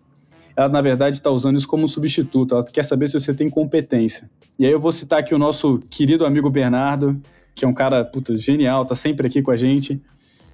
ela 0.55 0.67
na 0.67 0.81
verdade 0.81 1.15
está 1.15 1.29
usando 1.29 1.57
isso 1.57 1.67
como 1.67 1.87
substituto, 1.87 2.55
ela 2.55 2.65
quer 2.65 2.83
saber 2.83 3.07
se 3.07 3.19
você 3.19 3.33
tem 3.33 3.49
competência. 3.49 4.29
E 4.57 4.65
aí 4.65 4.71
eu 4.71 4.79
vou 4.79 4.91
citar 4.91 5.19
aqui 5.19 5.35
o 5.35 5.37
nosso 5.37 5.79
querido 5.89 6.25
amigo 6.25 6.49
Bernardo, 6.49 7.21
que 7.57 7.65
é 7.65 7.67
um 7.67 7.73
cara 7.73 8.05
puta, 8.05 8.37
genial, 8.37 8.85
tá 8.85 8.93
sempre 8.93 9.25
aqui 9.25 9.41
com 9.41 9.49
a 9.49 9.57
gente. 9.57 9.99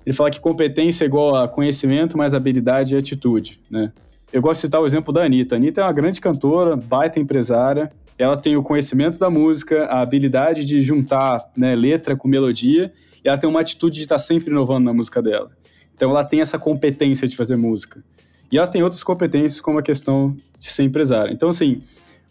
Ele 0.06 0.16
fala 0.16 0.32
que 0.32 0.39
competência 0.39 1.04
é 1.04 1.08
igual 1.08 1.36
a 1.36 1.48
conhecimento, 1.48 2.18
mais 2.18 2.34
habilidade 2.34 2.96
e 2.96 2.98
atitude, 2.98 3.60
né? 3.70 3.92
Eu 4.32 4.42
gosto 4.42 4.62
de 4.62 4.62
citar 4.62 4.82
o 4.82 4.86
exemplo 4.86 5.13
da 5.13 5.24
Anitta. 5.24 5.56
A 5.56 5.58
Anitta 5.58 5.82
é 5.82 5.84
uma 5.84 5.94
grande 5.94 6.20
cantora, 6.20 6.76
baita 6.76 7.20
empresária. 7.20 7.92
Ela 8.18 8.36
tem 8.36 8.56
o 8.56 8.63
conhecimento 8.63 9.20
da 9.20 9.30
música, 9.30 9.86
a 9.86 10.02
habilidade 10.02 10.66
de 10.66 10.82
juntar 10.82 11.52
né, 11.56 11.76
letra 11.76 12.16
com 12.16 12.28
melodia, 12.28 12.92
e 13.24 13.28
ela 13.28 13.38
tem 13.38 13.48
uma 13.48 13.60
atitude 13.60 13.98
de 13.98 14.02
estar 14.02 14.18
sempre 14.18 14.50
inovando 14.50 14.86
na 14.86 14.94
música 14.94 15.22
dela. 15.22 15.52
Então 15.96 16.10
ela 16.10 16.24
tem 16.24 16.42
essa 16.42 16.58
competência 16.58 17.28
de 17.28 17.36
fazer 17.36 17.58
música. 17.58 18.04
E 18.52 18.58
ela 18.58 18.66
tem 18.66 18.82
outras 18.82 19.04
competências, 19.04 19.62
como 19.62 19.78
a 19.78 19.84
questão 19.84 20.36
de 20.58 20.72
ser 20.72 20.84
empresária. 20.84 21.32
Então, 21.32 21.50
assim, 21.50 21.80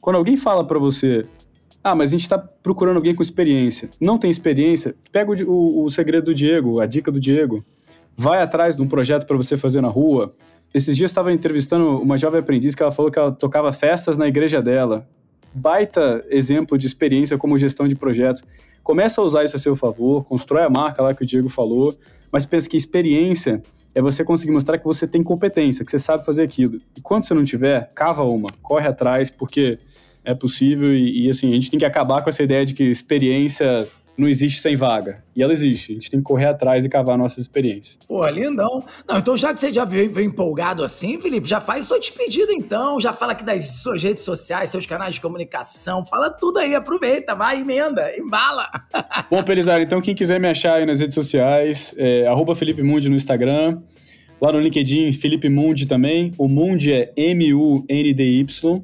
quando 0.00 0.16
alguém 0.16 0.36
fala 0.36 0.66
para 0.66 0.78
você, 0.78 1.26
ah, 1.84 1.94
mas 1.94 2.10
a 2.10 2.12
gente 2.12 2.22
está 2.22 2.38
procurando 2.38 2.96
alguém 2.96 3.14
com 3.14 3.22
experiência. 3.22 3.90
Não 4.00 4.16
tem 4.18 4.30
experiência? 4.30 4.94
Pega 5.10 5.30
o, 5.30 5.50
o, 5.50 5.84
o 5.84 5.90
segredo 5.90 6.26
do 6.26 6.34
Diego, 6.34 6.80
a 6.80 6.86
dica 6.86 7.10
do 7.10 7.18
Diego. 7.18 7.64
Vai 8.16 8.40
atrás 8.40 8.76
de 8.76 8.82
um 8.82 8.88
projeto 8.88 9.26
para 9.26 9.36
você 9.36 9.56
fazer 9.56 9.80
na 9.80 9.88
rua. 9.88 10.34
Esses 10.72 10.96
dias 10.96 11.10
estava 11.10 11.32
entrevistando 11.32 12.00
uma 12.00 12.16
jovem 12.16 12.40
aprendiz 12.40 12.74
que 12.74 12.82
ela 12.82 12.92
falou 12.92 13.10
que 13.10 13.18
ela 13.18 13.32
tocava 13.32 13.72
festas 13.72 14.16
na 14.16 14.28
igreja 14.28 14.62
dela. 14.62 15.06
Baita 15.52 16.24
exemplo 16.30 16.78
de 16.78 16.86
experiência 16.86 17.36
como 17.36 17.58
gestão 17.58 17.86
de 17.88 17.96
projeto. 17.96 18.42
Começa 18.82 19.20
a 19.20 19.24
usar 19.24 19.44
isso 19.44 19.56
a 19.56 19.58
seu 19.58 19.76
favor, 19.76 20.24
constrói 20.24 20.62
a 20.62 20.70
marca 20.70 21.02
lá 21.02 21.14
que 21.14 21.22
o 21.22 21.26
Diego 21.26 21.48
falou, 21.48 21.94
mas 22.30 22.46
pensa 22.46 22.68
que 22.68 22.76
experiência 22.76 23.62
é 23.94 24.00
você 24.00 24.24
conseguir 24.24 24.52
mostrar 24.52 24.78
que 24.78 24.84
você 24.84 25.06
tem 25.06 25.22
competência, 25.22 25.84
que 25.84 25.90
você 25.90 25.98
sabe 25.98 26.24
fazer 26.24 26.42
aquilo. 26.42 26.78
E 26.96 27.00
quando 27.00 27.24
você 27.24 27.34
não 27.34 27.44
tiver, 27.44 27.90
cava 27.94 28.22
uma, 28.22 28.48
corre 28.62 28.88
atrás, 28.88 29.30
porque 29.30 29.78
é 30.24 30.34
possível 30.34 30.92
e, 30.92 31.26
e, 31.26 31.30
assim, 31.30 31.50
a 31.50 31.54
gente 31.54 31.70
tem 31.70 31.78
que 31.78 31.86
acabar 31.86 32.22
com 32.22 32.30
essa 32.30 32.42
ideia 32.42 32.64
de 32.64 32.74
que 32.74 32.84
experiência 32.84 33.88
não 34.16 34.28
existe 34.28 34.60
sem 34.60 34.76
vaga. 34.76 35.24
E 35.34 35.42
ela 35.42 35.52
existe. 35.52 35.92
A 35.92 35.94
gente 35.94 36.10
tem 36.10 36.20
que 36.20 36.24
correr 36.24 36.46
atrás 36.46 36.84
e 36.84 36.88
cavar 36.88 37.16
nossas 37.16 37.38
experiências. 37.38 37.98
Pô, 38.06 38.26
lindão. 38.28 38.84
Não, 39.08 39.18
então 39.18 39.36
já 39.36 39.52
que 39.54 39.60
você 39.60 39.72
já 39.72 39.84
veio, 39.84 40.12
veio, 40.12 40.26
empolgado 40.26 40.84
assim, 40.84 41.18
Felipe, 41.18 41.48
já 41.48 41.60
faz 41.60 41.86
sua 41.86 41.98
despedida 41.98 42.52
então. 42.52 43.00
Já 43.00 43.12
fala 43.12 43.32
aqui 43.32 43.44
das 43.44 43.80
suas 43.82 44.02
redes 44.02 44.22
sociais, 44.22 44.70
seus 44.70 44.86
canais 44.86 45.14
de 45.14 45.20
comunicação. 45.20 46.04
Fala 46.04 46.30
tudo 46.30 46.58
aí, 46.58 46.74
aproveita, 46.74 47.34
vai, 47.34 47.60
emenda, 47.60 48.14
embala. 48.16 48.68
Bom, 49.30 49.42
Pelizar, 49.42 49.80
então 49.80 50.00
quem 50.00 50.14
quiser 50.14 50.38
me 50.38 50.48
achar 50.48 50.74
aí 50.74 50.86
nas 50.86 51.00
redes 51.00 51.14
sociais, 51.14 51.94
é 51.96 52.26
arroba 52.26 52.54
Felipe 52.54 52.82
Mundi 52.82 53.08
no 53.08 53.16
Instagram. 53.16 53.78
Lá 54.40 54.52
no 54.52 54.58
LinkedIn, 54.58 55.12
Felipe 55.12 55.48
Mundi 55.48 55.86
também. 55.86 56.32
O 56.36 56.48
Mundi 56.48 56.92
é 56.92 57.12
M-U-N-D-Y. 57.16 58.82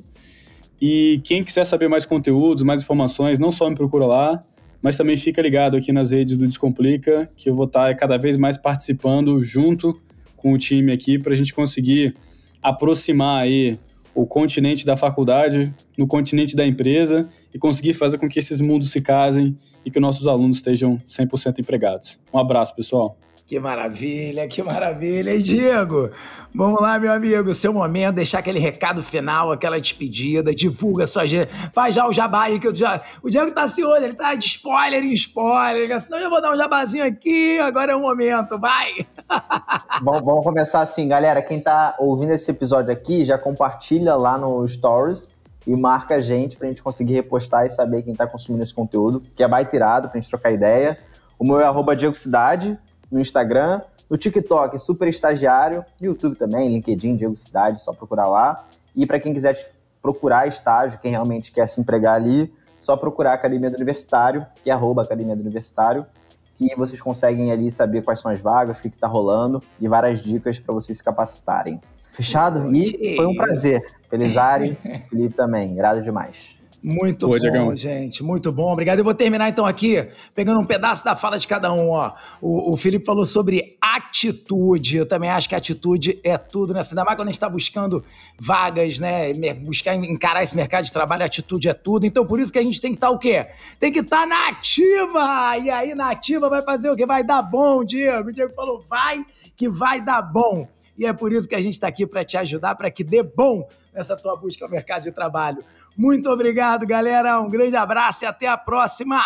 E 0.81 1.21
quem 1.25 1.43
quiser 1.43 1.64
saber 1.64 1.88
mais 1.88 2.05
conteúdos, 2.05 2.62
mais 2.62 2.83
informações, 2.83 3.38
não 3.38 3.51
só 3.51 3.69
me 3.69 3.75
procura 3.75 4.07
lá, 4.07 4.41
mas 4.81 4.97
também 4.97 5.17
fica 5.17 5.43
ligado 5.43 5.77
aqui 5.77 5.93
nas 5.93 6.11
redes 6.11 6.37
do 6.37 6.47
Descomplica, 6.47 7.29
que 7.37 7.51
eu 7.51 7.55
vou 7.55 7.67
estar 7.67 7.95
cada 7.97 8.17
vez 8.17 8.37
mais 8.37 8.57
participando 8.57 9.41
junto 9.41 10.01
com 10.37 10.53
o 10.53 10.59
time 10.59 10.93
aqui 10.93 11.19
para 11.19 11.33
a 11.33 11.37
gente 11.37 11.53
conseguir 11.53 12.14
aproximar 12.62 13.43
aí 13.43 13.79
o 14.14 14.27
continente 14.27 14.85
da 14.85 14.97
faculdade 14.97 15.73
no 15.97 16.07
continente 16.07 16.57
da 16.57 16.67
empresa 16.67 17.29
e 17.55 17.59
conseguir 17.59 17.93
fazer 17.93 18.19
com 18.19 18.29
que 18.29 18.38
esses 18.38 18.61
mundos 18.61 18.91
se 18.91 19.01
casem 19.01 19.57
e 19.85 19.91
que 19.91 20.01
nossos 20.01 20.27
alunos 20.27 20.57
estejam 20.57 20.99
100% 21.09 21.59
empregados. 21.61 22.19
Um 22.33 22.38
abraço, 22.38 22.75
pessoal. 22.75 23.17
Que 23.48 23.58
maravilha, 23.58 24.46
que 24.46 24.62
maravilha. 24.62 25.34
E 25.34 25.40
Diego, 25.40 26.11
vamos 26.54 26.82
lá, 26.82 26.98
meu 26.98 27.11
amigo, 27.11 27.54
seu 27.54 27.72
momento, 27.72 28.16
deixar 28.16 28.40
aquele 28.40 28.58
recado 28.58 29.02
final, 29.02 29.50
aquela 29.50 29.80
despedida, 29.80 30.54
divulga 30.54 31.06
sua 31.06 31.24
gente. 31.24 31.50
Faz 31.72 31.94
já 31.94 32.06
o 32.06 32.12
jabá 32.12 32.42
aí, 32.42 32.61
que 32.61 32.68
eu 32.68 32.74
já... 32.74 33.00
o 33.22 33.30
Diego 33.30 33.50
tá 33.52 33.62
assim 33.62 33.82
hoje, 33.82 34.04
ele 34.04 34.12
tá 34.12 34.34
de 34.34 34.44
spoiler 34.44 35.02
em 35.02 35.14
spoiler, 35.14 35.98
senão 35.98 36.18
eu 36.18 36.24
já 36.24 36.28
vou 36.28 36.42
dar 36.42 36.52
um 36.52 36.58
jabazinho 36.58 37.06
aqui, 37.06 37.58
agora 37.58 37.92
é 37.92 37.96
o 37.96 38.02
momento, 38.02 38.58
vai! 38.58 39.06
Bom, 40.02 40.22
vamos 40.22 40.44
começar 40.44 40.82
assim, 40.82 41.08
galera, 41.08 41.40
quem 41.40 41.58
tá 41.58 41.96
ouvindo 41.98 42.32
esse 42.32 42.50
episódio 42.50 42.92
aqui, 42.92 43.24
já 43.24 43.38
compartilha 43.38 44.14
lá 44.14 44.37
no 44.37 44.68
Stories 44.68 45.34
e 45.66 45.74
marca 45.74 46.16
a 46.16 46.20
gente 46.20 46.58
pra 46.58 46.68
gente 46.68 46.82
conseguir 46.82 47.14
repostar 47.14 47.64
e 47.64 47.70
saber 47.70 48.02
quem 48.02 48.14
tá 48.14 48.26
consumindo 48.26 48.62
esse 48.62 48.74
conteúdo, 48.74 49.22
que 49.34 49.42
é 49.42 49.48
baita 49.48 49.74
irado 49.74 50.11
pra 50.11 50.20
gente 50.20 50.28
trocar 50.28 50.52
ideia. 50.52 50.98
O 51.38 51.44
meu 51.46 51.58
é 51.58 51.64
arroba 51.64 51.96
Diego 51.96 52.14
Cidade, 52.14 52.78
no 53.11 53.21
Instagram, 53.21 53.81
no 54.09 54.16
TikTok, 54.16 54.79
Super 54.79 55.09
Estagiário, 55.09 55.85
no 56.01 56.07
YouTube 56.07 56.37
também, 56.37 56.68
LinkedIn, 56.68 57.16
Diego 57.16 57.37
Cidade, 57.37 57.81
só 57.81 57.92
procurar 57.92 58.29
lá. 58.29 58.66
E 58.97 59.07
para 59.07 59.21
quem 59.21 59.33
quiser 59.33 59.57
procurar 60.01 60.47
estágio, 60.47 60.99
quem 61.01 61.11
realmente 61.11 61.53
quer 61.53 61.66
se 61.66 61.81
empregar 61.81 62.14
ali, 62.14 62.53
só 62.81 62.97
procurar 62.97 63.33
a 63.33 63.35
Academia 63.35 63.71
do 63.71 63.77
Universitário, 63.77 64.47
que 64.62 64.71
é 64.71 64.73
arroba 64.73 65.03
Academia 65.03 65.35
do 65.35 65.40
Universitário, 65.40 66.07
que 66.55 66.75
vocês 66.75 67.01
conseguem 67.01 67.53
ali 67.53 67.71
saber 67.71 68.03
quais 68.03 68.18
são 68.21 68.31
as 68.31 68.40
vagas, 68.40 68.79
o 68.79 68.83
que 68.83 68.88
está 68.88 69.07
rolando 69.07 69.62
e 69.81 69.87
várias 69.87 70.20
dicas 70.20 70.59
para 70.59 70.74
vocês 70.74 70.99
se 70.99 71.05
capacitarem. 71.05 71.80
Fechado? 72.12 72.74
E 72.74 73.14
foi 73.14 73.26
um 73.26 73.35
prazer. 73.35 73.80
Felizari, 74.11 74.76
Felipe 75.09 75.35
também, 75.35 75.76
irado 75.76 76.01
demais. 76.01 76.57
Muito 76.83 77.26
Pô, 77.26 77.33
bom, 77.33 77.39
Diagão. 77.39 77.74
gente. 77.74 78.22
Muito 78.22 78.53
bom. 78.53 78.72
Obrigado. 78.72 78.99
Eu 78.99 79.05
vou 79.05 79.14
terminar 79.14 79.49
então 79.49 79.66
aqui, 79.66 80.09
pegando 80.35 80.61
um 80.61 80.64
pedaço 80.64 81.05
da 81.05 81.16
fala 81.16 81.39
de 81.39 81.49
cada 81.49 81.72
um. 81.72 81.91
Ó. 81.91 82.12
O, 82.41 82.72
o 82.72 82.76
Felipe 82.76 83.05
falou 83.05 83.24
sobre 83.24 83.76
atitude. 83.81 84.99
Eu 84.99 85.07
também 85.07 85.29
acho 85.29 85.49
que 85.49 85.55
atitude 85.55 86.20
é 86.22 86.39
tudo 86.39 86.72
nessa. 86.72 86.93
Ainda 86.93 87.05
mais 87.05 87.16
quando 87.16 87.29
a 87.29 87.31
gente 87.31 87.37
está 87.37 87.49
buscando 87.49 88.05
vagas, 88.39 89.01
né? 89.01 89.33
Buscar 89.55 89.95
encarar 89.97 90.43
esse 90.43 90.55
mercado 90.55 90.85
de 90.85 90.93
trabalho, 90.93 91.24
atitude 91.24 91.68
é 91.68 91.74
tudo. 91.74 92.07
Então, 92.07 92.24
por 92.24 92.39
isso 92.39 92.53
que 92.53 92.59
a 92.59 92.62
gente 92.62 92.81
tem 92.81 92.93
que 92.93 92.97
estar 92.97 93.09
tá, 93.09 93.12
o 93.12 93.18
quê? 93.18 93.47
Tem 93.81 93.91
que 93.91 94.01
estar 94.01 94.20
tá 94.22 94.26
na 94.26 94.49
ativa! 94.49 95.59
E 95.59 95.70
aí, 95.70 95.95
na 95.97 96.11
ativa 96.11 96.49
vai 96.49 96.62
fazer 96.62 96.91
o 96.91 96.97
quê? 96.97 97.05
Vai 97.05 97.24
dar 97.24 97.43
bom, 97.43 97.83
Diego. 97.85 98.29
O 98.29 98.33
Diego 98.33 98.55
falou, 98.55 98.79
vai 98.89 99.24
que 99.57 99.68
vai 99.68 100.01
dar 100.01 100.22
bom. 100.22 100.68
E 100.97 101.05
é 101.05 101.12
por 101.12 101.33
isso 101.33 101.49
que 101.49 101.55
a 101.55 101.61
gente 101.61 101.74
está 101.74 101.89
aqui 101.89 102.07
para 102.07 102.24
te 102.24 102.37
ajudar, 102.37 102.74
para 102.74 102.91
que 102.91 103.05
dê 103.05 103.22
bom 103.22 103.68
nessa 103.93 104.16
tua 104.16 104.37
busca 104.37 104.64
ao 104.64 104.70
mercado 104.70 105.03
de 105.03 105.12
trabalho. 105.12 105.64
Muito 105.99 106.30
obrigado, 106.30 106.86
galera. 106.86 107.40
Um 107.40 107.49
grande 107.49 107.74
abraço 107.74 108.22
e 108.22 108.26
até 108.26 108.46
a 108.46 108.57
próxima. 108.57 109.20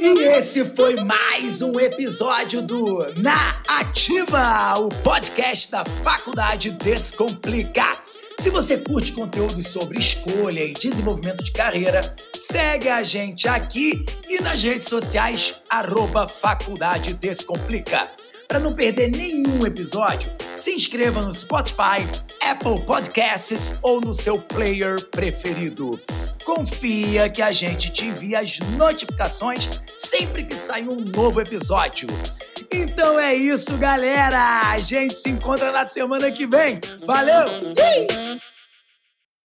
E 0.00 0.22
esse 0.22 0.64
foi 0.64 0.94
mais 1.02 1.60
um 1.60 1.80
episódio 1.80 2.62
do 2.62 3.04
Na 3.16 3.60
Ativa, 3.66 4.78
o 4.78 4.88
podcast 5.02 5.72
da 5.72 5.84
Faculdade 6.04 6.70
Descomplica. 6.70 7.98
Se 8.38 8.48
você 8.48 8.76
curte 8.76 9.10
conteúdos 9.10 9.66
sobre 9.66 9.98
escolha 9.98 10.62
e 10.62 10.72
desenvolvimento 10.72 11.42
de 11.42 11.50
carreira, 11.50 12.14
segue 12.38 12.88
a 12.88 13.02
gente 13.02 13.48
aqui 13.48 14.04
e 14.28 14.40
nas 14.40 14.62
redes 14.62 14.88
sociais, 14.88 15.60
arroba 15.68 16.28
Faculdade 16.28 17.12
Descomplica. 17.14 18.08
Para 18.48 18.60
não 18.60 18.72
perder 18.72 19.10
nenhum 19.10 19.66
episódio, 19.66 20.30
se 20.56 20.72
inscreva 20.72 21.20
no 21.20 21.32
Spotify, 21.32 22.06
Apple 22.42 22.80
Podcasts 22.82 23.74
ou 23.82 24.00
no 24.00 24.14
seu 24.14 24.38
player 24.38 25.04
preferido. 25.06 26.00
Confia 26.44 27.28
que 27.28 27.42
a 27.42 27.50
gente 27.50 27.90
te 27.90 28.06
envia 28.06 28.40
as 28.40 28.58
notificações 28.60 29.68
sempre 29.96 30.44
que 30.44 30.54
sair 30.54 30.88
um 30.88 31.00
novo 31.00 31.40
episódio. 31.40 32.08
Então 32.72 33.18
é 33.18 33.34
isso, 33.34 33.76
galera! 33.76 34.70
A 34.70 34.78
gente 34.78 35.16
se 35.16 35.28
encontra 35.28 35.72
na 35.72 35.86
semana 35.86 36.30
que 36.30 36.46
vem. 36.46 36.80
Valeu! 37.04 37.44